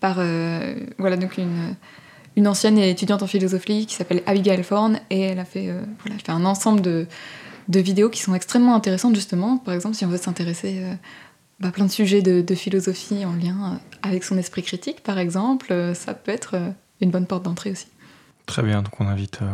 par 0.00 0.16
euh, 0.18 0.74
voilà, 0.98 1.16
donc 1.16 1.38
une, 1.38 2.48
ancienne 2.48 2.78
étudiante 2.78 3.22
en 3.22 3.26
philosophie 3.26 3.86
qui 3.86 3.94
s'appelle 3.94 4.22
Abigail 4.26 4.64
Thorne 4.64 4.98
et 5.10 5.20
elle 5.20 5.38
a 5.38 5.44
fait, 5.44 5.68
euh, 5.68 5.82
voilà, 6.00 6.18
fait 6.18 6.32
un 6.32 6.44
ensemble 6.46 6.80
de, 6.80 7.06
vidéos 7.68 8.08
qui 8.08 8.20
sont 8.20 8.34
extrêmement 8.34 8.74
intéressantes 8.74 9.14
justement. 9.14 9.58
Par 9.58 9.74
exemple, 9.74 9.94
si 9.94 10.04
on 10.06 10.08
veut 10.08 10.18
s'intéresser 10.18 10.82
à 10.82 10.96
bah, 11.60 11.70
plein 11.70 11.84
de 11.84 11.90
sujets 11.90 12.22
de, 12.22 12.54
philosophie 12.54 13.24
en 13.26 13.34
lien 13.34 13.80
avec 14.02 14.24
son 14.24 14.38
esprit 14.38 14.62
critique, 14.62 15.02
par 15.02 15.18
exemple, 15.18 15.92
ça 15.94 16.14
peut 16.14 16.32
être 16.32 16.56
une 17.00 17.10
bonne 17.10 17.26
porte 17.26 17.44
d'entrée 17.44 17.70
aussi. 17.70 17.86
Très 18.46 18.62
bien, 18.62 18.82
donc 18.82 19.00
on 19.00 19.06
invite 19.06 19.40
euh, 19.42 19.50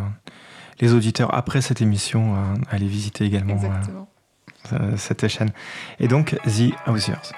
les 0.81 0.93
auditeurs 0.93 1.35
après 1.35 1.61
cette 1.61 1.81
émission 1.81 2.35
euh, 2.35 2.55
à 2.71 2.75
aller 2.75 2.87
visiter 2.87 3.25
également 3.25 3.61
euh, 4.73 4.97
cette 4.97 5.29
chaîne. 5.29 5.51
Et 6.01 6.09
donc, 6.09 6.37
The 6.45 6.73
Housers. 6.89 7.33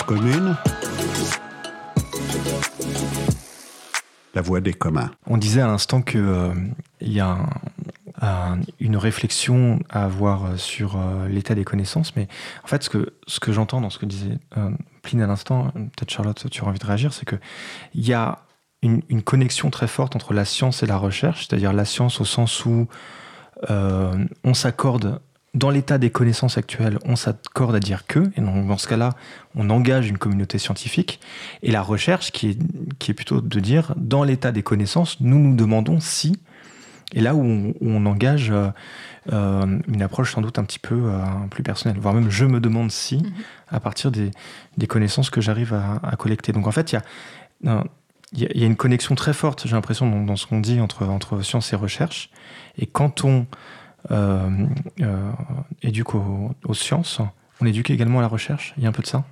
Commune. 0.00 0.56
La 4.34 4.40
voix 4.40 4.62
des 4.62 4.72
communs. 4.72 5.10
On 5.26 5.36
disait 5.36 5.60
à 5.60 5.66
l'instant 5.66 6.00
qu'il 6.00 6.20
euh, 6.20 6.54
y 7.02 7.20
a 7.20 7.36
une 8.78 8.96
réflexion 8.96 9.80
à 9.90 10.04
avoir 10.04 10.56
sur 10.58 10.96
euh, 10.96 11.26
l'état 11.28 11.56
des 11.56 11.64
connaissances, 11.64 12.14
mais 12.14 12.28
en 12.62 12.68
fait, 12.68 12.84
ce 12.84 12.88
que, 12.88 13.12
ce 13.26 13.40
que 13.40 13.52
j'entends 13.52 13.80
dans 13.80 13.90
ce 13.90 13.98
que 13.98 14.06
disait 14.06 14.38
euh, 14.56 14.70
Pline 15.02 15.20
à 15.20 15.26
l'instant, 15.26 15.72
peut-être 15.72 16.10
Charlotte, 16.10 16.48
tu 16.48 16.62
auras 16.62 16.70
envie 16.70 16.78
de 16.78 16.86
réagir, 16.86 17.12
c'est 17.12 17.28
qu'il 17.28 17.40
y 17.94 18.12
a 18.12 18.38
une, 18.80 19.02
une, 19.08 19.22
connexion 19.22 19.70
très 19.70 19.88
forte 19.88 20.14
entre 20.14 20.32
la 20.32 20.44
science 20.44 20.84
et 20.84 20.86
la 20.86 20.96
recherche, 20.96 21.46
c'est-à-dire 21.48 21.72
la 21.72 21.84
science 21.84 22.20
au 22.20 22.24
sens 22.24 22.64
où 22.64 22.86
on 23.68 24.54
s'accorde 24.54 25.20
dans 25.54 25.68
l'état 25.68 25.98
des 25.98 26.10
connaissances 26.10 26.56
actuelles, 26.56 26.98
on 27.04 27.14
s'accorde 27.14 27.74
à 27.74 27.80
dire 27.80 28.06
que, 28.06 28.30
et 28.36 28.40
donc 28.40 28.66
dans 28.66 28.78
ce 28.78 28.88
cas-là, 28.88 29.10
on 29.54 29.68
engage 29.68 30.08
une 30.08 30.16
communauté 30.16 30.58
scientifique, 30.58 31.20
et 31.62 31.70
la 31.70 31.82
recherche 31.82 32.32
qui 32.32 32.50
est, 32.50 32.58
qui 32.98 33.10
est 33.10 33.14
plutôt 33.14 33.40
de 33.40 33.60
dire, 33.60 33.92
dans 33.96 34.24
l'état 34.24 34.50
des 34.50 34.62
connaissances, 34.62 35.20
nous 35.20 35.38
nous 35.38 35.54
demandons 35.54 36.00
si, 36.00 36.38
et 37.14 37.20
là 37.20 37.34
où 37.34 37.74
on, 37.82 38.06
engage 38.06 38.50
euh, 38.50 38.68
euh, 39.30 39.78
une 39.86 40.00
approche 40.00 40.32
sans 40.32 40.40
doute 40.40 40.58
un 40.58 40.64
petit 40.64 40.78
peu 40.78 40.94
euh, 40.94 41.22
plus 41.50 41.62
personnelle, 41.62 42.00
voire 42.00 42.14
même 42.14 42.30
je 42.30 42.46
me 42.46 42.58
demande 42.58 42.90
si, 42.90 43.18
mhm. 43.18 43.32
à 43.68 43.80
partir 43.80 44.10
des, 44.10 44.30
des 44.78 44.86
connaissances 44.86 45.28
que 45.28 45.42
j'arrive 45.42 45.74
à, 45.74 46.00
à, 46.02 46.16
collecter. 46.16 46.52
Donc 46.52 46.66
en 46.66 46.72
fait, 46.72 46.92
il 46.92 46.94
y 46.94 47.68
a, 47.68 47.84
il 48.32 48.58
y 48.58 48.62
a 48.62 48.66
une 48.66 48.76
connexion 48.76 49.14
très 49.14 49.34
forte, 49.34 49.66
j'ai 49.66 49.74
l'impression, 49.74 50.08
dans, 50.08 50.22
dans, 50.22 50.36
ce 50.36 50.46
qu'on 50.46 50.60
dit 50.60 50.80
entre, 50.80 51.04
entre 51.06 51.42
science 51.42 51.70
et 51.74 51.76
recherche, 51.76 52.30
et 52.78 52.86
quand 52.86 53.24
on 53.26 53.46
éduque 55.82 56.14
aux, 56.14 56.74
sciences, 56.74 57.20
on 57.60 57.66
éduque 57.66 57.90
également 57.90 58.18
à 58.18 58.22
la 58.22 58.28
recherche. 58.28 58.74
Il 58.76 58.82
y 58.82 58.86
a 58.86 58.88
un 58.88 58.92
peu 58.92 59.02
de 59.02 59.06
ça. 59.06 59.24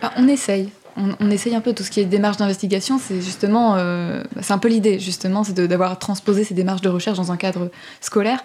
Bah, 0.00 0.12
On 0.16 0.28
essaye. 0.28 0.70
On, 0.96 1.30
essaye 1.30 1.54
un 1.54 1.62
peu 1.62 1.72
tout 1.72 1.82
ce 1.82 1.90
qui 1.90 2.00
est 2.00 2.04
démarche 2.04 2.36
d'investigation, 2.36 2.98
c'est 2.98 3.22
justement, 3.22 3.76
euh, 3.76 4.22
c'est 4.42 4.52
un 4.52 4.58
peu 4.58 4.68
l'idée 4.68 5.00
justement, 5.00 5.42
c'est 5.42 5.58
d'avoir 5.58 5.98
transposé 5.98 6.44
ces 6.44 6.52
démarches 6.52 6.82
de 6.82 6.90
recherche 6.90 7.16
dans 7.16 7.32
un 7.32 7.38
cadre 7.38 7.70
scolaire, 8.02 8.44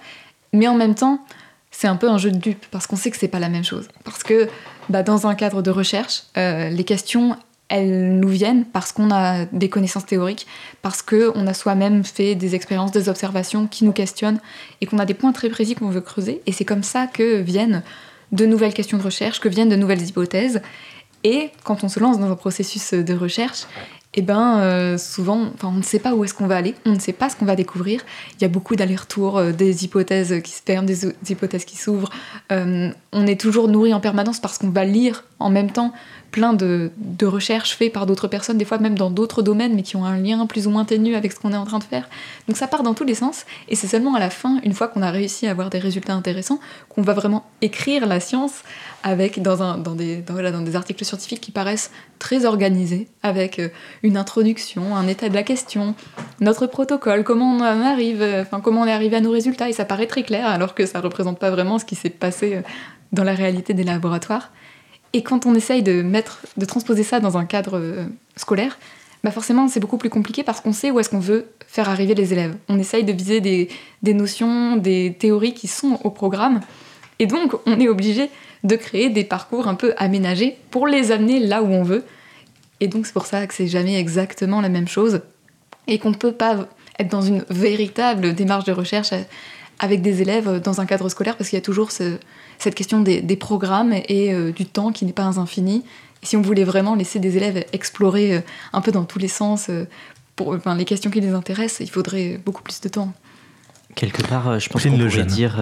mais 0.53 0.69
en 0.69 0.75
même 0.75 0.95
temps, 0.95 1.25
c'est 1.71 1.89
un 1.89 1.97
peu 1.97 2.09
un 2.09 2.17
jeu 2.17 2.32
de 2.32 2.38
dupe 2.38 2.65
parce 2.71 2.88
qu'on 2.88 2.95
sait 2.95 3.11
que 3.11 3.17
c'est 3.17 3.28
pas 3.28 3.39
la 3.39 3.49
même 3.49 3.65
chose. 3.65 3.89
Parce 4.05 4.23
que 4.23 4.47
bah, 4.88 5.03
dans 5.03 5.28
un 5.28 5.36
cadre 5.36 5.61
de 5.61 5.71
recherche, 5.71 6.23
les 6.38 6.86
questions 6.86 7.36
elles 7.70 8.20
nous 8.20 8.30
viennent 8.30 8.65
parce 8.65 8.91
qu'on 8.91 9.11
a 9.11 9.45
des 9.45 9.70
connaissances 9.70 10.05
théoriques, 10.05 10.47
parce 10.82 11.01
qu'on 11.01 11.47
a 11.47 11.53
soi-même 11.53 12.03
fait 12.03 12.36
des 12.36 12.55
expériences, 12.55 12.91
des 12.91 13.09
observations 13.09 13.68
qui 13.68 13.84
nous 13.84 13.91
questionnent 13.91 14.39
et 14.82 14.86
qu'on 14.86 14.99
a 14.99 15.05
des 15.05 15.13
points 15.13 15.34
très 15.34 15.49
précis 15.49 15.76
qu'on 15.76 15.89
veut 15.89 16.01
creuser. 16.01 16.41
Et 16.45 16.51
c'est 16.51 16.65
comme 16.65 16.84
ça 16.84 17.07
que 17.07 17.41
viennent 17.41 17.84
de 18.32 18.45
nouvelles 18.45 18.74
questions 18.74 18.97
de 18.97 19.03
recherche, 19.03 19.39
que 19.39 19.49
viennent 19.49 19.70
de 19.70 19.76
nouvelles 19.76 20.01
hypothèses. 20.01 20.61
Et 21.24 21.49
quand 21.63 21.84
on 21.84 21.89
se 21.89 21.99
lance 21.99 22.20
dans 22.20 22.32
un 22.32 22.36
processus 22.36 22.93
de 22.93 23.13
recherche, 23.13 23.65
eh 24.13 24.22
ben, 24.22 24.59
euh, 24.59 24.97
souvent, 24.97 25.51
on 25.61 25.72
ne 25.72 25.84
sait 25.84 25.99
pas 25.99 26.15
où 26.15 26.24
est-ce 26.24 26.34
qu'on 26.34 26.47
va 26.47 26.55
aller, 26.55 26.74
on 26.86 26.93
ne 26.93 26.99
sait 26.99 27.13
pas 27.13 27.30
ce 27.30 27.36
qu'on 27.36 27.45
va 27.45 27.55
découvrir. 27.55 28.01
Il 28.36 28.41
y 28.41 28.45
a 28.45 28.47
beaucoup 28.47 28.76
d'allers-retours, 28.76 29.38
euh, 29.38 29.51
des 29.51 29.86
hypothèses 29.86 30.41
qui 30.41 30.51
se 30.51 30.61
ferment, 30.65 30.88
des, 30.88 31.05
hypothèses 31.30 31.65
qui 31.65 31.78
s'ouvrent. 31.78 32.09
Euh, 32.51 32.89
on 33.11 33.28
est 33.28 33.39
toujours 33.39 33.68
nourri 33.68 33.93
en 33.93 33.99
permanence 33.99 34.39
parce 34.39 34.57
qu'on 34.57 34.70
va 34.70 34.86
lire 34.86 35.24
en 35.39 35.49
même 35.49 35.72
temps 35.72 35.93
plein 36.38 36.53
de, 36.53 36.91
recherches 37.23 37.75
faites 37.75 37.91
par 37.91 38.05
d'autres 38.05 38.27
personnes, 38.27 38.59
des 38.59 38.65
fois 38.65 38.77
même 38.77 38.95
dans 38.95 39.09
d'autres 39.09 39.41
domaines, 39.41 39.73
mais 39.73 39.81
qui 39.81 39.95
ont 39.95 40.05
un 40.05 40.19
lien 40.19 40.45
plus 40.45 40.67
ou 40.67 40.69
moins 40.69 40.85
ténu 40.85 41.15
avec 41.15 41.31
ce 41.31 41.39
qu'on 41.39 41.51
est 41.51 41.57
en 41.57 41.65
train 41.65 41.79
de 41.79 41.83
faire. 41.83 42.07
Donc 42.47 42.57
ça 42.57 42.67
part 42.67 42.83
dans 42.83 42.93
tous 42.93 43.05
les 43.05 43.15
sens, 43.15 43.47
et 43.69 43.75
c'est 43.75 43.88
seulement 43.88 44.13
à 44.13 44.19
la 44.19 44.29
fin, 44.29 44.59
une 44.63 44.73
fois 44.73 44.88
qu'on 44.88 45.01
a 45.01 45.09
réussi 45.09 45.47
à 45.47 45.51
avoir 45.51 45.71
des 45.71 45.79
résultats 45.79 46.13
intéressants, 46.13 46.59
qu'on 46.89 47.01
va 47.01 47.13
vraiment 47.13 47.43
écrire 47.63 48.05
la 48.05 48.19
science 48.19 48.61
avec 49.01 49.41
dans, 49.41 49.63
un, 49.63 49.79
dans, 49.79 49.95
des, 49.95 50.17
dans, 50.17 50.61
des 50.61 50.75
articles 50.75 51.03
scientifiques 51.03 51.41
qui 51.41 51.49
paraissent 51.49 51.89
très 52.19 52.45
organisés, 52.45 53.07
avec 53.23 53.57
euh, 53.57 53.69
une 54.03 54.15
introduction, 54.15 54.95
un 54.95 55.07
état 55.07 55.29
de 55.29 55.33
la 55.33 55.43
question, 55.43 55.95
notre 56.39 56.67
protocole, 56.67 57.23
comment 57.23 57.51
on 57.51 57.61
arrive, 57.61 58.21
euh, 58.21 58.43
enfin 58.43 58.61
comment 58.61 58.81
on 58.81 58.85
est 58.85 58.91
arrivé 58.91 59.15
à 59.15 59.21
nos 59.21 59.31
résultats, 59.31 59.69
et 59.69 59.73
ça 59.73 59.85
paraît 59.85 60.05
très 60.05 60.21
clair, 60.21 60.45
alors 60.45 60.75
que 60.75 60.85
ça 60.85 61.01
représente 61.01 61.39
pas 61.39 61.49
vraiment 61.49 61.79
ce 61.79 61.85
qui 61.85 61.95
s'est 61.95 62.11
passé 62.11 62.57
euh, 62.57 62.61
dans 63.11 63.23
la 63.23 63.33
réalité 63.33 63.73
des 63.73 63.83
laboratoires. 63.83 64.51
Et 65.18 65.24
quand 65.24 65.47
on 65.47 65.55
essaye 65.55 65.82
de, 65.82 66.03
mettre, 66.03 66.45
de 66.57 66.65
transposer 66.65 67.01
ça 67.01 67.20
dans 67.20 67.39
un 67.39 67.45
cadre 67.45 67.80
euh, 67.80 68.05
scolaire, 68.36 68.78
bah 69.24 69.32
forcément 69.32 69.68
c'est 69.68 69.80
beaucoup 69.80 69.97
plus 69.97 70.11
compliqué 70.11 70.43
parce 70.43 70.61
qu'on 70.61 70.74
sait 70.74 70.91
où 70.91 70.99
est-ce 70.99 71.09
qu'on 71.09 71.18
veut 71.18 71.47
faire 71.68 71.89
arriver 71.89 72.13
les 72.13 72.34
élèves. 72.34 72.55
On 72.70 72.78
essaye 72.78 73.03
de 73.03 73.11
viser 73.13 73.41
des, 73.41 73.68
des, 74.03 74.13
notions, 74.13 74.76
des 74.76 75.15
théories 75.18 75.55
qui 75.55 75.65
sont 75.65 75.99
au 76.03 76.11
programme. 76.11 76.59
Et 77.18 77.26
donc 77.26 77.55
on 77.65 77.80
est 77.80 77.88
obligé 77.88 78.30
de 78.63 78.76
créer 78.76 79.09
des 79.09 79.24
parcours 79.24 79.68
un 79.68 79.74
peu 79.74 79.95
aménagés 79.97 80.55
pour 80.70 80.86
les 80.86 81.11
amener 81.11 81.39
là 81.39 81.63
où 81.63 81.74
on 81.74 81.82
veut. 81.82 82.03
Et 82.80 82.88
donc 82.88 83.07
c'est 83.07 83.13
pour 83.13 83.26
ça 83.26 83.47
que 83.47 83.55
c'est 83.55 83.65
jamais 83.65 83.99
exactement 83.99 84.61
la 84.61 84.70
même 84.70 84.88
chose 84.88 85.22
et 85.88 85.97
qu'on 85.97 86.11
ne 86.11 86.15
peut 86.15 86.32
pas 86.32 86.68
être 86.99 87.09
dans 87.09 87.24
une 87.24 87.43
véritable 87.49 88.36
démarche 88.36 88.65
de 88.65 88.72
recherche 88.72 89.09
avec 89.80 90.03
des 90.03 90.22
élèves 90.22 90.61
dans 90.61 90.80
un 90.80 90.86
cadre 90.86 91.09
scolaire 91.09 91.38
parce 91.38 91.49
qu'il 91.49 91.57
y 91.57 91.61
a 91.61 91.65
toujours 91.65 91.91
ce, 91.91 92.20
cette 92.60 92.76
question 92.76 93.01
des, 93.01 93.36
programmes 93.36 93.93
et 93.93 94.34
euh, 94.34 94.51
du 94.51 94.66
temps 94.66 94.91
qui 94.91 95.05
n'est 95.05 95.14
pas 95.14 95.39
infini. 95.39 95.84
Et 96.24 96.26
si 96.26 96.38
on 96.38 96.41
voulait 96.41 96.64
vraiment 96.64 96.95
laisser 96.95 97.20
des 97.20 97.38
élèves 97.38 97.66
explorer 97.74 98.36
euh, 98.36 98.41
un 98.74 98.82
peu 98.82 98.91
dans 98.91 99.05
tous 99.05 99.20
les 99.20 99.28
sens 99.28 99.68
euh, 99.70 99.86
pour 100.36 100.55
les 100.55 100.86
questions 100.86 101.10
qui 101.10 101.20
les 101.20 101.32
intéressent, 101.32 101.80
il 101.88 101.89
faudrait 101.89 102.39
beaucoup 102.43 102.62
plus 102.62 102.80
de 102.82 102.89
temps. 102.89 103.12
Quelque 103.95 104.22
part, 104.22 104.60
je 104.60 104.70
pense 104.70 104.84
qu'on 104.84 104.97
pourrait 104.97 105.26
dire 105.26 105.60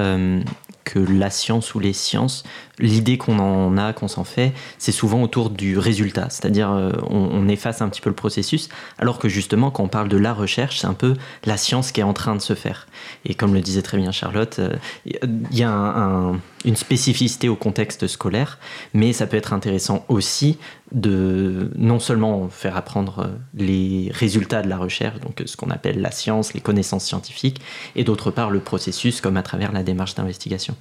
que 0.86 1.00
la 1.00 1.30
science 1.30 1.76
ou 1.76 1.80
les 1.80 1.92
sciences, 1.92 2.44
l'idée 2.80 3.18
qu'on 3.18 3.40
en 3.40 3.78
a, 3.78 3.92
qu'on 3.92 4.08
s'en 4.08 4.24
fait, 4.24 4.54
c'est 4.78 4.92
souvent 4.92 5.22
autour 5.24 5.50
du 5.50 5.78
résultat. 5.78 6.28
C'est-à-dire, 6.30 6.72
euh, 6.72 6.92
on, 7.10 7.48
efface 7.50 7.82
un 7.82 7.90
petit 7.90 8.02
peu 8.02 8.10
le 8.10 8.16
processus, 8.16 8.70
alors 8.98 9.20
que 9.20 9.28
justement, 9.28 9.72
quand 9.72 9.84
on 9.84 9.88
parle 9.88 10.10
de 10.10 10.18
la 10.18 10.34
recherche, 10.34 10.80
c'est 10.80 10.88
un 10.88 10.94
peu 10.94 11.16
la 11.44 11.58
science 11.58 11.92
qui 11.92 12.02
est 12.02 12.04
en 12.04 12.14
train 12.14 12.36
de 12.36 12.42
se 12.42 12.54
faire. 12.54 12.88
Et 13.26 13.36
comme 13.36 13.54
le 13.54 13.62
disait 13.62 13.82
très 13.82 13.98
bien 13.98 14.12
Charlotte, 14.12 14.58
euh, 14.60 14.76
il 15.06 15.58
y 15.58 15.64
a 15.64 16.32
une 16.66 16.76
spécificité 16.76 17.50
au 17.50 17.56
contexte 17.56 18.08
scolaire, 18.08 18.58
mais 18.94 19.14
ça 19.14 19.28
peut 19.28 19.38
être 19.38 19.54
intéressant 19.54 20.06
aussi 20.08 20.58
de 20.96 21.72
non 21.76 22.00
seulement 22.00 22.50
faire 22.50 22.78
apprendre 22.78 23.20
euh, 23.20 23.28
les 23.54 24.10
résultats 24.14 24.62
de 24.62 24.70
la 24.70 24.78
recherche, 24.78 25.20
donc 25.20 25.43
ce 25.46 25.56
qu'on 25.58 25.70
appelle 25.70 26.02
la 26.02 26.10
science, 26.10 26.54
les 26.54 26.62
connaissances 26.62 27.06
scientifiques, 27.06 27.62
et 27.96 28.04
d'autre 28.04 28.32
part 28.32 28.50
le 28.50 28.62
processus, 28.62 29.22
comme 29.22 29.38
à 29.38 29.43
travers 29.43 29.74
la 29.74 29.84
démarche 29.84 30.16
d'investigation. 30.16 30.76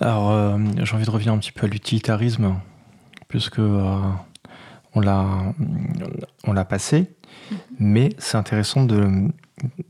Alors, 0.00 0.30
euh, 0.30 0.58
j'ai 0.82 0.94
envie 0.94 1.04
de 1.04 1.10
revenir 1.10 1.32
un 1.32 1.38
petit 1.38 1.52
peu 1.52 1.66
à 1.66 1.68
l'utilitarisme, 1.68 2.54
puisque 3.28 3.58
euh, 3.58 4.00
on 4.94 5.00
l'a 5.00 6.64
passé, 6.64 7.10
mais 7.78 8.10
c'est 8.18 8.38
intéressant 8.38 8.84
de, 8.84 9.28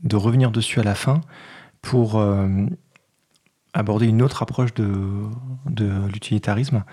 de, 0.03 0.15
revenir 0.15 0.51
dessus 0.51 0.79
à 0.79 0.83
la 0.83 0.95
fin 0.95 1.21
pour 1.81 2.19
euh, 2.19 2.47
aborder 3.73 4.07
une 4.07 4.21
autre 4.21 4.41
approche 4.41 4.73
de, 4.73 4.91
de 5.67 6.07
l'utilitarisme, 6.11 6.83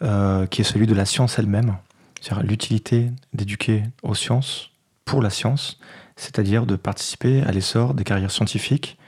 qui 0.00 0.60
est 0.60 0.64
celui 0.64 0.86
de 0.86 0.94
la 0.94 1.04
science 1.04 1.38
elle-même, 1.38 1.76
c'est-à-dire 2.20 2.44
l'utilité 2.44 3.10
d'éduquer 3.34 3.82
aux 4.02 4.14
sciences 4.14 4.70
pour 5.04 5.22
la 5.22 5.30
science, 5.30 5.78
c'est-à-dire 6.16 6.66
de 6.66 6.76
participer 6.76 7.42
à 7.42 7.52
l'essor 7.52 7.94
des 7.94 8.04
carrières 8.04 8.30
scientifiques 8.30 8.98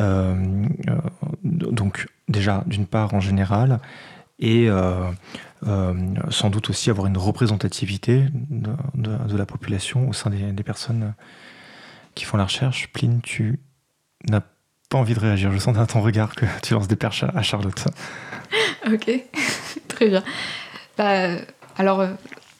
euh, 0.00 0.66
euh, 0.88 0.96
donc 1.42 2.08
déjà 2.28 2.64
d'une 2.66 2.86
part 2.86 3.14
en 3.14 3.20
général, 3.20 3.80
et 4.38 4.68
euh, 4.68 5.10
sans 6.30 6.50
doute 6.50 6.70
aussi 6.70 6.90
avoir 6.90 7.06
une 7.06 7.18
représentativité 7.18 8.26
de, 8.32 9.36
la 9.36 9.46
population 9.46 10.08
au 10.08 10.12
sein 10.12 10.30
des, 10.30 10.62
personnes 10.62 11.14
qui 12.14 12.24
font 12.24 12.36
la 12.36 12.44
recherche. 12.44 12.88
Pline, 12.92 13.20
tu 13.22 13.60
n'as 14.28 14.42
pas 14.88 14.98
envie 14.98 15.14
de 15.14 15.20
réagir. 15.20 15.52
Je 15.52 15.58
sens 15.58 15.74
dans 15.74 15.86
ton 15.86 16.00
regard 16.00 16.34
que 16.34 16.46
tu 16.62 16.74
lances 16.74 16.88
des 16.88 16.96
perches 16.96 17.24
à, 17.24 17.42
Charlotte. 17.42 17.86
Ok, 18.92 19.08
Bah, 20.98 21.36
alors, 21.78 22.06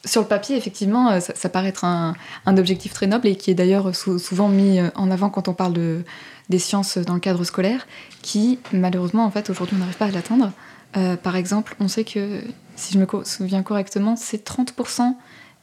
sur 0.06 0.22
le 0.22 0.26
papier, 0.26 0.56
effectivement, 0.56 1.20
ça, 1.20 1.48
paraît 1.50 1.68
être 1.68 1.84
un, 1.84 2.14
objectif 2.46 2.94
très 2.94 3.06
noble 3.06 3.28
et 3.28 3.36
qui 3.36 3.50
est 3.50 3.54
d'ailleurs 3.54 3.94
souvent 3.94 4.48
mis 4.48 4.80
en 4.94 5.10
avant 5.10 5.28
quand 5.28 5.48
on 5.48 5.52
parle 5.54 5.74
de, 5.74 6.02
des 6.48 6.58
sciences 6.58 6.98
dans 6.98 7.14
le 7.14 7.20
cadre 7.20 7.44
scolaire 7.44 7.86
qui, 8.22 8.58
malheureusement, 8.72 9.24
en 9.24 9.30
fait, 9.30 9.50
aujourd'hui, 9.50 9.76
on 9.76 9.80
n'arrive 9.80 9.96
pas 9.96 10.06
à 10.06 10.10
l'atteindre. 10.10 10.52
Euh, 10.96 11.16
par 11.16 11.36
exemple, 11.36 11.74
on 11.80 11.88
sait 11.88 12.04
que, 12.04 12.40
si 12.76 12.94
je 12.94 12.98
me 12.98 13.06
souviens 13.24 13.62
correctement, 13.62 14.16
c'est 14.16 14.46
30% 14.46 15.14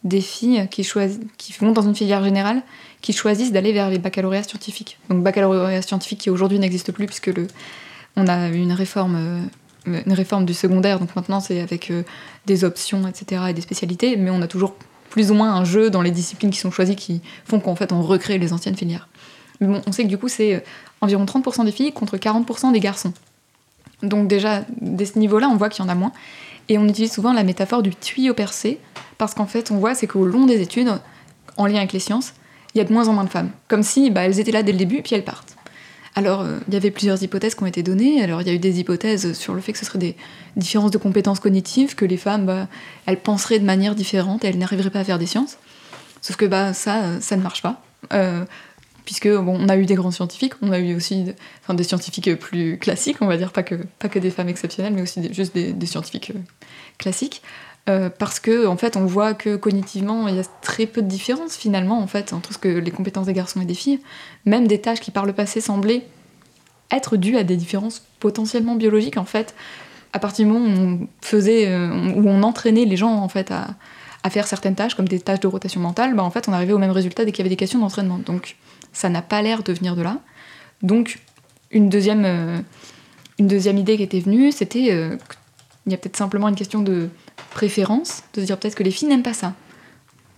des 0.04 0.22
filles 0.22 0.68
qui, 0.72 0.88
qui 1.38 1.54
vont 1.60 1.72
dans 1.72 1.82
une 1.82 1.96
filière 1.96 2.24
générale 2.24 2.62
qui 3.02 3.14
choisissent 3.14 3.52
d'aller 3.52 3.74
vers 3.74 3.90
les 3.90 4.00
baccalauréats 4.00 4.44
scientifiques. 4.44 4.98
Donc 5.10 5.24
baccalauréat 5.24 5.82
scientifique 5.82 6.20
qui 6.20 6.30
aujourd'hui 6.30 6.58
n'existe 6.58 6.92
plus 6.92 7.06
puisque 7.06 7.28
le, 7.28 7.48
on 8.16 8.28
a 8.28 8.48
une 8.48 8.72
réforme, 8.72 9.16
euh, 9.16 9.42
une 10.06 10.14
réforme 10.14 10.46
du 10.46 10.54
secondaire, 10.54 11.00
donc 11.00 11.16
maintenant 11.16 11.40
c'est 11.40 11.60
avec 11.60 11.92
euh, 11.92 12.04
des 12.46 12.64
options, 12.64 13.08
etc. 13.08 13.44
et 13.50 13.54
des 13.54 13.62
spécialités, 13.62 14.18
mais 14.18 14.30
on 14.30 14.42
a 14.42 14.48
toujours 14.48 14.76
plus 15.10 15.32
ou 15.32 15.34
moins 15.34 15.54
un 15.54 15.64
jeu 15.64 15.90
dans 15.90 16.02
les 16.02 16.12
disciplines 16.12 16.52
qui 16.52 16.60
sont 16.60 16.72
choisies 16.72 16.96
qui 16.96 17.22
font 17.46 17.60
qu'en 17.60 17.76
fait 17.76 17.92
on 17.92 18.02
recrée 18.02 18.38
les 18.38 18.54
anciennes 18.54 18.78
filières. 18.78 19.08
Mais 19.60 19.68
bon, 19.68 19.82
on 19.86 19.92
sait 19.92 20.04
que 20.04 20.08
du 20.08 20.18
coup, 20.18 20.28
c'est 20.28 20.56
euh, 20.56 20.60
environ 21.02 21.26
30% 21.26 21.66
des 21.66 21.72
filles 21.72 21.92
contre 21.92 22.18
40% 22.18 22.72
des 22.72 22.80
garçons. 22.80 23.14
Donc 24.04 24.28
déjà, 24.28 24.64
dès 24.80 25.06
ce 25.06 25.20
niveau-là, 25.20 25.50
on 25.50 25.58
voit 25.58 25.70
qu'il 25.70 25.84
y 25.84 25.88
en 25.88 25.90
a 25.90 25.96
moins. 25.96 26.14
Et 26.70 26.78
on 26.78 26.88
utilise 26.88 27.12
souvent 27.12 27.34
la 27.34 27.44
métaphore 27.44 27.82
du 27.82 27.94
tuyau 27.96 28.34
percé, 28.34 28.80
parce 29.18 29.34
qu'en 29.34 29.48
fait, 29.48 29.72
on 29.72 29.78
voit, 29.78 29.96
c'est 29.96 30.08
qu'au 30.08 30.26
long 30.26 30.46
des 30.46 30.62
études, 30.62 30.90
en 31.58 31.66
lien 31.66 31.78
avec 31.78 31.94
les 31.94 32.00
sciences, 32.00 32.34
il 32.74 32.78
y 32.78 32.82
a 32.82 32.84
de 32.84 32.94
moins 32.94 33.08
en 33.08 33.14
moins 33.14 33.24
de 33.24 33.30
femmes. 33.30 33.50
Comme 33.68 33.84
si 33.84 34.12
bah, 34.12 34.22
elles 34.22 34.40
étaient 34.40 34.52
là 34.52 34.64
dès 34.64 34.72
le 34.72 34.78
début, 34.78 35.02
puis 35.02 35.16
elles 35.16 35.26
partent. 35.26 35.56
Alors, 36.16 36.42
euh, 36.42 36.60
il 36.68 36.74
y 36.74 36.78
avait 36.78 36.92
plusieurs 36.92 37.22
hypothèses 37.22 37.56
qui 37.56 37.64
ont 37.64 37.68
été 37.68 37.84
données. 37.84 38.22
Alors, 38.24 38.42
il 38.42 38.48
y 38.48 38.52
a 38.52 38.54
eu 38.54 38.60
des 38.60 38.80
hypothèses 38.80 39.34
sur 39.34 39.54
le 39.54 39.62
fait 39.62 39.74
que 39.74 39.80
ce 39.80 39.86
serait 39.86 40.00
des 40.00 40.16
différences 40.56 40.92
de 40.92 40.98
compétences 40.98 41.40
cognitives, 41.40 41.96
que 41.96 42.06
les 42.06 42.18
femmes, 42.18 42.46
bah, 42.46 42.68
elles 43.06 43.20
penseraient 43.20 43.60
de 43.60 43.66
manière 43.66 43.96
différente 43.96 44.44
et 44.44 44.48
elles 44.48 44.58
n'arriveraient 44.58 44.90
pas 44.90 45.00
à 45.00 45.04
faire 45.04 45.20
des 45.20 45.28
sciences. 45.28 45.58
Sauf 46.22 46.36
que 46.36 46.46
bah, 46.46 46.74
ça, 46.74 47.22
ça 47.22 47.38
ne 47.38 47.42
marche 47.42 47.62
pas. 47.62 47.82
Euh, 48.14 48.44
puisque 49.06 49.28
bon, 49.28 49.58
on 49.60 49.70
a 49.70 49.78
eu 49.78 49.86
des 49.86 49.96
grands 49.96 50.12
scientifiques, 50.12 50.54
on 50.62 50.72
a 50.72 50.80
eu 50.80 50.96
aussi 50.96 51.34
enfin, 51.64 51.74
des 51.74 51.84
scientifiques 51.84 52.36
plus 52.36 52.78
classiques, 52.78 53.18
on 53.22 53.28
va 53.28 53.38
dire, 53.38 53.52
pas 53.52 53.64
que, 53.64 53.76
pas 53.98 54.08
que 54.08 54.20
des 54.20 54.30
femmes 54.30 54.50
exceptionnelles, 54.50 54.94
mais 54.94 55.02
aussi 55.02 55.34
juste 55.34 55.56
des, 55.56 55.86
scientifiques 55.86 56.32
euh, 56.36 56.40
classiques. 56.98 57.42
Euh, 57.90 58.10
parce 58.16 58.40
que 58.40 58.68
en 58.68 58.78
fait 58.78 58.96
on 58.96 59.06
voit 59.06 59.34
que 59.34 59.56
cognitivement 59.56 60.28
il 60.28 60.36
y 60.36 60.40
a 60.40 60.44
très 60.62 60.86
peu 60.86 61.02
de 61.02 61.08
différence 61.08 61.56
finalement 61.56 62.00
en 62.00 62.08
fait 62.08 62.34
entre 62.34 62.54
ce 62.54 62.58
que 62.58 62.68
les 62.68 62.92
compétences 62.92 63.26
des 63.26 63.34
garçons 63.34 63.62
et 63.62 63.66
des 63.66 63.74
filles 63.74 64.00
même 64.46 64.68
des 64.68 64.80
tâches 64.80 65.00
qui 65.00 65.12
par 65.12 65.26
le 65.26 65.34
passé 65.34 65.60
semblaient 65.60 66.06
être 66.92 67.18
dues 67.18 67.38
à 67.38 67.44
des 67.44 67.56
différences 67.56 68.04
potentiellement 68.20 68.76
biologiques 68.76 69.18
en 69.18 69.26
fait 69.26 69.56
à 70.14 70.20
partir 70.20 70.46
du 70.46 70.52
moment 70.52 70.66
où 70.66 71.08
on 71.34 72.28
on 72.28 72.44
entraînait 72.44 72.86
les 72.86 72.98
gens 72.98 73.14
en 73.14 73.30
fait 73.30 73.52
à, 73.52 73.76
faire 74.30 74.48
certaines 74.48 74.76
tâches, 74.76 74.96
comme 74.96 75.08
des 75.08 75.20
tâches 75.20 75.40
de 75.40 75.48
rotation 75.48 75.82
mentale, 75.82 76.14
bah, 76.14 76.24
en 76.24 76.30
fait, 76.30 76.48
on 76.48 76.54
arrivait 76.54 76.74
au 76.74 76.78
même 76.78 76.92
résultat 76.92 77.26
dès 77.26 77.32
qu'il 77.32 77.40
y 77.40 77.42
avait 77.44 77.50
des 77.50 77.56
questions 77.56 77.80
d'entraînement. 77.80 78.20
Donc, 78.20 78.58
ça 78.94 79.10
n'a 79.10 79.22
pas 79.22 79.42
l'air 79.42 79.64
de 79.64 79.74
venir 79.74 79.96
de 79.96 80.02
là. 80.02 80.18
Donc, 80.84 81.20
une 81.72 81.90
deuxième, 81.90 82.26
euh, 82.26 82.60
idée 83.40 83.98
qui 83.98 84.04
était 84.04 84.20
venue, 84.20 84.52
c'était 84.52 84.92
euh, 84.92 85.18
qu'il 85.90 85.98
y 85.98 86.00
a 86.00 86.02
peut-être 86.02 86.18
simplement 86.18 86.48
une 86.48 86.56
question 86.56 86.82
de 86.82 87.10
préférence, 87.52 88.24
de 88.34 88.42
se 88.42 88.46
dire 88.46 88.58
peut-être 88.58 88.76
que 88.76 88.84
les 88.84 88.92
filles 88.92 89.08
n'aiment 89.08 89.24
pas 89.24 89.34
ça. 89.34 89.54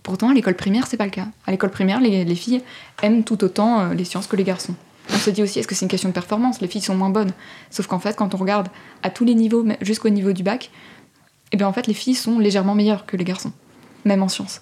Pourtant, 0.03 0.29
à 0.29 0.33
l'école 0.33 0.55
primaire, 0.55 0.87
c'est 0.87 0.97
pas 0.97 1.05
le 1.05 1.11
cas. 1.11 1.27
À 1.45 1.51
l'école 1.51 1.69
primaire, 1.69 2.01
les, 2.01 2.25
les, 2.25 2.35
filles 2.35 2.63
aiment 3.03 3.23
tout 3.23 3.43
autant 3.43 3.79
euh, 3.79 3.93
les 3.93 4.03
sciences 4.03 4.25
que 4.27 4.35
les 4.35 4.43
garçons. 4.43 4.73
On 5.13 5.17
se 5.17 5.29
dit 5.29 5.43
aussi, 5.43 5.59
est-ce 5.59 5.67
que 5.67 5.75
c'est 5.75 5.85
une 5.85 5.91
question 5.91 6.09
de 6.09 6.13
performance? 6.13 6.61
Les 6.61 6.67
filles 6.67 6.81
sont 6.81 6.95
moins 6.95 7.09
bonnes. 7.09 7.31
Sauf 7.69 7.85
qu'en 7.85 7.99
fait, 7.99 8.15
quand 8.15 8.33
on 8.33 8.37
regarde 8.37 8.69
à 9.03 9.09
tous 9.09 9.25
les 9.25 9.35
niveaux, 9.35 9.63
jusqu'au 9.81 10.09
niveau 10.09 10.31
du 10.31 10.41
bac, 10.41 10.71
eh 11.51 11.57
bien 11.57 11.67
en 11.67 11.73
fait, 11.73 11.85
les 11.85 11.93
filles 11.93 12.15
sont 12.15 12.39
légèrement 12.39 12.73
meilleures 12.73 13.05
que 13.05 13.17
les 13.17 13.25
garçons 13.25 13.51
même 14.05 14.23
en 14.23 14.27
sciences. 14.27 14.61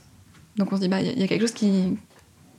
Donc 0.58 0.72
on 0.72 0.76
se 0.76 0.82
dit, 0.82 0.88
bah, 0.88 1.02
il 1.02 1.20
y, 1.20 1.24
a 1.24 1.28
quelque 1.28 1.42
chose 1.42 1.54
qui, 1.54 1.98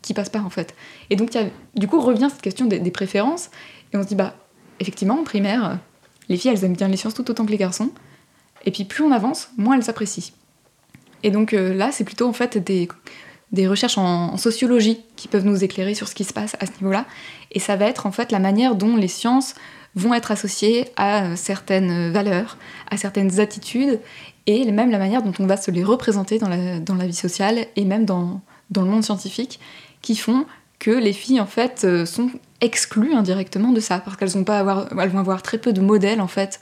qui 0.02 0.14
passe 0.14 0.28
pas 0.28 0.40
en 0.40 0.50
fait. 0.50 0.74
Et 1.10 1.16
donc, 1.16 1.36
du 1.74 1.86
coup, 1.86 2.00
revient 2.00 2.28
cette 2.30 2.42
question 2.42 2.66
des, 2.66 2.90
préférences, 2.90 3.50
et 3.92 3.96
on 3.96 4.02
se 4.02 4.08
dit, 4.08 4.14
bah, 4.14 4.34
effectivement, 4.78 5.20
en 5.20 5.24
primaire, 5.24 5.78
les 6.28 6.36
filles, 6.36 6.52
elles 6.52 6.64
aiment 6.64 6.76
bien 6.76 6.88
les 6.88 6.96
sciences 6.96 7.14
tout 7.14 7.28
autant 7.30 7.44
que 7.44 7.50
les 7.50 7.58
garçons, 7.58 7.90
et 8.64 8.70
puis 8.70 8.84
plus 8.84 9.04
on 9.04 9.12
avance, 9.12 9.50
moins 9.56 9.76
elles 9.76 9.84
s'apprécient. 9.84 10.32
Et 11.22 11.30
donc 11.30 11.52
euh, 11.52 11.74
là, 11.74 11.90
c'est 11.92 12.04
plutôt 12.04 12.28
en 12.28 12.32
fait 12.32 12.58
des, 12.58 12.88
des 13.52 13.68
recherches 13.68 13.98
en, 13.98 14.36
sociologie 14.36 15.00
qui 15.16 15.28
peuvent 15.28 15.44
nous 15.44 15.64
éclairer 15.64 15.94
sur 15.94 16.08
ce 16.08 16.14
qui 16.14 16.24
se 16.24 16.32
passe 16.32 16.56
à 16.60 16.66
ce 16.66 16.72
niveau-là, 16.80 17.06
et 17.52 17.58
ça 17.58 17.76
va 17.76 17.86
être 17.86 18.06
en 18.06 18.12
fait 18.12 18.32
la 18.32 18.38
manière 18.38 18.74
dont 18.74 18.96
les 18.96 19.08
sciences 19.08 19.54
vont 19.96 20.14
être 20.14 20.30
associées 20.30 20.86
à 20.96 21.34
certaines 21.34 22.12
valeurs, 22.12 22.58
à 22.90 22.96
certaines 22.96 23.40
attitudes, 23.40 23.98
et 24.46 24.70
même 24.70 24.90
la 24.90 24.98
manière 24.98 25.22
dont 25.22 25.32
on 25.40 25.46
va 25.46 25.56
se 25.56 25.70
les 25.70 25.82
représenter 25.82 26.38
dans 26.38 26.48
la, 26.48 26.78
dans 26.78 26.94
la 26.94 27.06
vie 27.06 27.14
sociale 27.14 27.66
et 27.74 27.84
même 27.84 28.04
dans, 28.04 28.40
dans, 28.70 28.82
le 28.82 28.88
monde 28.88 29.02
scientifique, 29.02 29.58
qui 30.00 30.14
font 30.14 30.46
que 30.78 30.92
les 30.92 31.12
filles 31.12 31.40
en 31.40 31.46
fait 31.46 31.82
euh, 31.84 32.06
sont 32.06 32.30
exclues 32.60 33.14
indirectement 33.14 33.72
de 33.72 33.80
ça, 33.80 33.98
parce 33.98 34.16
qu'elles 34.16 34.30
vont 34.30 34.44
avoir 34.48 35.42
très 35.42 35.58
peu 35.58 35.72
de 35.72 35.80
modèles 35.80 36.20
en 36.20 36.28
fait 36.28 36.60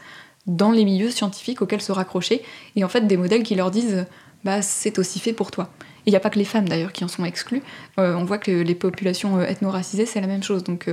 dans 0.49 0.73
les 0.73 0.85
milieux 0.85 1.11
scientifiques 1.11 1.63
auxquels 1.63 1.81
se 1.81 1.93
raccrocher, 1.93 2.43
et 2.75 2.83
en 2.85 2.89
fait 2.89 3.07
des 3.07 3.17
modèles 3.17 3.45
qui 3.45 3.55
leur 3.55 3.71
disent 3.71 4.07
bah 4.45 4.63
c'est 4.63 4.99
aussi 4.99 5.21
fait 5.21 5.33
pour 5.33 5.51
toi. 5.51 5.71
Il 6.07 6.11
n'y 6.11 6.17
a 6.17 6.21
pas 6.21 6.31
que 6.31 6.39
les 6.39 6.45
femmes 6.45 6.69
d'ailleurs 6.69 6.93
qui 6.93 7.05
en 7.05 7.09
sont 7.09 7.25
exclues. 7.25 7.63
Euh, 7.99 8.15
on 8.15 8.25
voit 8.25 8.39
que 8.39 8.51
les 8.51 8.75
populations 8.75 9.39
euh, 9.39 9.45
ethno-racisées, 9.45 10.07
c'est 10.07 10.21
la 10.21 10.27
même 10.27 10.43
chose. 10.43 10.65
Donc 10.65 10.89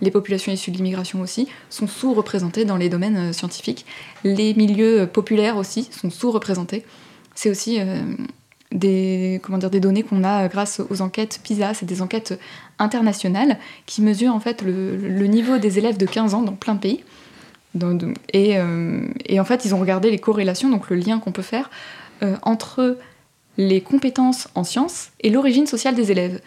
les 0.00 0.10
populations 0.10 0.52
issues 0.52 0.70
de 0.70 0.76
l'immigration 0.76 1.20
aussi, 1.20 1.48
sont 1.70 1.86
sous-représentées 1.86 2.64
dans 2.64 2.76
les 2.76 2.88
domaines 2.88 3.16
euh, 3.16 3.32
scientifiques. 3.32 3.86
Les 4.24 4.54
milieux 4.54 5.02
euh, 5.02 5.06
populaires 5.06 5.56
aussi 5.56 5.88
sont 5.90 6.10
sous-représentés. 6.10 6.84
C'est 7.34 7.50
aussi 7.50 7.80
euh, 7.80 8.02
des, 8.72 9.40
comment 9.42 9.58
dire, 9.58 9.70
des 9.70 9.80
données 9.80 10.02
qu'on 10.02 10.24
a 10.24 10.48
grâce 10.48 10.80
aux 10.90 11.00
enquêtes 11.00 11.40
PISA, 11.42 11.74
c'est 11.74 11.86
des 11.86 12.02
enquêtes 12.02 12.38
internationales 12.78 13.58
qui 13.86 14.02
mesurent 14.02 14.34
en 14.34 14.40
fait 14.40 14.62
le, 14.62 15.26
niveau 15.26 15.58
des 15.58 15.78
élèves 15.78 15.96
de 15.96 16.06
15 16.06 16.34
ans 16.34 16.42
dans 16.42 16.52
plein 16.52 16.74
de 16.74 16.80
pays. 16.80 17.04
Et, 18.32 18.56
et, 19.26 19.40
en 19.40 19.44
fait, 19.44 19.64
ils 19.64 19.74
ont 19.74 19.78
regardé 19.78 20.10
les 20.10 20.18
corrélations, 20.18 20.70
donc 20.70 20.90
le 20.90 20.96
lien 20.96 21.18
qu'on 21.18 21.32
peut 21.32 21.42
faire 21.42 21.70
entre 22.42 22.96
les 23.58 23.80
compétences 23.80 24.48
en 24.54 24.64
sciences 24.64 25.10
et 25.20 25.30
l'origine 25.30 25.66
sociale 25.66 25.94
des 25.94 26.10
élèves. 26.10 26.40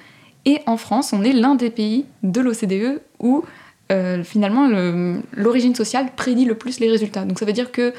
Et 0.45 0.59
en 0.65 0.77
France, 0.77 1.13
on 1.13 1.23
est 1.23 1.33
l'un 1.33 1.55
des 1.55 1.69
pays 1.69 2.05
de 2.23 2.41
l'OCDE 2.41 3.01
où 3.19 3.43
euh, 3.91 4.23
finalement 4.23 4.69
l'origine 5.33 5.75
sociale 5.75 6.11
prédit 6.15 6.45
le 6.45 6.55
plus 6.55 6.79
les 6.79 6.89
résultats. 6.89 7.25
Donc 7.25 7.37
ça 7.37 7.45
veut 7.45 7.53
dire 7.53 7.71
que 7.71 7.93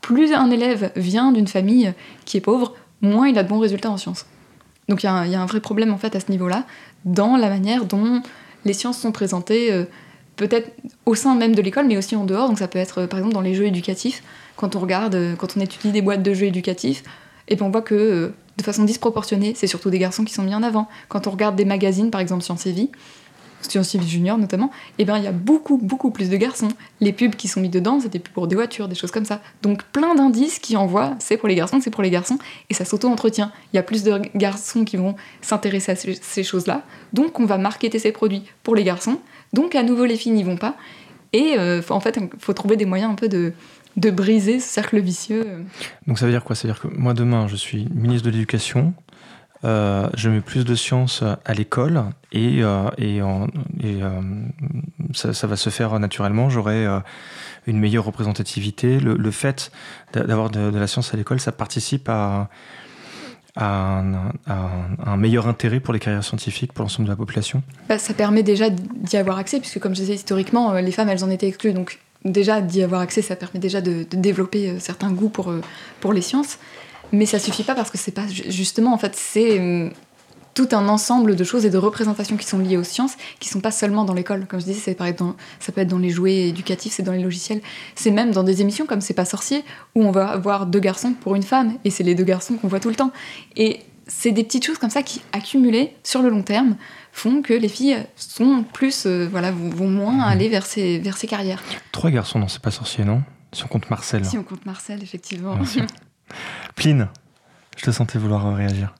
plus 0.00 0.32
un 0.32 0.50
élève 0.50 0.92
vient 0.96 1.32
d'une 1.32 1.48
famille 1.48 1.92
qui 2.24 2.36
est 2.36 2.40
pauvre, 2.40 2.74
moins 3.02 3.28
il 3.28 3.36
a 3.38 3.42
de 3.42 3.48
bons 3.48 3.58
résultats 3.58 3.90
en 3.90 3.96
sciences. 3.96 4.26
Donc 4.88 5.02
il 5.02 5.06
y, 5.06 5.08
a 5.08 5.14
un 5.14 5.46
vrai 5.46 5.60
problème 5.60 5.92
en 5.92 5.98
fait 5.98 6.14
à 6.16 6.20
ce 6.20 6.30
niveau-là, 6.30 6.64
dans 7.04 7.36
la 7.36 7.48
manière 7.48 7.84
dont 7.84 8.22
les 8.64 8.72
sciences 8.72 8.98
sont 8.98 9.12
présentées, 9.12 9.72
euh, 9.72 9.84
peut-être 10.36 10.70
au 11.06 11.14
sein 11.14 11.34
même 11.34 11.54
de 11.54 11.62
l'école, 11.62 11.86
mais 11.86 11.96
aussi 11.96 12.16
en 12.16 12.24
dehors. 12.24 12.48
Donc 12.48 12.58
ça 12.58 12.68
peut 12.68 12.78
être 12.78 13.06
par 13.06 13.18
exemple 13.18 13.34
dans 13.34 13.40
les 13.40 13.54
jeux 13.54 13.66
éducatifs, 13.66 14.22
quand 14.56 14.76
on 14.76 14.80
regarde, 14.80 15.14
euh, 15.14 15.36
quand 15.36 15.56
on 15.56 15.60
étudie 15.60 15.92
des 15.92 16.02
boîtes 16.02 16.22
de 16.22 16.34
jeux 16.34 16.46
éducatifs, 16.46 17.02
et 17.48 17.60
on 17.60 17.70
voit 17.70 17.82
que 17.82 18.32
de 18.56 18.62
façon 18.62 18.84
disproportionnée. 18.84 19.54
C'est 19.56 19.66
surtout 19.66 19.90
des 19.90 19.98
garçons 19.98 20.24
qui 20.24 20.32
sont 20.32 20.42
mis 20.42 20.54
en 20.54 20.62
avant. 20.62 20.88
Quand 21.08 21.26
on 21.26 21.30
regarde 21.30 21.56
des 21.56 21.64
magazines, 21.64 22.10
par 22.10 22.20
exemple 22.20 22.42
Science 22.42 22.66
et 22.66 22.72
Vie, 22.72 22.90
Science 23.62 23.94
et 23.94 23.98
Vie 23.98 24.08
Junior 24.08 24.38
notamment, 24.38 24.70
eh 24.98 25.04
ben 25.04 25.16
il 25.18 25.24
y 25.24 25.26
a 25.26 25.32
beaucoup, 25.32 25.78
beaucoup 25.78 26.10
plus 26.10 26.28
de 26.28 26.36
garçons. 26.36 26.68
Les 27.00 27.12
pubs 27.12 27.34
qui 27.34 27.48
sont 27.48 27.60
mis 27.60 27.68
dedans, 27.68 28.00
c'est 28.00 28.08
des 28.08 28.18
pubs 28.18 28.32
pour 28.32 28.46
des 28.48 28.56
voitures, 28.56 28.88
des 28.88 28.94
choses 28.94 29.10
comme 29.10 29.24
ça. 29.24 29.40
Donc 29.62 29.84
plein 29.84 30.14
d'indices 30.14 30.58
qui 30.58 30.76
envoient, 30.76 31.14
c'est 31.18 31.36
pour 31.36 31.48
les 31.48 31.54
garçons, 31.54 31.80
c'est 31.80 31.90
pour 31.90 32.02
les 32.02 32.10
garçons, 32.10 32.38
et 32.70 32.74
ça 32.74 32.84
s'auto-entretient. 32.84 33.52
Il 33.72 33.76
y 33.76 33.78
a 33.78 33.82
plus 33.82 34.02
de 34.02 34.20
garçons 34.34 34.84
qui 34.84 34.96
vont 34.96 35.14
s'intéresser 35.40 35.92
à 35.92 35.96
ces 35.96 36.42
choses-là, 36.42 36.82
donc 37.12 37.38
on 37.38 37.46
va 37.46 37.58
marketer 37.58 37.98
ces 37.98 38.12
produits 38.12 38.42
pour 38.62 38.74
les 38.74 38.84
garçons, 38.84 39.18
donc 39.52 39.74
à 39.74 39.82
nouveau 39.82 40.04
les 40.04 40.16
filles 40.16 40.32
n'y 40.32 40.44
vont 40.44 40.56
pas. 40.56 40.76
Et 41.32 41.54
euh, 41.58 41.80
en 41.88 42.00
fait, 42.00 42.18
il 42.20 42.28
faut 42.38 42.52
trouver 42.52 42.76
des 42.76 42.84
moyens 42.84 43.12
un 43.12 43.14
peu 43.14 43.28
de, 43.28 43.52
de 43.96 44.10
briser 44.10 44.60
ce 44.60 44.68
cercle 44.68 45.00
vicieux. 45.00 45.46
Donc 46.06 46.18
ça 46.18 46.26
veut 46.26 46.32
dire 46.32 46.44
quoi? 46.44 46.54
Ça 46.54 46.68
veut 46.68 46.74
dire 46.74 46.82
que 46.82 46.88
moi 46.88 47.14
demain, 47.14 47.48
je 47.48 47.56
suis 47.56 47.88
ministre 47.94 48.26
de 48.26 48.32
l'Éducation, 48.32 48.92
euh, 49.64 50.08
je 50.14 50.28
mets 50.28 50.40
plus 50.40 50.64
de 50.64 50.74
sciences 50.74 51.22
à 51.44 51.54
l'école 51.54 52.02
et, 52.32 52.62
euh, 52.62 52.90
et, 52.98 53.20
ça, 55.14 55.46
va 55.46 55.56
se 55.56 55.70
faire 55.70 55.98
naturellement. 55.98 56.50
J'aurai 56.50 56.86
une 57.66 57.78
meilleure 57.78 58.04
représentativité. 58.04 59.00
Le, 59.00 59.30
fait 59.30 59.72
d'avoir 60.12 60.50
de, 60.50 60.76
la 60.76 60.86
science 60.86 61.14
à 61.14 61.16
l'école, 61.16 61.40
ça 61.40 61.52
participe 61.52 62.08
à, 62.10 62.50
un, 63.56 64.32
un, 64.46 65.16
meilleur 65.16 65.46
intérêt 65.46 65.78
pour 65.78 65.92
les 65.92 66.00
carrières 66.00 66.24
scientifiques 66.24 66.72
pour 66.72 66.84
l'ensemble 66.84 67.06
de 67.06 67.12
la 67.12 67.16
population 67.16 67.62
bah, 67.88 67.98
Ça 67.98 68.14
permet 68.14 68.42
déjà 68.42 68.70
d'y 68.70 69.16
avoir 69.16 69.38
accès, 69.38 69.60
puisque 69.60 69.78
comme 69.78 69.94
je 69.94 70.00
disais 70.00 70.14
historiquement, 70.14 70.72
les 70.74 70.92
femmes, 70.92 71.10
elles 71.10 71.22
en 71.22 71.30
étaient 71.30 71.48
exclues. 71.48 71.74
Donc 71.74 71.98
déjà 72.24 72.60
d'y 72.60 72.82
avoir 72.82 73.00
accès, 73.00 73.22
ça 73.22 73.36
permet 73.36 73.60
déjà 73.60 73.80
de, 73.80 74.04
développer 74.10 74.70
euh, 74.70 74.78
certains 74.78 75.10
goûts 75.10 75.28
pour, 75.28 75.50
euh, 75.50 75.60
pour 76.00 76.12
les 76.12 76.22
sciences. 76.22 76.58
Mais 77.12 77.26
ça 77.26 77.38
suffit 77.38 77.64
pas 77.64 77.74
parce 77.74 77.90
que 77.90 77.98
c'est 77.98 78.12
pas 78.12 78.26
justement 78.26 78.94
en 78.94 78.98
fait 78.98 79.14
c'est 79.14 79.60
euh, 79.60 79.90
tout 80.54 80.68
un 80.72 80.88
ensemble 80.88 81.36
de 81.36 81.44
choses 81.44 81.64
et 81.64 81.70
de 81.70 81.78
représentations 81.78 82.36
qui 82.36 82.46
sont 82.46 82.58
liées 82.58 82.76
aux 82.76 82.84
sciences, 82.84 83.16
qui 83.40 83.48
sont 83.48 83.60
pas 83.60 83.70
seulement 83.70 84.04
dans 84.04 84.14
l'école. 84.14 84.46
Comme 84.46 84.60
je 84.60 84.66
disais, 84.66 84.80
c'est 84.80 85.12
dans, 85.18 85.34
ça 85.60 85.72
peut 85.72 85.80
être 85.80 85.88
dans 85.88 85.98
les 85.98 86.10
jouets 86.10 86.48
éducatifs, 86.48 86.92
c'est 86.94 87.02
dans 87.02 87.12
les 87.12 87.22
logiciels, 87.22 87.60
c'est 87.94 88.10
même 88.10 88.32
dans 88.32 88.42
des 88.42 88.60
émissions 88.60 88.86
comme 88.86 89.00
C'est 89.00 89.14
pas 89.14 89.24
sorcier, 89.24 89.64
où 89.94 90.04
on 90.04 90.10
va 90.10 90.28
avoir 90.28 90.66
deux 90.66 90.80
garçons 90.80 91.14
pour 91.14 91.34
une 91.34 91.42
femme, 91.42 91.78
et 91.84 91.90
c'est 91.90 92.04
les 92.04 92.14
deux 92.14 92.24
garçons 92.24 92.54
qu'on 92.54 92.68
voit 92.68 92.80
tout 92.80 92.90
le 92.90 92.94
temps. 92.94 93.12
Et 93.56 93.80
c'est 94.06 94.32
des 94.32 94.44
petites 94.44 94.66
choses 94.66 94.78
comme 94.78 94.90
ça 94.90 95.02
qui, 95.02 95.22
accumulées 95.32 95.94
sur 96.02 96.22
le 96.22 96.28
long 96.28 96.42
terme, 96.42 96.76
font 97.12 97.42
que 97.42 97.54
les 97.54 97.68
filles 97.68 97.98
sont 98.16 98.64
plus, 98.72 99.06
euh, 99.06 99.28
voilà, 99.30 99.52
vont, 99.52 99.88
moins 99.88 100.12
mhm. 100.12 100.20
aller 100.20 100.48
vers 100.48 100.66
ces, 100.66 100.98
vers 100.98 101.16
ces 101.16 101.26
carrières. 101.26 101.62
Trois 101.92 102.10
garçons, 102.10 102.38
non, 102.38 102.48
c'est 102.48 102.62
pas 102.62 102.70
sorcier, 102.70 103.04
non? 103.04 103.22
Si 103.52 103.64
on 103.64 103.68
compte 103.68 103.90
Marcel. 103.90 104.24
Si 104.24 104.38
on 104.38 104.42
compte 104.42 104.64
Marcel, 104.64 105.02
effectivement. 105.02 105.58
Pline, 106.74 107.08
je 107.76 107.84
te 107.84 107.90
sentais 107.90 108.18
vouloir 108.18 108.54
réagir. 108.54 108.94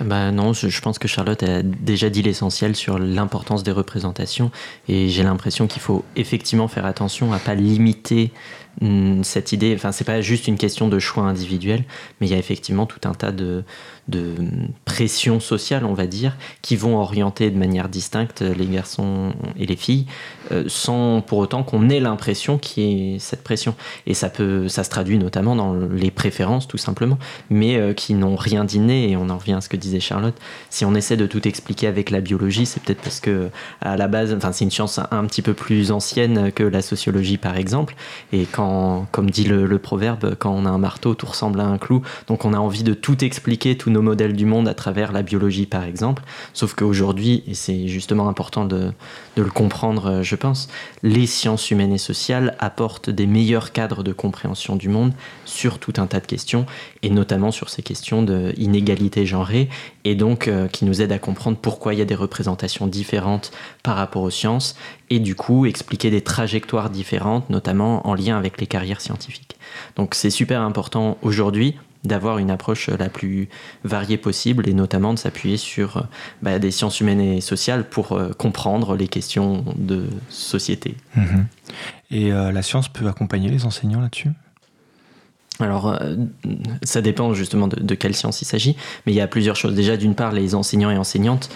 Bah 0.00 0.30
non, 0.30 0.54
je, 0.54 0.80
pense 0.80 0.98
que 0.98 1.08
Charlotte 1.08 1.42
a 1.42 1.62
déjà 1.62 2.08
dit 2.08 2.22
l'essentiel 2.22 2.74
sur 2.74 2.98
l'importance 2.98 3.62
des 3.62 3.70
représentations 3.70 4.50
et 4.88 5.10
j'ai 5.10 5.22
l'impression 5.22 5.66
qu'il 5.66 5.82
faut 5.82 6.04
effectivement 6.16 6.68
faire 6.68 6.86
attention 6.86 7.34
à 7.34 7.38
pas 7.38 7.54
limiter 7.54 8.32
hum, 8.80 9.22
cette 9.24 9.52
idée. 9.52 9.74
Enfin, 9.74 9.92
c'est 9.92 10.04
pas 10.04 10.22
juste 10.22 10.48
une 10.48 10.56
question 10.56 10.88
de 10.88 10.98
choix 10.98 11.24
individuel, 11.24 11.84
mais 12.20 12.28
il 12.28 12.30
y 12.30 12.34
a 12.34 12.38
effectivement 12.38 12.86
tout 12.86 13.06
un 13.06 13.12
tas 13.12 13.30
de, 13.30 13.62
de 14.08 14.34
pression 14.84 15.40
sociale, 15.40 15.84
on 15.84 15.94
va 15.94 16.06
dire, 16.06 16.36
qui 16.62 16.76
vont 16.76 16.98
orienter 16.98 17.50
de 17.50 17.58
manière 17.58 17.88
distincte 17.88 18.42
les 18.42 18.66
garçons 18.66 19.32
et 19.58 19.66
les 19.66 19.76
filles, 19.76 20.06
euh, 20.52 20.64
sans 20.66 21.20
pour 21.20 21.38
autant 21.38 21.62
qu'on 21.62 21.88
ait 21.88 22.00
l'impression 22.00 22.58
qu'il 22.58 22.82
y 22.82 23.14
ait 23.14 23.18
cette 23.18 23.42
pression. 23.42 23.74
Et 24.06 24.14
ça, 24.14 24.28
peut, 24.28 24.68
ça 24.68 24.84
se 24.84 24.90
traduit 24.90 25.18
notamment 25.18 25.54
dans 25.54 25.74
les 25.74 26.10
préférences, 26.10 26.66
tout 26.66 26.78
simplement, 26.78 27.18
mais 27.50 27.76
euh, 27.76 27.92
qui 27.92 28.14
n'ont 28.14 28.36
rien 28.36 28.64
d'inné, 28.64 29.10
et 29.10 29.16
on 29.16 29.28
en 29.30 29.38
revient 29.38 29.54
à 29.54 29.60
ce 29.60 29.68
que 29.68 29.76
disait 29.76 30.00
Charlotte, 30.00 30.36
si 30.70 30.84
on 30.84 30.94
essaie 30.94 31.16
de 31.16 31.26
tout 31.26 31.46
expliquer 31.46 31.86
avec 31.86 32.10
la 32.10 32.20
biologie, 32.20 32.66
c'est 32.66 32.82
peut-être 32.82 33.02
parce 33.02 33.20
que 33.20 33.50
à 33.80 33.96
la 33.96 34.08
base, 34.08 34.34
enfin 34.34 34.52
c'est 34.52 34.64
une 34.64 34.70
science 34.70 34.98
un, 34.98 35.24
petit 35.26 35.42
peu 35.42 35.54
plus 35.54 35.92
ancienne 35.92 36.52
que 36.52 36.62
la 36.62 36.82
sociologie 36.82 37.38
par 37.38 37.56
exemple. 37.56 37.94
Et 38.32 38.46
quand, 38.50 39.06
comme 39.12 39.30
dit 39.30 39.44
le, 39.44 39.78
proverbe, 39.78 40.34
quand 40.38 40.52
on 40.52 40.66
a 40.66 40.70
un 40.70 40.78
marteau, 40.78 41.14
tout 41.14 41.26
ressemble 41.26 41.60
à 41.60 41.64
un 41.64 41.78
clou. 41.78 42.02
Donc 42.26 42.44
on 42.44 42.52
a 42.52 42.58
envie 42.58 42.82
de 42.82 42.94
tout 42.94 43.24
expliquer, 43.24 43.76
nos 43.90 44.02
modèles 44.02 44.34
du 44.34 44.46
monde 44.46 44.68
à 44.68 44.74
travers 44.74 45.12
la 45.12 45.22
biologie 45.22 45.66
par 45.66 45.84
exemple. 45.84 46.22
Sauf 46.54 46.74
qu'aujourd'hui, 46.74 47.42
et 47.46 47.54
c'est 47.54 47.88
justement 47.88 48.28
important 48.28 48.64
de, 48.64 48.92
de 49.36 49.42
le 49.42 49.50
comprendre, 49.50 50.22
je 50.22 50.36
pense, 50.36 50.68
les 51.02 51.26
sciences 51.26 51.70
humaines 51.70 51.92
et 51.92 51.98
sociales 51.98 52.56
apportent 52.58 53.10
des 53.10 53.26
meilleurs 53.26 53.72
cadres 53.72 54.02
de 54.02 54.12
compréhension 54.12 54.76
du 54.76 54.88
monde 54.88 55.12
sur 55.44 55.78
tout 55.78 55.94
un 55.98 56.06
tas 56.06 56.20
de 56.20 56.26
questions, 56.26 56.66
et 57.02 57.10
notamment 57.10 57.50
sur 57.50 57.68
ces 57.68 57.82
questions 57.82 58.22
d'inégalité 58.22 59.26
genrée, 59.26 59.68
et 60.04 60.14
donc 60.14 60.48
euh, 60.48 60.68
qui 60.68 60.84
nous 60.84 61.02
aident 61.02 61.12
à 61.12 61.18
comprendre 61.18 61.58
pourquoi 61.60 61.94
il 61.94 61.98
y 61.98 62.02
a 62.02 62.06
des 62.06 62.14
représentations 62.14 62.86
différentes 62.86 63.50
par 63.82 63.96
rapport 63.96 64.22
aux 64.22 64.30
sciences, 64.30 64.76
et 65.10 65.18
du 65.18 65.34
coup 65.34 65.66
expliquer 65.66 66.10
des 66.10 66.20
trajectoires 66.20 66.90
différentes, 66.90 67.50
notamment 67.50 68.06
en 68.06 68.14
lien 68.14 68.38
avec 68.38 68.60
les 68.60 68.66
carrières 68.66 69.00
scientifiques. 69.00 69.56
Donc 69.96 70.14
c'est 70.14 70.30
super 70.30 70.60
important 70.62 71.18
aujourd'hui 71.22 71.76
d'avoir 72.04 72.38
une 72.38 72.50
approche 72.50 72.88
la 72.88 73.08
plus 73.08 73.48
variée 73.84 74.16
possible 74.16 74.68
et 74.68 74.72
notamment 74.72 75.12
de 75.12 75.18
s'appuyer 75.18 75.56
sur 75.56 76.06
bah, 76.42 76.58
des 76.58 76.70
sciences 76.70 77.00
humaines 77.00 77.20
et 77.20 77.40
sociales 77.40 77.88
pour 77.88 78.12
euh, 78.12 78.30
comprendre 78.30 78.96
les 78.96 79.08
questions 79.08 79.64
de 79.76 80.06
société. 80.28 80.96
Mhm. 81.16 81.46
Et 82.10 82.32
euh, 82.32 82.52
la 82.52 82.62
science 82.62 82.88
peut 82.88 83.06
accompagner 83.06 83.48
les 83.48 83.64
enseignants 83.66 84.00
là-dessus? 84.00 84.30
Alors, 85.60 85.88
euh, 85.88 86.16
ça 86.82 87.02
dépend 87.02 87.34
justement 87.34 87.68
de, 87.68 87.94
quelle 87.94 88.14
science 88.14 88.40
il 88.40 88.46
s'agit, 88.46 88.76
mais 89.04 89.12
il 89.12 89.16
y 89.16 89.20
a 89.20 89.26
plusieurs 89.26 89.56
choses. 89.56 89.74
Déjà, 89.74 89.96
d'une 89.96 90.14
part, 90.14 90.32
les 90.32 90.54
enseignants 90.54 90.90
et 90.90 90.96
enseignantes 90.96 91.50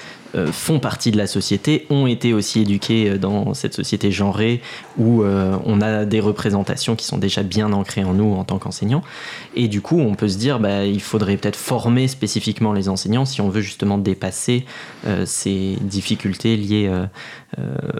font 0.53 0.79
partie 0.79 1.11
de 1.11 1.17
la 1.17 1.27
société, 1.27 1.87
ont 1.91 2.07
été 2.07 2.33
aussi 2.33 2.63
éduqués 2.63 3.11
euh, 3.11 3.19
dans 3.19 3.55
cette 3.55 3.75
société 3.75 4.11
genrée 4.11 4.61
où 4.99 5.25
on 5.25 5.81
a 5.81 6.05
des 6.05 6.21
représentations 6.21 6.95
qui 6.95 7.05
sont 7.05 7.19
déjà 7.19 7.43
bien 7.43 7.73
ancrées 7.73 8.05
en 8.05 8.15
nous 8.15 8.33
en 8.35 8.45
tant 8.45 8.59
qu'enseignants. 8.59 9.03
Et 9.57 9.67
du 9.67 9.81
coup, 9.81 9.99
on 9.99 10.15
peut 10.15 10.29
se 10.29 10.39
dire, 10.39 10.61
bah, 10.61 10.85
il 10.85 11.01
faudrait 11.01 11.37
peut-être 11.37 11.57
former 11.57 12.07
spécifiquement 12.07 12.73
les 12.73 12.89
enseignants 12.89 13.25
si 13.25 13.41
on 13.41 13.49
veut 13.49 13.61
justement 13.61 13.99
dépasser 13.99 14.65
ces 15.25 15.77
difficultés 15.81 16.57
liées 16.57 16.91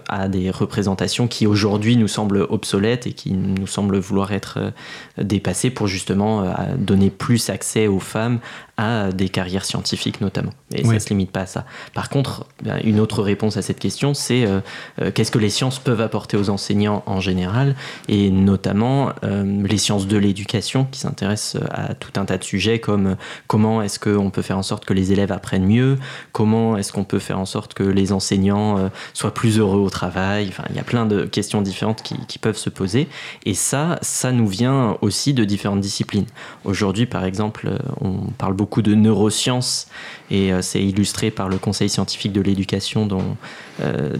à 0.07 0.27
des 0.29 0.51
représentations 0.51 1.27
qui 1.27 1.47
aujourd'hui 1.47 1.97
nous 1.97 2.07
semblent 2.07 2.45
obsolètes 2.49 3.07
et 3.07 3.13
qui 3.13 3.33
nous 3.33 3.67
semblent 3.67 3.97
vouloir 3.97 4.31
être 4.31 4.71
dépassées 5.17 5.69
pour 5.69 5.87
justement 5.87 6.43
euh, 6.43 6.53
donner 6.77 7.09
plus 7.09 7.49
accès 7.49 7.87
aux 7.87 7.99
femmes 7.99 8.39
à 8.77 9.11
des 9.11 9.29
carrières 9.29 9.65
scientifiques 9.65 10.21
notamment. 10.21 10.51
Et 10.73 10.83
ça 10.83 10.93
ne 10.93 10.99
se 10.99 11.09
limite 11.09 11.31
pas 11.31 11.41
à 11.41 11.45
ça. 11.45 11.65
Par 11.93 12.09
contre, 12.09 12.45
ben, 12.63 12.79
une 12.83 12.99
autre 12.99 13.21
réponse 13.23 13.57
à 13.57 13.61
cette 13.61 13.79
question, 13.79 14.13
c'est 14.13 14.45
euh, 14.45 14.59
euh, 15.01 15.11
qu'est-ce 15.11 15.31
que 15.31 15.39
les 15.39 15.49
sciences 15.49 15.79
peuvent 15.79 16.01
apporter 16.01 16.37
aux 16.37 16.49
enseignants 16.49 17.03
en 17.05 17.19
général, 17.19 17.75
et 18.07 18.29
notamment 18.29 19.11
les 19.23 19.77
sciences 19.77 20.07
de 20.07 20.17
l'éducation 20.17 20.85
qui 20.91 20.99
s'intéressent 20.99 21.61
à 21.71 21.93
tout 21.93 22.11
un 22.19 22.25
tas 22.25 22.37
de 22.37 22.43
sujets 22.43 22.79
comme 22.79 23.15
comment 23.47 23.81
est-ce 23.81 23.99
qu'on 23.99 24.29
peut 24.29 24.41
faire 24.41 24.57
en 24.57 24.63
sorte 24.63 24.85
que 24.85 24.93
les 24.93 25.11
élèves 25.11 25.31
apprennent 25.31 25.65
mieux, 25.65 25.97
comment 26.31 26.77
est-ce 26.77 26.91
qu'on 26.91 27.03
peut 27.03 27.19
faire 27.19 27.39
en 27.39 27.45
sorte 27.45 27.73
que 27.73 27.83
les 27.83 28.11
enseignants 28.11 28.89
soient 29.13 29.33
plus 29.33 29.59
heureux 29.59 29.79
au 29.79 29.89
travail? 29.89 30.47
Enfin, 30.49 30.63
il 30.69 30.75
y 30.75 30.79
a 30.79 30.83
plein 30.83 31.05
de 31.05 31.25
questions 31.25 31.61
différentes 31.61 32.01
qui, 32.01 32.15
qui 32.27 32.39
peuvent 32.39 32.57
se 32.57 32.69
poser. 32.69 33.07
Et 33.45 33.53
ça, 33.53 33.97
ça 34.01 34.31
nous 34.31 34.47
vient 34.47 34.97
aussi 35.01 35.33
de 35.33 35.43
différentes 35.43 35.81
disciplines. 35.81 36.25
Aujourd'hui, 36.63 37.05
par 37.05 37.25
exemple, 37.25 37.67
euh, 37.67 37.77
on 38.01 38.31
parle 38.37 38.53
beaucoup 38.53 38.64
de 38.81 38.95
neurosciences 38.95 39.87
et 40.31 40.51
euh, 40.51 40.61
c'est 40.61 40.83
illustré 40.83 41.31
par 41.31 41.49
le 41.49 41.57
Conseil 41.57 41.87
scientifique 41.89 42.33
de 42.33 42.41
l'éducation 42.41 43.05
dont, 43.05 43.37
euh, 43.81 44.15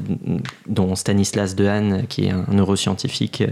dont 0.68 0.96
Stanislas 0.96 1.56
Dehaene, 1.56 2.06
qui 2.08 2.26
est 2.26 2.32
un 2.32 2.46
neuroscientifique, 2.50 3.44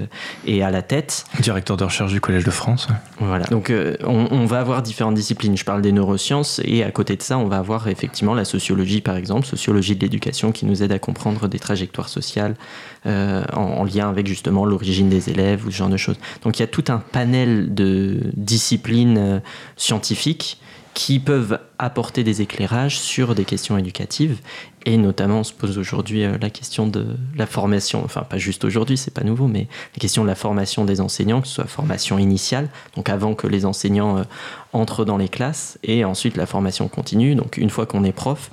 est 0.45 0.61
à 0.61 0.71
la 0.71 0.81
tête. 0.81 1.25
Directeur 1.39 1.77
de 1.77 1.83
recherche 1.83 2.11
du 2.11 2.21
Collège 2.21 2.43
de 2.43 2.51
France. 2.51 2.87
Voilà. 3.19 3.45
Donc 3.47 3.71
on, 4.03 4.27
on, 4.31 4.45
va 4.45 4.59
avoir 4.59 4.81
différentes 4.81 5.15
disciplines. 5.15 5.57
Je 5.57 5.65
parle 5.65 5.81
des 5.81 5.91
neurosciences 5.91 6.61
et 6.63 6.83
à 6.83 6.91
côté 6.91 7.15
de 7.15 7.21
ça, 7.21 7.37
on 7.37 7.45
va 7.45 7.57
avoir 7.57 7.87
effectivement 7.87 8.33
la 8.33 8.45
sociologie, 8.45 9.01
par 9.01 9.15
exemple, 9.15 9.47
sociologie 9.47 9.95
de 9.95 10.01
l'éducation 10.01 10.51
qui 10.51 10.65
nous 10.65 10.83
aide 10.83 10.91
à 10.91 10.99
comprendre 10.99 11.47
des 11.47 11.59
trajectoires 11.59 12.09
sociales 12.09 12.55
en, 13.05 13.41
en, 13.53 13.83
lien 13.83 14.09
avec 14.09 14.27
justement 14.27 14.65
l'origine 14.65 15.09
des 15.09 15.29
élèves 15.29 15.65
ou 15.65 15.71
ce 15.71 15.77
genre 15.77 15.89
de 15.89 15.97
choses. 15.97 16.17
Donc 16.43 16.59
il 16.59 16.61
y 16.61 16.63
a 16.63 16.67
tout 16.67 16.85
un 16.87 16.99
panel 16.99 17.73
de 17.73 18.19
disciplines 18.35 19.17
euh, 19.17 19.39
scientifiques 19.77 20.59
qui 20.93 21.19
peuvent 21.19 21.59
apporter 21.79 22.23
des 22.23 22.41
éclairages 22.41 22.99
sur 22.99 23.35
des 23.35 23.45
questions 23.45 23.77
éducatives. 23.77 24.39
Et 24.85 24.97
notamment, 24.97 25.39
on 25.39 25.43
se 25.43 25.53
pose 25.53 25.77
aujourd'hui 25.77 26.23
euh, 26.23 26.37
la 26.41 26.49
question 26.49 26.87
de 26.87 27.15
la 27.35 27.45
formation, 27.45 28.03
enfin 28.03 28.21
pas 28.21 28.37
juste 28.37 28.65
aujourd'hui, 28.65 28.97
c'est 28.97 29.13
pas 29.13 29.23
nouveau, 29.23 29.47
mais 29.47 29.67
la 29.95 29.99
question 29.99 30.23
de 30.23 30.27
la 30.27 30.35
formation 30.35 30.83
des 30.85 30.99
enseignants, 30.99 31.41
que 31.41 31.47
ce 31.47 31.55
soit 31.55 31.65
formation 31.65 32.19
initiale, 32.19 32.69
donc 32.95 33.09
avant 33.09 33.33
que 33.33 33.47
les 33.47 33.65
enseignants 33.65 34.17
euh, 34.17 34.23
entrent 34.73 35.05
dans 35.05 35.17
les 35.17 35.29
classes, 35.29 35.79
et 35.83 36.03
ensuite 36.03 36.35
la 36.35 36.45
formation 36.45 36.87
continue, 36.89 37.35
donc 37.35 37.57
une 37.57 37.69
fois 37.69 37.85
qu'on 37.85 38.03
est 38.03 38.11
prof, 38.11 38.51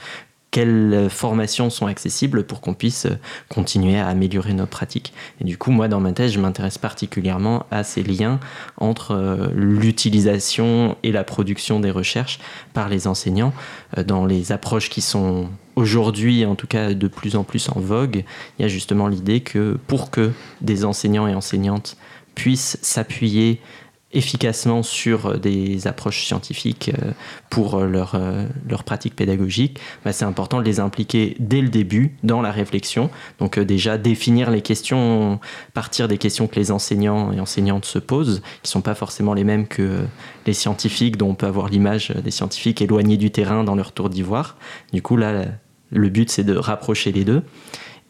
quelles 0.50 1.08
formations 1.08 1.70
sont 1.70 1.86
accessibles 1.86 2.44
pour 2.44 2.60
qu'on 2.60 2.74
puisse 2.74 3.06
continuer 3.48 3.98
à 3.98 4.08
améliorer 4.08 4.52
nos 4.52 4.66
pratiques. 4.66 5.12
Et 5.40 5.44
du 5.44 5.56
coup, 5.56 5.70
moi, 5.70 5.88
dans 5.88 6.00
ma 6.00 6.12
thèse, 6.12 6.32
je 6.32 6.40
m'intéresse 6.40 6.78
particulièrement 6.78 7.66
à 7.70 7.84
ces 7.84 8.02
liens 8.02 8.40
entre 8.76 9.12
euh, 9.12 9.48
l'utilisation 9.54 10.96
et 11.02 11.12
la 11.12 11.24
production 11.24 11.80
des 11.80 11.90
recherches 11.90 12.40
par 12.72 12.88
les 12.88 13.06
enseignants 13.06 13.52
euh, 13.96 14.04
dans 14.04 14.26
les 14.26 14.52
approches 14.52 14.90
qui 14.90 15.00
sont 15.00 15.48
aujourd'hui, 15.76 16.44
en 16.44 16.56
tout 16.56 16.66
cas 16.66 16.94
de 16.94 17.08
plus 17.08 17.36
en 17.36 17.44
plus 17.44 17.68
en 17.68 17.80
vogue. 17.80 18.24
Il 18.58 18.62
y 18.62 18.64
a 18.64 18.68
justement 18.68 19.06
l'idée 19.06 19.40
que 19.40 19.78
pour 19.86 20.10
que 20.10 20.32
des 20.60 20.84
enseignants 20.84 21.28
et 21.28 21.34
enseignantes 21.34 21.96
puissent 22.34 22.78
s'appuyer 22.82 23.60
efficacement 24.12 24.82
sur 24.82 25.26
euh, 25.26 25.36
des 25.36 25.86
approches 25.86 26.24
scientifiques 26.24 26.90
euh, 26.94 27.12
pour 27.48 27.76
euh, 27.76 27.86
leur, 27.86 28.20
leur 28.68 28.84
pratique 28.84 29.14
pédagogique, 29.14 29.78
bah, 30.04 30.12
c'est 30.12 30.24
important 30.24 30.58
de 30.58 30.64
les 30.64 30.80
impliquer 30.80 31.36
dès 31.38 31.60
le 31.60 31.68
début 31.68 32.16
dans 32.22 32.42
la 32.42 32.50
réflexion. 32.50 33.10
Donc 33.38 33.58
déjà 33.58 33.98
définir 33.98 34.50
les 34.50 34.62
questions, 34.62 35.40
partir 35.74 36.08
des 36.08 36.18
questions 36.18 36.46
que 36.46 36.56
les 36.56 36.70
enseignants 36.70 37.32
et 37.32 37.40
enseignantes 37.40 37.84
se 37.84 37.98
posent, 37.98 38.40
qui 38.62 38.68
ne 38.68 38.68
sont 38.68 38.82
pas 38.82 38.94
forcément 38.94 39.34
les 39.34 39.44
mêmes 39.44 39.66
que 39.66 40.04
les 40.46 40.54
scientifiques, 40.54 41.16
dont 41.16 41.30
on 41.30 41.34
peut 41.34 41.46
avoir 41.46 41.68
l'image 41.68 42.10
des 42.10 42.30
scientifiques 42.30 42.82
éloignés 42.82 43.16
du 43.16 43.30
terrain 43.30 43.64
dans 43.64 43.74
leur 43.74 43.92
tour 43.92 44.10
d'ivoire. 44.10 44.56
Du 44.92 45.02
coup, 45.02 45.16
là, 45.16 45.44
le 45.90 46.08
but, 46.08 46.30
c'est 46.30 46.44
de 46.44 46.56
rapprocher 46.56 47.12
les 47.12 47.24
deux 47.24 47.42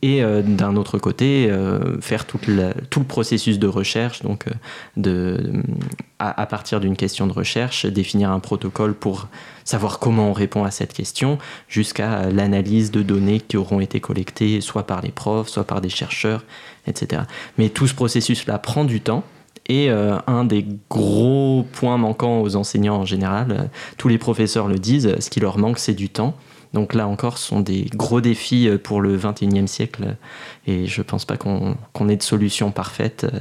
et 0.03 0.22
euh, 0.22 0.42
d'un 0.42 0.76
autre 0.76 0.98
côté 0.98 1.48
euh, 1.51 2.01
faire 2.01 2.24
tout 2.24 2.38
le 2.46 3.05
processus 3.05 3.59
de 3.59 3.66
recherche 3.66 4.22
donc 4.22 4.46
euh, 4.46 4.53
de, 4.96 5.62
à, 6.18 6.46
partir 6.46 6.80
d'une 6.80 6.96
question 6.96 7.26
de 7.26 7.32
recherche 7.32 7.86
définir 7.86 8.30
un 8.30 8.40
protocole 8.40 8.94
pour 8.94 9.28
savoir 9.64 9.98
comment 9.98 10.30
on 10.30 10.32
répond 10.32 10.64
à 10.64 10.70
cette 10.70 10.92
question 10.92 11.38
jusqu'à 11.68 12.30
l'analyse 12.30 12.90
de 12.90 13.03
données 13.03 13.40
qui 13.40 13.57
auront 13.57 13.80
été 13.80 14.01
collectées 14.01 14.61
soit 14.61 14.86
par 14.86 15.03
les 15.03 15.11
profs 15.12 15.48
soit 15.48 15.64
par 15.64 15.80
des 15.80 15.90
chercheurs 15.90 16.44
etc 16.86 17.22
mais 17.59 17.68
tout 17.68 17.86
ce 17.86 17.94
processus 17.94 18.46
là 18.46 18.59
prend 18.59 18.84
du 18.84 19.01
temps 19.01 19.22
et 19.68 19.88
un 19.88 20.44
des 20.44 20.66
gros 20.88 21.64
points 21.70 21.96
manquants 21.96 22.40
aux 22.40 22.57
enseignants 22.57 22.96
en 22.96 23.05
général, 23.05 23.70
tous 23.98 24.09
les 24.09 24.18
professeurs 24.18 24.66
le 24.66 24.80
disent, 24.80 25.14
ce 25.20 25.30
qui 25.30 25.38
leur 25.38 25.59
manque 25.59 25.78
c'est 25.78 25.94
du 25.94 26.09
temps. 26.09 26.34
Donc 26.72 26.94
là 26.94 27.08
encore, 27.08 27.38
ce 27.38 27.48
sont 27.48 27.60
des 27.60 27.86
gros 27.94 28.20
défis 28.20 28.68
euh, 28.68 28.78
pour 28.78 29.00
le 29.00 29.18
21e 29.18 29.66
siècle 29.66 30.16
et 30.66 30.86
je 30.86 31.00
ne 31.00 31.04
pense 31.04 31.24
pas 31.24 31.36
qu'on 31.36 32.08
ait 32.08 32.16
de 32.16 32.22
solution 32.22 32.70
parfaite. 32.70 33.24
Euh, 33.24 33.38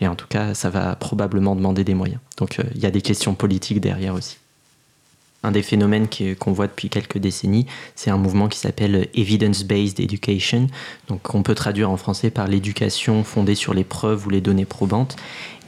et 0.00 0.06
en 0.08 0.14
tout 0.14 0.28
cas, 0.28 0.54
ça 0.54 0.70
va 0.70 0.94
probablement 0.94 1.56
demander 1.56 1.84
des 1.84 1.94
moyens. 1.94 2.20
Donc 2.36 2.58
euh, 2.58 2.64
il 2.74 2.80
y 2.80 2.86
a 2.86 2.90
des 2.90 3.02
questions 3.02 3.34
politiques 3.34 3.80
derrière 3.80 4.14
aussi. 4.14 4.38
Un 5.44 5.52
des 5.52 5.62
phénomènes 5.62 6.08
qu'on 6.40 6.52
voit 6.52 6.66
depuis 6.66 6.88
quelques 6.88 7.18
décennies, 7.18 7.66
c'est 7.94 8.10
un 8.10 8.16
mouvement 8.16 8.48
qui 8.48 8.58
s'appelle 8.58 9.08
Evidence-Based 9.14 10.00
Education, 10.00 10.66
donc 11.06 11.22
qu'on 11.22 11.44
peut 11.44 11.54
traduire 11.54 11.90
en 11.92 11.96
français 11.96 12.30
par 12.30 12.48
l'éducation 12.48 13.22
fondée 13.22 13.54
sur 13.54 13.72
les 13.72 13.84
preuves 13.84 14.26
ou 14.26 14.30
les 14.30 14.40
données 14.40 14.64
probantes 14.64 15.16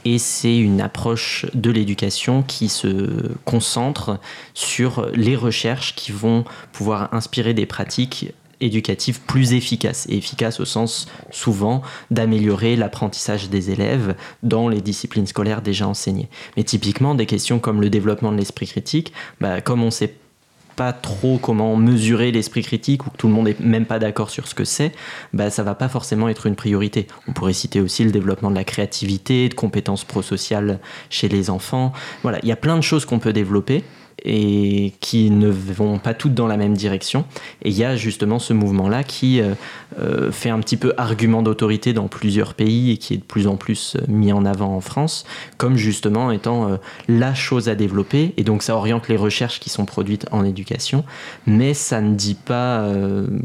et 0.05 0.17
c'est 0.17 0.57
une 0.57 0.81
approche 0.81 1.45
de 1.53 1.71
l'éducation 1.71 2.43
qui 2.43 2.69
se 2.69 3.31
concentre 3.45 4.19
sur 4.53 5.07
les 5.13 5.35
recherches 5.35 5.95
qui 5.95 6.11
vont 6.11 6.43
pouvoir 6.71 7.13
inspirer 7.13 7.53
des 7.53 7.65
pratiques 7.65 8.33
éducatives 8.61 9.19
plus 9.21 9.53
efficaces, 9.53 10.07
et 10.07 10.17
efficaces 10.17 10.59
au 10.59 10.65
sens 10.65 11.07
souvent 11.31 11.81
d'améliorer 12.11 12.75
l'apprentissage 12.75 13.49
des 13.49 13.71
élèves 13.71 14.15
dans 14.43 14.69
les 14.69 14.81
disciplines 14.81 15.27
scolaires 15.27 15.61
déjà 15.61 15.87
enseignées. 15.87 16.29
Mais 16.55 16.63
typiquement, 16.63 17.15
des 17.15 17.25
questions 17.25 17.59
comme 17.59 17.81
le 17.81 17.89
développement 17.89 18.31
de 18.31 18.37
l'esprit 18.37 18.67
critique, 18.67 19.13
bah, 19.39 19.61
comme 19.61 19.83
on 19.83 19.91
sait 19.91 20.13
pas 20.75 20.93
trop 20.93 21.37
comment 21.37 21.75
mesurer 21.75 22.31
l'esprit 22.31 22.63
critique 22.63 23.05
ou 23.05 23.09
que 23.09 23.17
tout 23.17 23.27
le 23.27 23.33
monde 23.33 23.47
est 23.47 23.59
même 23.59 23.85
pas 23.85 23.99
d'accord 23.99 24.29
sur 24.29 24.47
ce 24.47 24.55
que 24.55 24.63
c'est, 24.63 24.91
bah 25.33 25.49
ça 25.49 25.63
va 25.63 25.75
pas 25.75 25.89
forcément 25.89 26.29
être 26.29 26.47
une 26.47 26.55
priorité. 26.55 27.07
On 27.27 27.33
pourrait 27.33 27.53
citer 27.53 27.81
aussi 27.81 28.03
le 28.03 28.11
développement 28.11 28.49
de 28.49 28.55
la 28.55 28.63
créativité, 28.63 29.49
de 29.49 29.53
compétences 29.53 30.03
prosociales 30.03 30.79
chez 31.09 31.27
les 31.27 31.49
enfants. 31.49 31.93
Voilà, 32.23 32.39
il 32.43 32.49
y 32.49 32.51
a 32.51 32.57
plein 32.57 32.77
de 32.77 32.81
choses 32.81 33.05
qu'on 33.05 33.19
peut 33.19 33.33
développer 33.33 33.83
et 34.23 34.93
qui 34.99 35.31
ne 35.31 35.49
vont 35.49 35.97
pas 35.97 36.13
toutes 36.13 36.33
dans 36.33 36.47
la 36.47 36.57
même 36.57 36.75
direction. 36.75 37.25
Et 37.63 37.69
il 37.69 37.77
y 37.77 37.83
a 37.83 37.95
justement 37.95 38.39
ce 38.39 38.53
mouvement-là 38.53 39.03
qui 39.03 39.41
euh, 39.41 39.53
euh, 39.99 40.31
fait 40.31 40.49
un 40.49 40.59
petit 40.59 40.77
peu 40.77 40.93
argument 40.97 41.41
d'autorité 41.41 41.93
dans 41.93 42.07
plusieurs 42.07 42.53
pays 42.53 42.91
et 42.91 42.97
qui 42.97 43.15
est 43.15 43.17
de 43.17 43.23
plus 43.23 43.47
en 43.47 43.57
plus 43.57 43.95
euh, 43.95 44.01
mis 44.07 44.31
en 44.31 44.45
avant 44.45 44.75
en 44.75 44.81
France, 44.81 45.25
comme 45.57 45.75
justement 45.75 46.31
étant 46.31 46.79
la 47.07 47.33
chose 47.33 47.69
à 47.69 47.75
développer. 47.75 48.33
Et 48.37 48.43
donc 48.43 48.63
ça 48.63 48.75
oriente 48.75 49.07
les 49.07 49.17
recherches 49.17 49.59
qui 49.59 49.69
sont 49.69 49.85
produites 49.85 50.27
en 50.31 50.43
éducation, 50.45 51.03
mais 51.45 51.73
ça 51.73 52.01
ne 52.01 52.15
dit 52.15 52.35
pas 52.35 52.87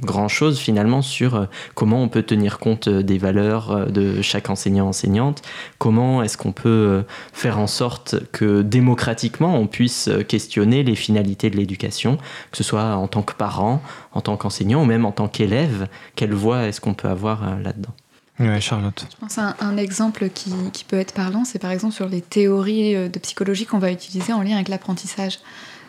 grand-chose 0.02 0.58
finalement 0.58 1.02
sur 1.02 1.46
comment 1.74 2.02
on 2.02 2.08
peut 2.08 2.22
tenir 2.22 2.58
compte 2.58 2.88
des 2.88 3.18
valeurs 3.18 3.90
de 3.90 4.22
chaque 4.22 4.50
enseignant-enseignante, 4.50 5.42
comment 5.78 6.22
est-ce 6.22 6.36
qu'on 6.36 6.52
peut 6.52 7.02
faire 7.32 7.58
en 7.58 7.66
sorte 7.66 8.16
que 8.32 8.62
démocratiquement 8.62 9.58
on 9.58 9.66
puisse 9.66 10.10
questionner 10.28 10.65
les 10.66 10.94
finalités 10.94 11.50
de 11.50 11.56
l'éducation, 11.56 12.18
que 12.50 12.56
ce 12.56 12.64
soit 12.64 12.96
en 12.96 13.08
tant 13.08 13.22
que 13.22 13.34
parent, 13.34 13.82
en 14.12 14.20
tant 14.20 14.36
qu'enseignant 14.36 14.82
ou 14.82 14.84
même 14.84 15.04
en 15.04 15.12
tant 15.12 15.28
qu'élève. 15.28 15.88
Quelle 16.14 16.34
voix 16.34 16.64
est-ce 16.64 16.80
qu'on 16.80 16.94
peut 16.94 17.08
avoir 17.08 17.42
euh, 17.42 17.60
là-dedans? 17.62 17.92
Oui, 18.38 18.60
Charlotte. 18.60 19.06
Je 19.10 19.16
pense 19.16 19.38
à 19.38 19.56
un, 19.60 19.76
exemple 19.78 20.28
qui, 20.28 20.84
peut 20.86 20.98
être 20.98 21.14
parlant, 21.14 21.44
c'est 21.44 21.58
par 21.58 21.70
exemple 21.70 21.94
sur 21.94 22.08
les 22.08 22.20
théories 22.20 22.94
euh, 22.94 23.08
de 23.08 23.18
psychologie 23.18 23.64
qu'on 23.64 23.78
va 23.78 23.90
utiliser 23.90 24.32
en 24.32 24.42
lien 24.42 24.56
avec 24.56 24.68
l'apprentissage. 24.68 25.38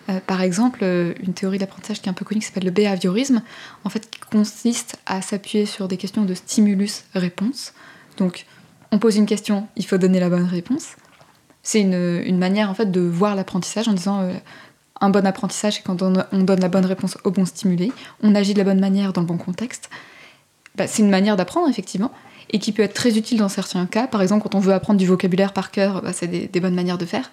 Euh, 0.09 0.21
par 0.25 0.41
exemple, 0.41 0.83
une 0.83 1.33
théorie 1.33 1.57
d'apprentissage 1.57 2.01
qui 2.01 2.07
est 2.07 2.09
un 2.09 2.13
peu 2.13 2.23
connue 2.23 2.39
qui 2.39 2.47
s'appelle 2.47 2.63
le 2.63 2.71
behaviorisme, 2.71 3.41
en 3.83 3.89
fait, 3.89 4.09
qui 4.09 4.19
consiste 4.31 4.97
à 5.05 5.21
s'appuyer 5.21 5.65
sur 5.65 5.89
des 5.89 5.97
questions 5.97 6.23
de 6.23 6.33
stimulus-réponse. 6.33 7.73
Donc, 8.15 8.45
on 8.93 8.99
pose 8.99 9.17
une 9.17 9.25
question, 9.25 9.67
il 9.75 9.85
faut 9.85 9.97
donner 9.97 10.21
la 10.21 10.29
bonne 10.29 10.45
réponse. 10.45 10.95
C'est 11.61 11.81
une, 11.81 12.37
manière 12.37 12.69
en 12.69 12.73
fait 12.73 12.89
de 12.89 13.01
voir 13.01 13.35
l'apprentissage 13.35 13.89
en 13.89 13.93
disant 13.93 14.31
un 15.01 15.09
bon 15.09 15.25
apprentissage, 15.25 15.75
c'est 15.75 15.83
quand 15.83 16.01
on, 16.01 16.11
donne 16.11 16.59
la 16.59 16.69
bonne 16.69 16.85
réponse 16.85 17.17
au 17.23 17.31
bon 17.31 17.45
stimulé, 17.45 17.91
on 18.21 18.35
agit 18.35 18.53
de 18.53 18.59
la 18.59 18.63
bonne 18.63 18.79
manière 18.79 19.13
dans 19.13 19.21
le 19.21 19.27
bon 19.27 19.37
contexte. 19.37 19.89
Bah, 20.75 20.87
c'est 20.87 21.01
une 21.01 21.09
manière 21.09 21.35
d'apprendre, 21.35 21.69
effectivement, 21.69 22.11
et 22.49 22.59
qui 22.59 22.71
peut 22.71 22.83
être 22.83 22.93
très 22.93 23.17
utile 23.17 23.39
dans 23.39 23.49
certains 23.49 23.85
cas. 23.85 24.07
Par 24.07 24.21
exemple, 24.21 24.43
quand 24.43 24.55
on 24.55 24.59
veut 24.59 24.73
apprendre 24.73 24.99
du 24.99 25.07
vocabulaire 25.07 25.53
par 25.53 25.71
cœur, 25.71 26.01
bah, 26.01 26.13
c'est 26.13 26.27
des, 26.27 26.59
bonnes 26.59 26.75
manières 26.75 26.97
de 26.97 27.05
faire. 27.05 27.31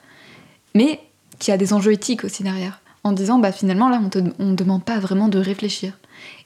Mais 0.75 1.01
qui 1.39 1.53
a 1.53 1.57
des 1.57 1.73
enjeux 1.73 1.93
éthiques 1.93 2.25
aussi 2.25 2.43
derrière. 2.43 2.81
En 3.03 3.12
disant, 3.12 3.39
bah, 3.39 3.53
finalement, 3.53 3.89
là, 3.89 4.01
on 4.39 4.45
ne 4.45 4.55
demande 4.55 4.85
pas 4.85 4.99
vraiment 4.99 5.29
de 5.29 5.39
réfléchir. 5.39 5.93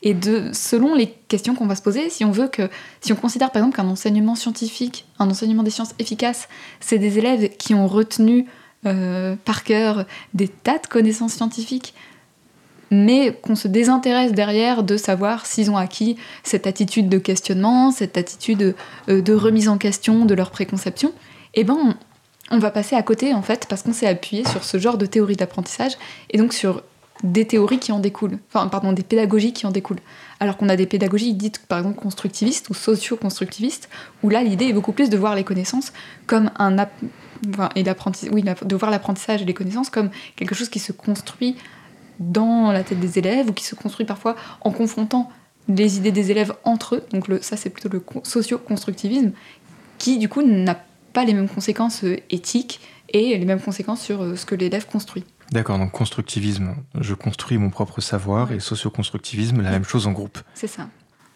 Et 0.02 0.14
de, 0.14 0.50
selon 0.52 0.94
les 0.94 1.08
questions 1.28 1.54
qu'on 1.54 1.66
va 1.66 1.76
se 1.76 1.82
poser, 1.82 2.10
si 2.10 2.24
on 2.24 2.30
veut 2.30 2.48
que, 2.48 2.68
si 3.00 3.12
on 3.12 3.16
considère 3.16 3.50
par 3.50 3.62
exemple 3.62 3.76
qu'un 3.76 3.88
enseignement 3.88 4.34
scientifique, 4.34 5.06
un 5.18 5.30
enseignement 5.30 5.62
des 5.62 5.70
sciences 5.70 5.94
efficace, 5.98 6.48
c'est 6.80 6.98
des 6.98 7.18
élèves 7.18 7.50
qui 7.58 7.74
ont 7.74 7.86
retenu 7.86 8.46
euh, 8.86 9.34
par 9.44 9.64
cœur 9.64 10.04
des 10.34 10.48
tas 10.48 10.78
de 10.78 10.86
connaissances 10.86 11.32
scientifiques, 11.32 11.94
mais 12.90 13.32
qu'on 13.42 13.56
se 13.56 13.68
désintéresse 13.68 14.32
derrière 14.32 14.82
de 14.82 14.96
savoir 14.96 15.46
s'ils 15.46 15.70
ont 15.70 15.76
acquis 15.76 16.16
cette 16.42 16.66
attitude 16.66 17.08
de 17.08 17.18
questionnement, 17.18 17.90
cette 17.90 18.16
attitude 18.16 18.74
euh, 19.08 19.20
de 19.20 19.34
remise 19.34 19.68
en 19.68 19.78
question 19.78 20.24
de 20.24 20.34
leur 20.34 20.50
préconception, 20.50 21.12
eh 21.54 21.64
ben 21.64 21.96
on, 22.50 22.58
va 22.58 22.70
passer 22.70 22.96
à 22.96 23.02
côté 23.02 23.34
en 23.34 23.42
fait 23.42 23.66
parce 23.68 23.82
qu'on 23.82 23.92
s'est 23.92 24.06
appuyé 24.06 24.46
sur 24.46 24.64
ce 24.64 24.78
genre 24.78 24.96
de 24.96 25.06
théorie 25.06 25.36
d'apprentissage 25.36 25.98
et 26.30 26.38
donc 26.38 26.52
sur 26.52 26.82
des 27.24 27.46
théories 27.46 27.80
qui 27.80 27.90
en 27.90 27.98
découlent, 27.98 28.38
enfin 28.48 28.68
pardon, 28.68 28.92
des 28.92 29.02
pédagogies 29.02 29.52
qui 29.52 29.66
en 29.66 29.70
découlent. 29.70 30.00
Alors 30.40 30.56
qu'on 30.56 30.68
a 30.68 30.76
des 30.76 30.86
pédagogies 30.86 31.34
dites 31.34 31.58
par 31.66 31.78
exemple 31.78 31.98
constructivistes 31.98 32.70
ou 32.70 32.74
socio-constructivistes, 32.74 33.88
où 34.22 34.28
là 34.28 34.42
l'idée 34.42 34.66
est 34.66 34.72
beaucoup 34.72 34.92
plus 34.92 35.10
de 35.10 35.16
voir 35.16 35.34
les 35.34 35.42
connaissances 35.42 35.92
comme 36.26 36.52
un, 36.58 36.76
et 37.74 37.84
oui, 38.30 38.42
de 38.42 38.76
voir 38.76 38.90
l'apprentissage 38.90 39.42
et 39.42 39.44
les 39.44 39.54
connaissances 39.54 39.90
comme 39.90 40.10
quelque 40.36 40.54
chose 40.54 40.68
qui 40.68 40.78
se 40.78 40.92
construit 40.92 41.56
dans 42.18 42.72
la 42.72 42.82
tête 42.82 43.00
des 43.00 43.18
élèves 43.18 43.48
ou 43.50 43.52
qui 43.52 43.64
se 43.64 43.74
construit 43.74 44.06
parfois 44.06 44.36
en 44.62 44.70
confrontant 44.70 45.30
les 45.68 45.98
idées 45.98 46.12
des 46.12 46.30
élèves 46.30 46.54
entre 46.64 46.96
eux. 46.96 47.04
Donc 47.12 47.28
le, 47.28 47.40
ça, 47.42 47.56
c'est 47.56 47.70
plutôt 47.70 47.88
le 47.88 48.02
socio-constructivisme 48.22 49.32
qui, 49.98 50.18
du 50.18 50.28
coup, 50.28 50.42
n'a 50.42 50.80
pas 51.12 51.24
les 51.24 51.34
mêmes 51.34 51.48
conséquences 51.48 52.04
euh, 52.04 52.16
éthiques 52.30 52.80
et 53.10 53.36
les 53.36 53.44
mêmes 53.44 53.60
conséquences 53.60 54.00
sur 54.00 54.22
euh, 54.22 54.36
ce 54.36 54.46
que 54.46 54.54
l'élève 54.54 54.86
construit. 54.86 55.24
D'accord, 55.50 55.78
donc 55.78 55.92
constructivisme, 55.92 56.74
je 57.00 57.14
construis 57.14 57.56
mon 57.56 57.70
propre 57.70 58.00
savoir, 58.00 58.52
et 58.52 58.60
socio-constructivisme, 58.60 59.62
la 59.62 59.70
même 59.70 59.84
chose 59.84 60.06
en 60.06 60.12
groupe. 60.12 60.38
C'est 60.54 60.66
ça. 60.66 60.88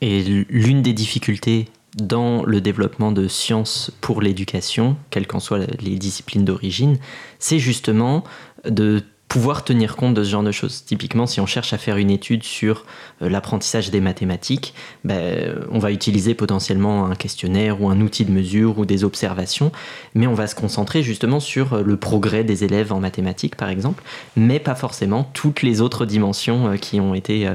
Et 0.02 0.22
l'une 0.50 0.82
des 0.82 0.92
difficultés 0.92 1.68
dans 1.96 2.42
le 2.44 2.60
développement 2.60 3.12
de 3.12 3.28
sciences 3.28 3.90
pour 4.00 4.22
l'éducation, 4.22 4.96
quelles 5.10 5.26
qu'en 5.26 5.40
soient 5.40 5.58
les 5.58 5.96
disciplines 5.96 6.44
d'origine, 6.44 6.98
c'est 7.38 7.58
justement 7.58 8.24
de 8.64 9.02
pouvoir 9.32 9.64
tenir 9.64 9.96
compte 9.96 10.12
de 10.12 10.24
ce 10.24 10.28
genre 10.28 10.42
de 10.42 10.52
choses. 10.52 10.84
Typiquement, 10.84 11.26
si 11.26 11.40
on 11.40 11.46
cherche 11.46 11.72
à 11.72 11.78
faire 11.78 11.96
une 11.96 12.10
étude 12.10 12.42
sur 12.42 12.84
euh, 13.22 13.30
l'apprentissage 13.30 13.90
des 13.90 14.02
mathématiques, 14.02 14.74
ben, 15.04 15.54
on 15.70 15.78
va 15.78 15.90
utiliser 15.90 16.34
potentiellement 16.34 17.06
un 17.06 17.14
questionnaire 17.14 17.80
ou 17.80 17.88
un 17.88 18.02
outil 18.02 18.26
de 18.26 18.30
mesure 18.30 18.78
ou 18.78 18.84
des 18.84 19.04
observations, 19.04 19.72
mais 20.14 20.26
on 20.26 20.34
va 20.34 20.46
se 20.48 20.54
concentrer 20.54 21.02
justement 21.02 21.40
sur 21.40 21.72
euh, 21.72 21.82
le 21.82 21.96
progrès 21.96 22.44
des 22.44 22.62
élèves 22.62 22.92
en 22.92 23.00
mathématiques, 23.00 23.56
par 23.56 23.70
exemple, 23.70 24.04
mais 24.36 24.58
pas 24.58 24.74
forcément 24.74 25.24
toutes 25.32 25.62
les 25.62 25.80
autres 25.80 26.04
dimensions 26.04 26.68
euh, 26.68 26.76
qui 26.76 27.00
ont 27.00 27.14
été 27.14 27.48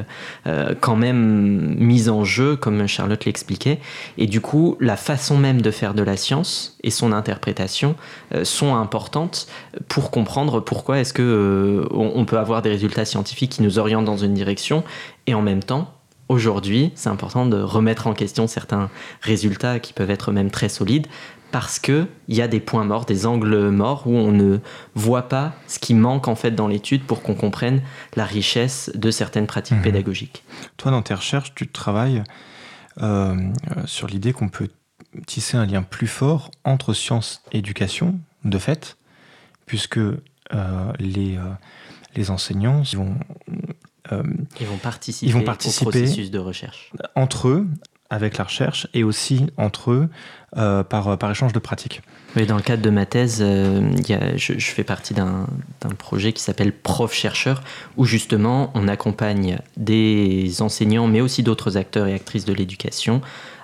quand 0.80 0.96
même 0.96 1.76
mises 1.78 2.10
en 2.10 2.24
jeu, 2.24 2.56
comme 2.56 2.88
Charlotte 2.88 3.26
l'expliquait. 3.26 3.80
Et 4.18 4.26
du 4.26 4.42
coup, 4.42 4.78
la 4.80 4.98
façon 4.98 5.38
même 5.38 5.62
de 5.62 5.70
faire 5.70 5.94
de 5.94 6.02
la 6.02 6.18
science 6.18 6.78
et 6.84 6.90
son 6.90 7.12
interprétation 7.12 7.96
sont 8.44 8.76
importantes 8.76 9.48
pour 9.88 10.12
comprendre 10.12 10.60
pourquoi 10.60 11.00
est-ce 11.00 11.14
que 11.14 11.88
on 11.92 12.26
peut 12.26 12.38
avoir 12.38 12.62
des 12.62 12.70
résultats 12.70 13.06
scientifiques 13.06 13.52
qui 13.52 13.62
nous 13.64 13.80
orientent 13.80 14.06
dans 14.06 14.18
une 14.18 14.34
direction 14.34 14.84
et 15.28 15.34
en 15.34 15.42
même 15.42 15.64
temps, 15.64 15.94
aujourd'hui, 16.30 16.92
c'est 16.96 17.10
important 17.10 17.46
de 17.46 17.60
remettre 17.60 18.08
en 18.08 18.14
question 18.14 18.48
certains 18.48 18.90
résultats 19.22 19.80
qui 19.80 19.94
peuvent 19.94 20.12
être 20.12 20.32
même 20.32 20.52
très 20.52 20.70
solides 20.70 21.08
parce 21.52 21.80
qu'il 21.80 22.08
y 22.28 22.42
a 22.42 22.48
des 22.48 22.60
points 22.60 22.84
morts, 22.84 23.06
des 23.06 23.26
angles 23.26 23.70
morts 23.70 24.04
où 24.06 24.16
on 24.16 24.32
ne 24.32 24.58
voit 24.96 25.30
pas 25.30 25.54
ce 25.68 25.80
qui 25.80 25.94
manque 25.94 26.28
en 26.28 26.36
fait 26.36 26.52
dans 26.52 26.68
l'étude 26.68 27.04
pour 27.04 27.22
qu'on 27.22 27.36
comprenne 27.36 27.82
la 28.16 28.26
richesse 28.26 28.92
de 28.96 29.12
certaines 29.12 29.48
pratiques 29.48 29.78
mhm. 29.78 29.84
pédagogiques. 29.84 30.44
Toi, 30.76 30.92
dans 30.92 31.02
tes 31.02 31.14
recherches, 31.14 31.54
tu 31.56 31.68
travailles 31.68 32.24
euh, 33.02 33.36
sur 33.86 34.08
l'idée 34.08 34.34
qu'on 34.34 34.50
peut 34.50 34.70
tisser 35.26 35.58
un 35.58 35.66
lien 35.66 35.84
plus 35.84 36.08
fort 36.08 36.52
entre 36.64 36.94
science 36.94 37.42
et 37.52 37.60
éducation, 37.60 38.20
de 38.44 38.58
fait, 38.58 38.98
puisque 39.68 40.00
euh, 40.00 40.18
les, 40.98 41.38
euh, 41.38 41.42
les 42.16 42.32
enseignants 42.32 42.82
vont, 42.94 43.16
euh, 44.12 44.24
ils 44.60 44.66
vont 44.66 44.78
participer, 44.78 45.32
vont 45.32 45.44
participer 45.44 45.86
au 45.86 45.92
processus 45.92 46.32
de 46.32 46.40
recherche. 46.40 46.92
Entre 47.16 47.50
eux, 47.50 47.68
avec 48.10 48.38
la 48.38 48.46
recherche, 48.46 48.88
et 48.94 49.04
aussi 49.04 49.48
entre 49.58 49.92
eux 49.92 50.10
par, 50.54 51.18
par 51.18 51.30
échange 51.30 51.52
de 51.52 51.60
pratiques. 51.60 52.02
Oui, 52.38 52.46
dans 52.46 52.56
le 52.56 52.62
cadre 52.62 52.82
de 52.82 52.90
ma 52.90 53.06
thèse, 53.06 53.40
y 53.40 54.14
a, 54.14 54.38
je, 54.38 54.58
je, 54.58 54.72
fais 54.72 54.86
partie 54.86 55.14
d'un 55.14 55.46
projet 55.98 56.32
qui 56.32 56.42
s'appelle 56.42 56.72
Prof-chercheur, 56.72 57.62
où 57.98 58.06
justement 58.06 58.72
on 58.76 58.88
accompagne 58.88 59.60
des 59.76 60.62
enseignants, 60.62 61.08
mais 61.08 61.20
aussi 61.20 61.44
d'autres 61.44 61.76
acteurs 61.76 62.08
et 62.08 62.14
actrices 62.14 62.46
de 62.46 62.54
l'éducation, 62.54 63.22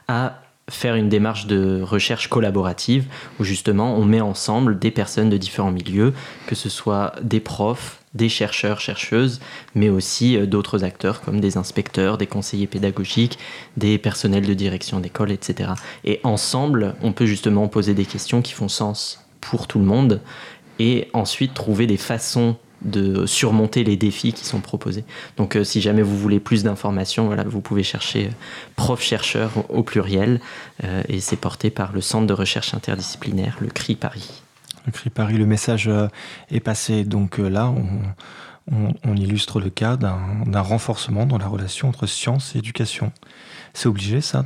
à 0.09 0.42
faire 0.69 0.95
une 0.95 1.09
démarche 1.09 1.45
de 1.45 1.81
recherche 1.81 2.29
collaborative 2.29 3.05
où 3.39 3.43
justement 3.43 3.95
on 3.95 4.05
met 4.05 4.21
ensemble 4.21 4.79
des 4.79 4.91
personnes 4.91 5.29
de 5.29 5.37
différents 5.37 5.71
milieux, 5.71 6.13
que 6.47 6.55
ce 6.55 6.69
soit 6.69 7.13
des 7.21 7.41
profs, 7.41 7.99
des 8.13 8.29
chercheurs, 8.29 8.79
chercheuses, 8.79 9.41
mais 9.75 9.89
aussi 9.89 10.37
euh, 10.37 10.45
d'autres 10.45 10.83
acteurs 10.83 11.21
comme 11.21 11.39
des 11.39 11.57
inspecteurs, 11.57 12.17
des 12.17 12.27
conseillers 12.27 12.67
pédagogiques, 12.67 13.39
des 13.75 13.97
personnels 13.97 14.45
de 14.45 14.53
direction 14.53 14.99
d'école, 14.99 15.31
etc. 15.31 15.71
Et 16.05 16.19
ensemble, 16.23 16.95
on 17.01 17.11
peut 17.11 17.25
justement 17.25 17.67
poser 17.67 17.93
des 17.93 18.05
questions 18.05 18.41
qui 18.41 18.53
font 18.53 18.69
sens 18.69 19.25
pour 19.41 19.67
tout 19.67 19.79
le 19.79 19.85
monde 19.85 20.21
et 20.79 21.09
ensuite 21.13 21.53
trouver 21.53 21.87
des 21.87 21.97
façons 21.97 22.55
de 22.83 23.25
surmonter 23.25 23.83
les 23.83 23.95
défis 23.95 24.33
qui 24.33 24.45
sont 24.45 24.59
proposés. 24.59 25.05
Donc 25.37 25.55
euh, 25.55 25.63
si 25.63 25.81
jamais 25.81 26.01
vous 26.01 26.17
voulez 26.17 26.39
plus 26.39 26.63
d'informations, 26.63 27.27
voilà, 27.27 27.43
vous 27.43 27.61
pouvez 27.61 27.83
chercher 27.83 28.27
euh, 28.27 28.31
prof-chercheur 28.75 29.51
au, 29.69 29.83
pluriel 29.83 30.39
euh, 30.83 31.03
et 31.07 31.19
c'est 31.19 31.35
porté 31.35 31.69
par 31.69 31.93
le 31.93 32.01
Centre 32.01 32.27
de 32.27 32.33
recherche 32.33 32.73
interdisciplinaire, 32.73 33.57
le 33.59 33.67
CRI 33.67 33.95
Paris. 33.95 34.43
Le 34.85 34.91
CRI 34.91 35.09
Paris, 35.09 35.37
le 35.37 35.45
message 35.45 35.89
est 36.51 36.59
passé. 36.59 37.05
Donc 37.05 37.37
là, 37.37 37.73
on, 38.71 39.15
illustre 39.15 39.61
le 39.61 39.69
cas 39.69 39.95
d'un 39.95 40.61
renforcement 40.61 41.25
dans 41.25 41.37
la 41.37 41.47
relation 41.47 41.87
entre 41.87 42.05
science 42.05 42.55
et 42.55 42.57
éducation. 42.57 43.13
C'est 43.73 43.87
obligé 43.87 44.19
ça, 44.19 44.45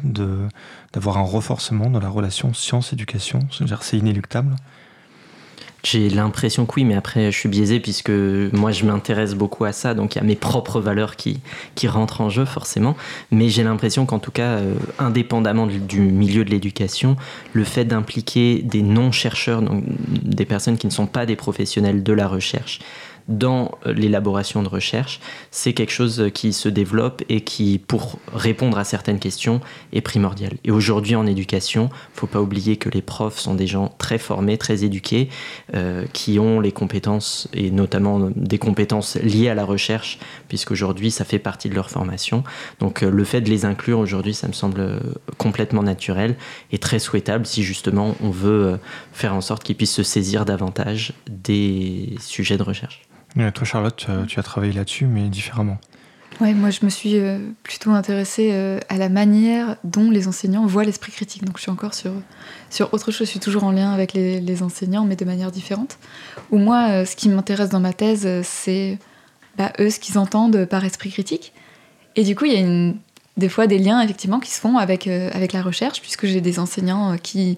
d'avoir 0.94 1.18
un 1.18 1.24
renforcement 1.24 1.90
dans 1.90 2.00
la 2.00 2.10
relation 2.10 2.54
science-éducation 2.54 3.40
C'est 3.82 3.98
inéluctable 3.98 4.56
j'ai 5.90 6.10
l'impression 6.10 6.66
que 6.66 6.74
oui, 6.76 6.84
mais 6.84 6.96
après 6.96 7.32
je 7.32 7.38
suis 7.38 7.50
biaisé 7.50 7.80
puisque 7.80 8.10
moi 8.10 8.72
je 8.72 8.86
m'intéresse 8.86 9.36
beaucoup 9.36 9.64
à 9.66 9.72
ça, 9.72 9.94
donc 9.94 10.16
il 10.16 10.18
y 10.18 10.22
a 10.22 10.24
mes 10.24 10.36
propres 10.36 10.82
valeurs 10.82 11.16
qui, 11.16 11.40
qui 11.76 11.88
rentrent 11.88 12.22
en 12.22 12.30
jeu 12.30 12.46
forcément. 12.46 12.96
Mais 13.32 13.50
j'ai 13.50 13.64
l'impression 13.64 14.06
qu'en 14.06 14.20
tout 14.20 14.32
cas, 14.32 14.58
euh, 14.58 14.74
indépendamment 15.00 15.66
du, 15.66 16.00
milieu 16.00 16.44
de 16.44 16.50
l'éducation, 16.50 17.16
le 17.54 17.64
fait 17.64 17.86
d'impliquer 17.86 18.62
des 18.64 18.82
non-chercheurs, 18.82 19.62
donc 19.62 19.84
des 19.88 20.46
personnes 20.46 20.78
qui 20.78 20.88
ne 20.88 20.92
sont 20.92 21.08
pas 21.08 21.26
des 21.26 21.36
professionnels 21.36 22.04
de 22.04 22.14
la 22.14 22.28
recherche, 22.28 22.80
dans 23.28 23.72
l'élaboration 23.86 24.64
de 24.64 24.70
recherche, 24.70 25.20
c'est 25.52 25.74
quelque 25.74 25.92
chose 25.92 26.30
qui 26.34 26.54
se 26.54 26.70
développe 26.70 27.24
et 27.30 27.42
qui, 27.42 27.80
pour 27.80 28.20
répondre 28.34 28.78
à 28.78 28.84
certaines 28.84 29.20
questions, 29.20 29.60
est 29.92 30.02
primordial. 30.02 30.54
Et 30.64 30.72
aujourd'hui 30.72 31.16
en 31.16 31.26
éducation, 31.26 31.90
faut 32.14 32.28
pas 32.28 32.42
oublier 32.42 32.78
que 32.78 32.90
les 32.90 33.02
profs 33.02 33.38
sont 33.38 33.56
des 33.56 33.68
gens 33.68 33.94
très 33.98 34.18
formés, 34.18 34.58
très 34.58 34.84
éduqués, 34.84 35.30
euh, 35.74 36.06
qui 36.14 36.40
ont 36.40 36.60
les 36.60 36.72
compétences 36.72 37.48
et 37.54 37.72
notamment 37.72 38.30
des 38.36 38.58
compétences 38.58 39.18
liées 39.18 39.50
à 39.50 39.56
la 39.56 39.66
recherche, 39.66 40.20
puisqu'aujourd'hui 40.48 41.12
ça 41.12 41.26
fait 41.26 41.40
partie 41.40 41.70
de 41.70 41.76
leur 41.76 41.90
formation. 41.90 42.44
Donc 42.80 43.04
euh, 43.04 43.10
le 43.10 43.24
fait 43.24 43.42
de 43.42 43.50
les 43.50 43.66
inclure 43.66 44.00
aujourd'hui, 44.00 44.34
ça 44.34 44.48
me 44.48 44.54
semble 44.54 45.00
complètement 45.38 45.84
naturel 45.84 46.36
et 46.72 46.78
très 46.78 47.00
souhaitable 47.00 47.46
si 47.46 47.64
justement 47.64 48.16
on 48.22 48.30
veut 48.30 48.66
euh, 48.66 48.78
faire 49.12 49.34
en 49.34 49.42
sorte 49.42 49.64
qu'ils 49.64 49.76
puissent 49.76 49.94
se 49.94 50.04
saisir 50.04 50.46
davantage 50.46 51.14
des 51.30 52.16
sujets 52.20 52.58
de 52.58 52.64
recherche. 52.64 53.02
Toi 53.54 53.66
Charlotte, 53.66 54.08
tu 54.28 54.40
as 54.40 54.44
travaillé 54.44 54.74
là-dessus, 54.74 55.06
mais 55.06 55.30
différemment. 55.30 55.78
Ouais, 56.40 56.54
moi 56.54 56.70
je 56.70 56.86
me 56.86 56.90
suis 56.90 57.18
euh, 57.18 57.40
plutôt 57.64 57.92
intéressée 57.92 58.52
euh, 58.52 58.80
à 58.90 58.98
la 58.98 59.10
manière 59.10 59.78
dont 59.84 60.12
les 60.12 60.28
enseignants 60.28 60.68
voient 60.68 60.84
l'esprit 60.84 61.12
critique. 61.12 61.44
Donc 61.44 61.58
je 61.58 61.64
suis 61.64 61.72
encore 61.72 61.96
sur, 61.96 62.12
sur 62.70 62.94
autre 62.94 63.12
chose, 63.12 63.26
je 63.26 63.32
suis 63.32 63.40
toujours 63.40 63.64
en 63.64 63.72
lien 63.72 63.92
avec 63.92 64.14
les, 64.14 64.62
enseignants, 64.64 65.04
mais 65.04 65.16
de 65.16 65.26
manière 65.26 65.52
différente. 65.52 65.98
Ou 66.52 66.60
moi, 66.60 66.90
euh, 66.90 67.06
ce 67.06 67.16
qui 67.16 67.30
m'intéresse 67.30 67.70
dans 67.70 67.80
ma 67.80 67.92
thèse, 67.92 68.28
c'est 68.44 69.00
bah, 69.58 69.74
eux 69.80 69.90
ce 69.90 70.00
qu'ils 70.00 70.20
entendent 70.20 70.66
par 70.66 70.86
esprit 70.86 71.10
critique. 71.10 71.54
Et 72.16 72.24
du 72.24 72.36
coup, 72.36 72.46
il 72.46 72.54
y 72.54 72.58
a 72.58 72.60
une, 72.60 72.98
des 73.38 73.50
fois 73.50 73.66
des 73.66 73.80
liens 73.80 74.02
effectivement 74.02 74.40
qui 74.40 74.52
se 74.52 74.60
font 74.60 74.78
avec, 74.78 75.08
avec 75.08 75.54
la 75.54 75.64
recherche, 75.64 76.02
puisque 76.02 76.28
j'ai 76.28 76.42
des 76.42 76.60
enseignants 76.60 77.18
qui 77.18 77.58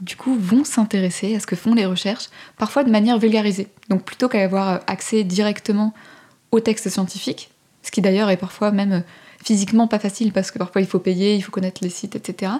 du 0.00 0.16
coup 0.16 0.36
vont 0.38 0.64
s'intéresser 0.64 1.34
à 1.34 1.40
ce 1.40 1.46
que 1.46 1.56
font 1.56 1.74
les 1.74 1.86
recherches, 1.86 2.28
parfois 2.56 2.84
de 2.84 2.90
manière 2.90 3.18
vulgarisée. 3.18 3.68
Donc 3.88 4.04
plutôt 4.04 4.28
qu'à 4.28 4.42
avoir 4.42 4.80
accès 4.86 5.24
directement 5.24 5.92
aux 6.52 6.60
textes 6.60 6.88
scientifiques, 6.88 7.50
ce 7.82 7.90
qui 7.90 8.00
d'ailleurs 8.00 8.30
est 8.30 8.36
parfois 8.36 8.70
même 8.70 8.92
euh, 8.92 9.00
physiquement 9.44 9.88
pas 9.88 9.98
facile 9.98 10.32
parce 10.32 10.50
que 10.50 10.58
parfois 10.58 10.80
il 10.80 10.86
faut 10.86 10.98
payer, 10.98 11.34
il 11.34 11.42
faut 11.42 11.50
connaître 11.50 11.82
les 11.82 11.90
sites, 11.90 12.16
etc. 12.16 12.52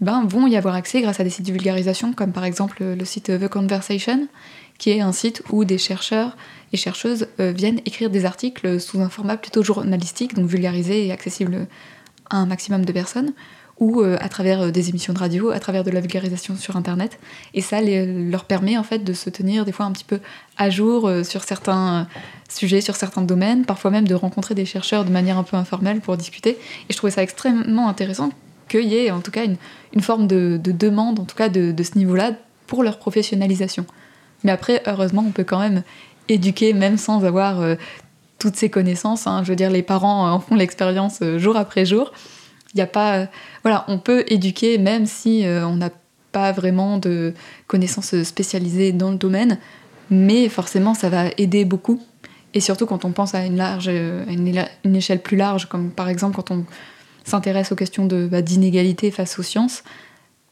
Ben, 0.00 0.24
vont 0.24 0.46
y 0.46 0.56
avoir 0.56 0.74
accès 0.74 1.00
grâce 1.00 1.20
à 1.20 1.24
des 1.24 1.30
sites 1.30 1.46
de 1.46 1.52
vulgarisation 1.52 2.12
comme 2.12 2.32
par 2.32 2.44
exemple 2.44 2.82
le 2.82 3.04
site 3.04 3.26
The 3.38 3.48
Conversation, 3.48 4.26
qui 4.78 4.90
est 4.90 5.00
un 5.00 5.12
site 5.12 5.42
où 5.50 5.64
des 5.64 5.78
chercheurs 5.78 6.36
et 6.72 6.76
chercheuses 6.76 7.28
euh, 7.40 7.52
viennent 7.52 7.80
écrire 7.84 8.10
des 8.10 8.24
articles 8.24 8.80
sous 8.80 9.00
un 9.00 9.08
format 9.08 9.36
plutôt 9.36 9.62
journalistique, 9.62 10.34
donc 10.34 10.46
vulgarisé 10.46 11.06
et 11.06 11.12
accessible 11.12 11.66
à 12.30 12.38
un 12.38 12.46
maximum 12.46 12.84
de 12.84 12.92
personnes, 12.92 13.32
ou 13.78 14.00
euh, 14.00 14.16
à 14.20 14.28
travers 14.28 14.62
euh, 14.62 14.70
des 14.70 14.88
émissions 14.88 15.12
de 15.12 15.18
radio, 15.18 15.50
à 15.50 15.58
travers 15.58 15.84
de 15.84 15.90
la 15.90 16.00
vulgarisation 16.00 16.56
sur 16.56 16.76
Internet. 16.76 17.18
Et 17.54 17.60
ça 17.60 17.80
leur 17.80 18.44
permet 18.44 18.78
en 18.78 18.84
fait 18.84 19.00
de 19.00 19.12
se 19.12 19.30
tenir 19.30 19.64
des 19.64 19.72
fois 19.72 19.86
un 19.86 19.92
petit 19.92 20.04
peu 20.04 20.20
à 20.56 20.70
jour 20.70 21.08
euh, 21.08 21.24
sur 21.24 21.42
certains 21.42 22.06
sujets, 22.48 22.80
sur 22.80 22.96
certains 22.96 23.22
domaines, 23.22 23.64
parfois 23.64 23.90
même 23.90 24.06
de 24.06 24.14
rencontrer 24.14 24.54
des 24.54 24.64
chercheurs 24.64 25.04
de 25.04 25.10
manière 25.10 25.38
un 25.38 25.42
peu 25.42 25.56
informelle 25.56 26.00
pour 26.00 26.16
discuter. 26.16 26.50
Et 26.50 26.92
je 26.92 26.96
trouvais 26.96 27.10
ça 27.10 27.22
extrêmement 27.22 27.88
intéressant 27.88 28.30
qu'il 28.68 28.84
y 28.84 28.96
ait 28.96 29.10
en 29.10 29.20
tout 29.20 29.30
cas 29.30 29.44
une, 29.44 30.02
forme 30.02 30.26
de, 30.26 30.58
demande, 30.64 31.18
en 31.18 31.24
tout 31.24 31.36
cas 31.36 31.48
de, 31.48 31.74
ce 31.82 31.98
niveau-là, 31.98 32.32
pour 32.66 32.82
leur 32.82 32.98
professionnalisation. 32.98 33.86
Mais 34.42 34.52
après, 34.52 34.82
heureusement, 34.86 35.24
on 35.26 35.30
peut 35.30 35.44
quand 35.44 35.58
même 35.58 35.82
éduquer 36.28 36.72
même 36.72 36.96
sans 36.96 37.24
avoir 37.24 37.62
toutes 38.38 38.56
ces 38.56 38.70
connaissances. 38.70 39.26
Hein. 39.26 39.42
Je 39.44 39.50
veux 39.50 39.56
dire, 39.56 39.70
les 39.70 39.82
parents 39.82 40.30
en 40.30 40.40
font 40.40 40.54
l'expérience 40.54 41.20
jour 41.36 41.56
après 41.56 41.84
jour. 41.84 42.12
Il 42.74 42.78
n'y 42.78 42.82
a 42.82 42.86
pas 42.86 43.26
voilà, 43.62 43.84
on 43.88 43.98
peut 43.98 44.24
éduquer 44.28 44.78
même 44.78 45.06
si 45.06 45.46
euh, 45.46 45.66
on 45.66 45.76
n'a 45.76 45.90
pas 46.32 46.52
vraiment 46.52 46.98
de 46.98 47.32
connaissances 47.68 48.22
spécialisées 48.24 48.92
dans 48.92 49.10
le 49.10 49.16
domaine, 49.16 49.58
mais 50.10 50.48
forcément 50.48 50.94
ça 50.94 51.08
va 51.08 51.26
aider 51.38 51.64
beaucoup. 51.64 52.02
Et 52.54 52.60
surtout 52.60 52.86
quand 52.86 53.04
on 53.04 53.12
pense 53.12 53.34
à 53.34 53.44
une, 53.44 53.56
large, 53.56 53.88
une, 53.88 54.96
échelle 54.96 55.20
plus 55.20 55.36
large, 55.36 55.66
comme 55.66 55.90
par 55.90 56.08
exemple 56.08 56.36
quand 56.36 56.50
on 56.50 56.64
s'intéresse 57.24 57.72
aux 57.72 57.76
questions 57.76 58.06
bah, 58.06 58.42
d'inégalité 58.42 59.10
face 59.10 59.38
aux 59.38 59.42
sciences, 59.42 59.82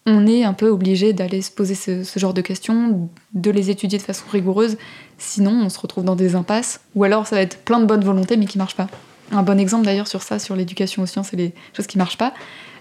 on 0.06 0.26
est 0.26 0.42
un 0.42 0.52
peu 0.52 0.68
obligé 0.68 1.12
d'aller 1.12 1.42
se 1.42 1.50
poser 1.50 1.74
ce, 1.74 2.02
ce, 2.02 2.18
genre 2.18 2.34
de 2.34 2.40
questions, 2.40 3.08
de 3.34 3.50
les 3.50 3.70
étudier 3.70 3.98
de 3.98 4.02
façon 4.02 4.24
rigoureuse, 4.30 4.76
sinon 5.18 5.52
on 5.52 5.68
se 5.68 5.78
retrouve 5.78 6.04
dans 6.04 6.16
des 6.16 6.34
impasses, 6.34 6.80
ou 6.96 7.04
alors 7.04 7.26
ça 7.26 7.36
va 7.36 7.42
être 7.42 7.58
plein 7.58 7.78
de 7.78 7.86
bonnes 7.86 8.04
volontés 8.04 8.36
mais 8.36 8.46
qui 8.46 8.58
ne 8.58 8.62
marchent 8.62 8.76
pas. 8.76 8.88
Un 9.32 9.42
bon 9.42 9.58
exemple 9.58 9.84
d'ailleurs 9.84 10.08
sur 10.08 10.22
ça, 10.22 10.38
sur 10.38 10.54
l'éducation 10.54 11.02
aux 11.02 11.06
sciences 11.06 11.32
et 11.32 11.36
les 11.36 11.54
choses 11.74 11.86
qui 11.86 11.98
marchent 11.98 12.18
pas, 12.18 12.34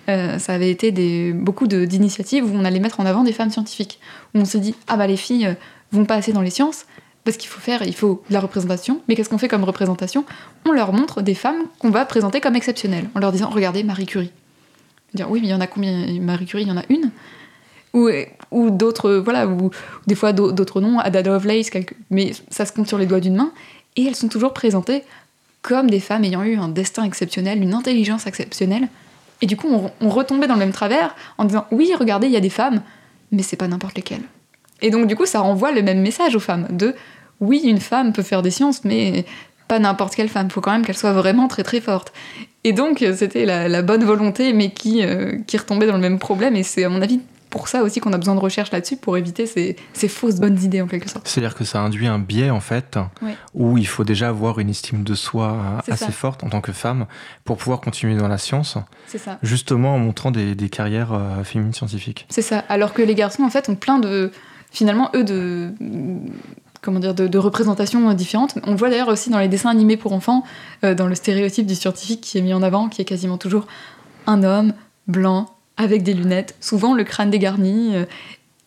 euh, 0.10 0.38
ça 0.38 0.54
avait 0.54 0.70
été 0.70 0.91
des, 0.91 1.32
beaucoup 1.32 1.68
d'initiatives 1.68 2.45
où 2.45 2.56
on 2.56 2.66
allait 2.66 2.80
mettre 2.80 2.99
en 2.99 3.06
avant 3.06 3.24
des 3.24 3.34
femmes 3.34 3.52
scientifiques. 3.52 3.99
Où 4.36 4.39
on 4.39 4.45
s'est 4.45 4.60
dit, 4.60 4.76
ah 4.88 4.97
bah 4.97 5.08
les 5.08 5.18
filles 5.18 5.47
euh, 5.47 5.54
vont 5.91 6.06
pas 6.06 6.16
assez 6.16 6.34
dans 6.34 6.41
les 6.41 6.49
sciences, 6.49 6.86
parce 7.24 7.38
qu'il 7.38 7.49
faut 7.49 7.62
faire, 7.62 7.84
il 7.84 7.95
faut 7.95 8.24
de 8.30 8.34
la 8.34 8.41
représentation. 8.41 9.02
Mais 9.08 9.16
qu'est-ce 9.16 9.30
qu'on 9.30 9.38
fait 9.38 9.47
comme 9.47 9.64
représentation? 9.64 10.26
On 10.68 10.72
leur 10.72 10.91
montre 10.91 11.22
des 11.22 11.36
femmes 11.36 11.64
qu'on 11.80 11.89
va 11.89 12.06
présenter 12.06 12.41
comme 12.41 12.56
exceptionnelles, 12.56 13.10
en 13.16 13.20
leur 13.20 13.32
disant, 13.32 13.49
regardez 13.49 13.84
Marie 13.84 14.06
Curie. 14.06 14.32
Dire, 15.14 15.30
oui, 15.30 15.39
mais 15.41 15.47
il 15.47 15.52
y 15.52 15.54
en 15.54 15.62
a 15.62 15.68
combien? 15.68 16.20
Marie 16.20 16.45
Curie, 16.45 16.64
il 16.64 16.70
y 16.70 16.72
en 16.72 16.78
a 16.78 16.86
une 16.89 17.12
ou, 17.93 18.10
ou 18.52 18.70
d'autres, 18.70 19.16
voilà, 19.16 19.47
ou, 19.47 19.70
des 20.08 20.16
fois 20.16 20.32
d'autres 20.34 20.82
noms, 20.82 20.99
Ada 20.99 21.22
Lovelace, 21.24 21.70
mais 22.10 22.32
ça 22.49 22.66
se 22.66 22.72
compte 22.72 22.88
sur 22.88 22.97
les 22.97 23.06
doigts 23.06 23.20
d'une 23.20 23.36
main, 23.36 23.52
et 23.95 24.06
elles 24.06 24.16
sont 24.16 24.30
toujours 24.30 24.54
présentées 24.54 25.04
comme 25.62 25.89
des 25.89 25.99
femmes 25.99 26.24
ayant 26.24 26.43
eu 26.43 26.57
un 26.57 26.70
destin 26.70 27.03
exceptionnel, 27.03 27.62
une 27.62 27.74
intelligence 27.74 28.28
exceptionnelle, 28.28 28.88
et 29.41 29.47
du 29.47 29.57
coup, 29.57 29.68
on, 29.99 30.09
retombait 30.09 30.47
dans 30.47 30.53
le 30.53 30.59
même 30.59 30.72
travers 30.72 31.16
en 31.38 31.45
disant 31.45 31.66
oui, 31.72 31.91
regardez, 31.97 32.28
il 32.28 32.34
y 32.34 32.38
a 32.38 32.41
des 32.41 32.49
femmes, 32.49 32.82
mais 33.32 33.41
c'est 33.41 33.55
pas 33.55 33.68
n'importe 33.68 33.95
lesquelles. 33.95 34.24
Et 34.82 34.91
donc, 34.91 35.07
du 35.07 35.16
coup, 35.16 35.26
ça 35.26 35.39
renvoie 35.39 35.72
le 35.72 35.82
même 35.82 36.01
message 36.01 36.36
aux 36.36 36.39
femmes 36.39 36.68
de 36.70 36.95
oui, 37.39 37.62
une 37.64 37.80
femme 37.80 38.14
peut 38.14 38.22
faire 38.22 38.43
des 38.43 38.51
sciences, 38.51 38.84
mais 38.84 39.26
pas 39.68 39.80
n'importe 39.80 40.16
quelle 40.16 40.30
femme. 40.30 40.51
Faut 40.51 40.62
quand 40.62 40.72
même 40.72 40.86
qu'elle 40.86 40.97
soit 40.97 41.14
vraiment 41.14 41.47
très 41.47 41.64
très 41.64 41.82
forte. 41.82 42.14
Et 42.64 42.74
donc, 42.74 43.03
c'était 43.16 43.45
la, 43.45 43.82
bonne 43.82 44.03
volonté, 44.03 44.53
mais 44.53 44.70
qui, 44.70 45.03
euh, 45.03 45.39
qui 45.47 45.57
retombait 45.57 45.88
dans 45.88 45.95
le 45.95 45.99
même 45.99 46.20
problème. 46.20 46.55
Et 46.55 46.62
c'est, 46.62 46.84
à 46.84 46.89
mon 46.89 47.01
avis, 47.01 47.20
pour 47.52 47.68
ça 47.68 47.84
aussi 47.84 47.99
qu'on 47.99 48.14
a 48.14 48.18
besoin 48.18 48.34
de 48.34 48.39
recherche 48.39 48.72
là-dessus 48.72 48.97
pour 48.97 49.18
éviter 49.18 49.45
ces, 49.45 49.76
fausses 50.08 50.39
bonnes 50.39 50.60
idées 50.64 50.82
en 50.82 50.88
quelque 50.88 51.10
sorte. 51.10 51.28
C'est-à-dire 51.28 51.54
que 51.54 51.64
ça 51.64 51.82
induit 51.82 52.08
un 52.08 52.18
biais 52.18 52.49
en 52.49 52.62
fait 52.62 52.97
où 53.54 53.78
il 53.78 53.86
faut 53.86 54.04
déjà 54.04 54.30
avoir 54.30 54.58
une 54.58 54.70
estime 54.70 55.04
de 55.04 55.14
soi 55.14 55.84
assez 55.88 56.12
forte 56.12 56.43
en 56.43 56.49
tant 56.49 56.62
que 56.62 56.72
femme 56.72 57.06
pour 57.43 57.58
pouvoir 57.58 57.82
continuer 57.82 58.16
dans 58.16 58.30
la 58.30 58.39
science. 58.39 58.78
C'est 59.06 59.18
ça. 59.18 59.38
Justement 59.43 59.93
en 59.95 59.99
montrant 59.99 60.32
des, 60.32 60.56
carrières 60.72 61.12
euh, 61.12 61.43
féminines 61.43 61.74
scientifiques. 61.74 62.26
C'est 62.30 62.41
ça. 62.41 62.60
Alors 62.70 62.93
que 62.93 63.02
les 63.02 63.14
garçons 63.14 63.43
en 63.43 63.49
fait 63.49 63.68
ont 63.68 63.76
plein 63.76 63.99
de 63.99 64.32
finalement 64.72 65.12
eux 65.14 65.26
de 65.26 65.74
comment 66.82 66.99
dire, 66.99 67.14
de, 67.14 67.38
représentations 67.38 68.12
différentes. 68.14 68.58
On 68.66 68.72
le 68.72 68.78
voit 68.78 68.89
d'ailleurs 68.89 69.10
aussi 69.10 69.30
dans 69.30 69.39
les 69.39 69.49
dessins 69.49 69.70
animés 69.70 69.97
pour 69.97 70.14
enfants, 70.14 70.43
euh, 70.84 70.95
dans 70.95 71.08
le 71.08 71.16
stéréotype 71.16 71.68
du 71.68 71.76
scientifique 71.76 72.22
qui 72.22 72.38
est 72.38 72.41
mis 72.41 72.54
en 72.54 72.64
avant, 72.64 72.88
qui 72.88 73.02
est 73.02 73.06
quasiment 73.06 73.38
toujours 73.38 73.68
un 74.26 74.43
homme 74.43 74.74
blanc, 75.08 75.49
avec 75.84 76.03
des 76.03 76.13
lunettes, 76.13 76.55
souvent 76.59 76.93
le 76.93 77.03
crâne 77.03 77.29
dégarni, 77.29 77.95
euh, 77.95 78.05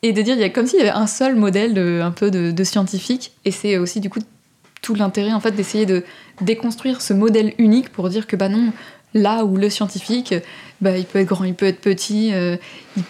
et 0.02 0.12
de 0.12 0.20
dire, 0.20 0.34
il 0.34 0.40
y 0.40 0.44
a 0.44 0.50
comme 0.50 0.66
s'il 0.66 0.78
y 0.78 0.82
avait 0.82 0.90
un 0.90 1.06
seul 1.06 1.34
modèle 1.34 1.72
de, 1.74 2.00
un 2.02 2.10
peu 2.10 2.30
de, 2.30 2.64
scientifique, 2.64 3.32
et 3.44 3.50
c'est 3.50 3.78
aussi 3.78 4.00
du 4.00 4.10
coup 4.10 4.20
tout 4.82 4.94
l'intérêt 4.94 5.32
en 5.32 5.40
fait 5.40 5.52
d'essayer 5.52 5.86
de 5.86 6.04
déconstruire 6.42 7.00
ce 7.00 7.14
modèle 7.14 7.54
unique 7.56 7.88
pour 7.88 8.10
dire 8.10 8.26
que 8.26 8.36
bah 8.36 8.50
non, 8.50 8.70
là 9.14 9.46
où 9.46 9.56
le 9.56 9.70
scientifique, 9.70 10.34
bah, 10.82 10.98
il 10.98 11.06
peut 11.06 11.20
être 11.20 11.28
grand, 11.28 11.44
il 11.44 11.54
peut 11.54 11.64
être 11.64 11.80
petit, 11.80 12.34
euh, 12.34 12.58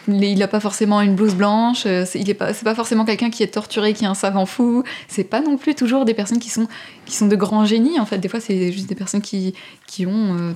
il 0.07 0.38
n'a 0.38 0.46
pas 0.46 0.61
forcément 0.61 1.00
une 1.00 1.16
blouse 1.16 1.34
blanche, 1.34 1.82
euh, 1.86 2.05
c'est 2.07 2.22
pas, 2.34 2.52
pas 2.52 2.74
forcément 2.76 3.05
quelqu'un 3.05 3.30
qui 3.30 3.42
est 3.42 3.55
torturé, 3.55 3.92
qui 3.92 4.05
est 4.05 4.09
un 4.09 4.14
savant 4.14 4.46
fou, 4.46 4.84
c'est 5.09 5.24
pas 5.24 5.40
non 5.40 5.57
plus 5.57 5.74
toujours 5.74 6.05
des 6.05 6.14
personnes 6.14 6.38
qui 6.38 6.50
sont, 6.50 6.68
qui 7.07 7.16
sont 7.16 7.26
de 7.26 7.34
grands 7.34 7.64
génies, 7.64 7.98
en 7.98 8.07
fait, 8.07 8.18
des 8.18 8.28
fois 8.28 8.38
c'est 8.38 8.70
juste 8.70 8.88
des 8.88 8.94
personnes 8.94 9.22
qui, 9.22 9.55
qui 9.88 10.07
ont 10.07 10.55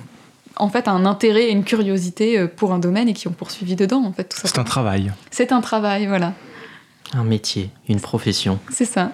en 0.59 0.69
fait 0.69 0.87
un 0.87 1.05
intérêt 1.05 1.45
et 1.45 1.51
une 1.51 1.63
curiosité 1.63 2.37
euh, 2.37 2.47
pour 2.47 2.73
un 2.73 2.79
domaine 2.79 3.07
et 3.07 3.13
qui 3.13 3.27
ont 3.27 3.33
poursuivi 3.33 3.75
dedans 3.75 4.03
en 4.03 4.11
fait 4.11 4.25
tout 4.25 4.37
C'est 4.43 4.59
un 4.59 4.63
travail. 4.63 5.11
C'est 5.31 5.51
un 5.51 5.61
travail, 5.61 6.05
voilà. 6.05 6.33
Un 7.13 7.23
métier, 7.23 7.71
une 7.87 7.99
profession. 7.99 8.59
C'est 8.69 8.85
ça. 8.85 9.13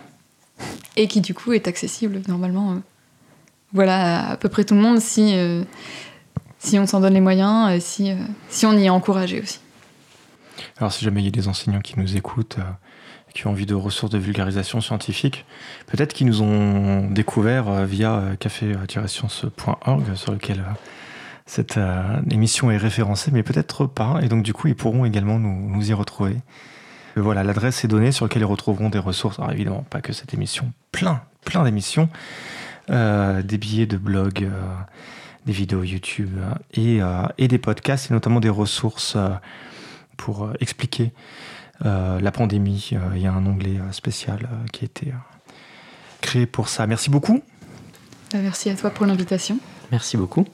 Et 0.97 1.07
qui 1.07 1.21
du 1.21 1.33
coup 1.33 1.53
est 1.53 1.67
accessible 1.67 2.21
normalement, 2.27 2.71
euh, 2.71 2.75
voilà, 3.73 4.31
à, 4.31 4.37
peu 4.37 4.49
près 4.49 4.65
tout 4.65 4.73
le 4.73 4.81
monde 4.81 4.99
si 4.99 5.33
euh, 5.35 5.63
si 6.59 6.79
on 6.79 6.87
s'en 6.87 6.99
donne 6.99 7.13
les 7.13 7.21
moyens, 7.21 7.81
si 7.83 8.11
si 8.49 8.65
on 8.65 8.73
y 8.73 8.85
est 8.85 8.89
encouragé 8.89 9.41
aussi. 9.41 9.59
Alors 10.77 10.91
si 10.91 11.05
jamais 11.05 11.21
il 11.21 11.25
y 11.25 11.27
a 11.27 11.31
des 11.31 11.47
enseignants 11.47 11.81
qui 11.81 11.99
nous 11.99 12.17
écoutent 12.17 12.57
qui 13.33 13.45
ont 13.45 13.51
envie 13.51 13.65
de 13.65 13.75
ressources 13.75 14.13
de 14.13 14.17
vulgarisation 14.17 14.79
scientifique, 14.79 15.45
peut-être 15.87 16.13
qu'ils 16.13 16.25
nous 16.25 16.41
ont 16.41 17.09
découvert 17.11 17.85
via 17.85 18.31
café-science.org 18.39 20.15
sur 20.15 20.31
lequel 20.31 20.63
cette 21.45 21.77
euh, 21.77 22.21
émission 22.31 22.71
est 22.71 22.77
référencée, 22.77 23.31
mais 23.31 23.43
peut-être 23.43 23.85
pas. 23.85 24.19
Et 24.21 24.27
donc, 24.27 24.43
du 24.43 24.53
coup, 24.53 24.67
ils 24.67 24.75
pourront 24.75 25.05
également 25.05 25.37
nous, 25.39 25.89
y 25.89 25.93
retrouver. 25.93 26.37
Euh, 27.17 27.21
voilà, 27.21 27.43
l'adresse 27.43 27.83
est 27.85 27.87
donnée 27.87 28.11
sur 28.11 28.25
laquelle 28.25 28.41
ils 28.41 28.45
retrouveront 28.45 28.89
des 28.89 28.99
ressources. 28.99 29.39
Alors, 29.39 29.51
évidemment, 29.51 29.85
pas 29.89 30.01
que 30.01 30.11
cette 30.11 30.33
émission, 30.33 30.71
plein, 30.91 31.21
plein 31.43 31.63
d'émissions, 31.63 32.09
euh, 32.89 33.43
des 33.43 33.57
billets 33.57 33.85
de 33.85 33.97
blog, 33.97 34.49
des 35.45 35.53
vidéos 35.53 35.83
YouTube 35.83 36.39
et, 36.73 36.99
et, 37.37 37.47
des 37.47 37.57
podcasts, 37.59 38.09
et 38.09 38.13
notamment 38.13 38.39
des 38.39 38.49
ressources 38.49 39.15
pour 40.17 40.49
expliquer 40.59 41.13
la 41.83 42.31
pandémie. 42.31 42.89
Il 43.13 43.21
y 43.21 43.27
a 43.27 43.33
un 43.33 43.45
onglet 43.45 43.79
spécial 43.91 44.49
qui 44.71 44.83
a 44.83 44.85
été 44.85 45.13
créé 46.21 46.47
pour 46.47 46.69
ça. 46.69 46.87
Merci 46.87 47.11
beaucoup. 47.11 47.43
Bah, 48.33 48.39
merci 48.41 48.71
à 48.71 48.75
toi 48.75 48.89
pour 48.89 49.05
l'invitation. 49.05 49.59
Merci 49.91 50.17
beaucoup. 50.17 50.47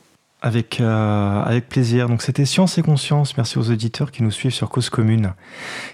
Avec, 0.43 0.81
euh, 0.81 1.43
avec 1.43 1.69
plaisir. 1.69 2.09
Donc 2.09 2.23
c'était 2.23 2.45
Science 2.45 2.79
et 2.79 2.81
Conscience. 2.81 3.37
Merci 3.37 3.59
aux 3.59 3.69
auditeurs 3.69 4.11
qui 4.11 4.23
nous 4.23 4.31
suivent 4.31 4.53
sur 4.53 4.69
Cause 4.69 4.89
Commune 4.89 5.33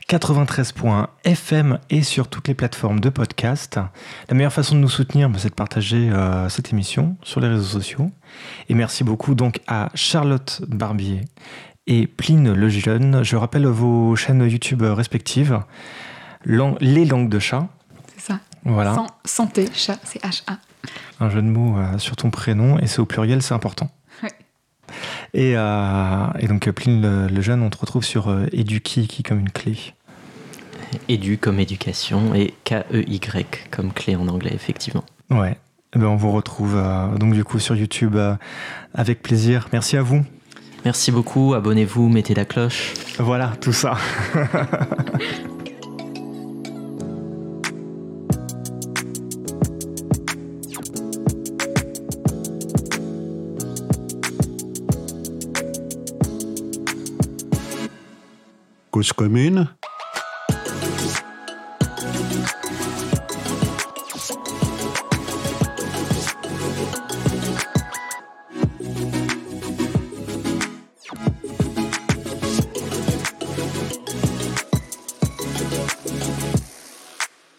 93.fm 0.08 1.80
et 1.90 2.02
sur 2.02 2.30
toutes 2.30 2.48
les 2.48 2.54
plateformes 2.54 3.02
de 3.02 3.10
podcast. 3.10 3.78
La 4.30 4.36
meilleure 4.36 4.54
façon 4.54 4.76
de 4.76 4.80
nous 4.80 4.90
soutenir, 4.90 5.30
bah, 5.30 5.38
c'est 5.42 5.50
de 5.50 5.54
partager 5.54 6.10
euh, 6.10 6.48
cette 6.48 6.72
émission 6.72 7.18
sur 7.24 7.42
les 7.42 7.50
réseaux 7.50 7.80
sociaux. 7.80 8.10
Et 8.70 8.74
merci 8.74 9.04
beaucoup 9.04 9.36
donc 9.36 9.60
à 9.68 9.90
Charlotte 9.96 10.62
Barbier 10.68 11.22
et 11.86 12.08
Pline 12.08 12.54
Le 12.54 12.70
Jeune. 12.70 13.24
Je 13.24 13.36
rappelle 13.36 13.66
vos 13.66 14.16
chaînes 14.16 14.48
YouTube 14.50 14.82
respectives. 14.82 15.60
les 16.46 17.06
langues 17.06 17.30
de 17.30 17.40
chat. 17.40 17.68
C'est 18.16 18.32
ça. 18.32 18.40
Voilà. 18.64 19.06
santé, 19.26 19.68
chat, 19.74 19.98
c'est 20.04 20.22
H-A. 20.24 20.58
Un 21.20 21.30
jeu 21.30 21.42
de 21.42 21.48
mots 21.48 21.78
euh, 21.78 21.98
sur 21.98 22.16
ton 22.16 22.30
prénom 22.30 22.78
et 22.80 22.88
c'est 22.88 23.00
au 23.00 23.06
pluriel, 23.06 23.42
c'est 23.42 23.54
important. 23.54 23.90
Euh, 25.36 26.28
et, 26.40 26.48
donc, 26.48 26.70
Pline 26.70 27.28
le, 27.28 27.42
jeune, 27.42 27.62
on 27.62 27.70
te 27.70 27.78
retrouve 27.78 28.04
sur 28.04 28.30
euh, 28.30 28.46
Eduki 28.52 29.08
qui 29.08 29.24
comme 29.24 29.40
une 29.40 29.50
clé. 29.50 29.78
Edu 31.10 31.38
comme 31.38 31.60
éducation 31.60 32.34
et 32.34 32.54
K-E-Y 32.64 33.70
comme 33.72 33.92
clé 33.92 34.16
en 34.16 34.28
anglais, 34.28 34.54
effectivement. 34.54 35.04
Ouais. 35.30 35.58
Eh 35.96 36.00
ben, 36.00 36.08
on 36.08 36.16
vous 36.16 36.32
retrouve 36.32 36.76
euh, 36.76 37.18
donc 37.18 37.34
du 37.34 37.44
coup 37.44 37.60
sur 37.60 37.76
YouTube 37.76 38.18
avec 38.94 39.22
plaisir. 39.22 39.68
Merci 39.74 39.98
à 39.98 40.02
vous. 40.02 40.24
Merci 40.86 41.12
beaucoup. 41.12 41.54
Abonnez-vous, 41.54 42.08
mettez 42.08 42.34
la 42.34 42.46
cloche. 42.46 42.94
Voilà, 43.20 43.54
tout 43.60 43.74
ça. 43.74 43.98
commune. 59.06 59.68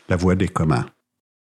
La 0.09 0.17
voix 0.17 0.35
des 0.35 0.49
communs. 0.49 0.87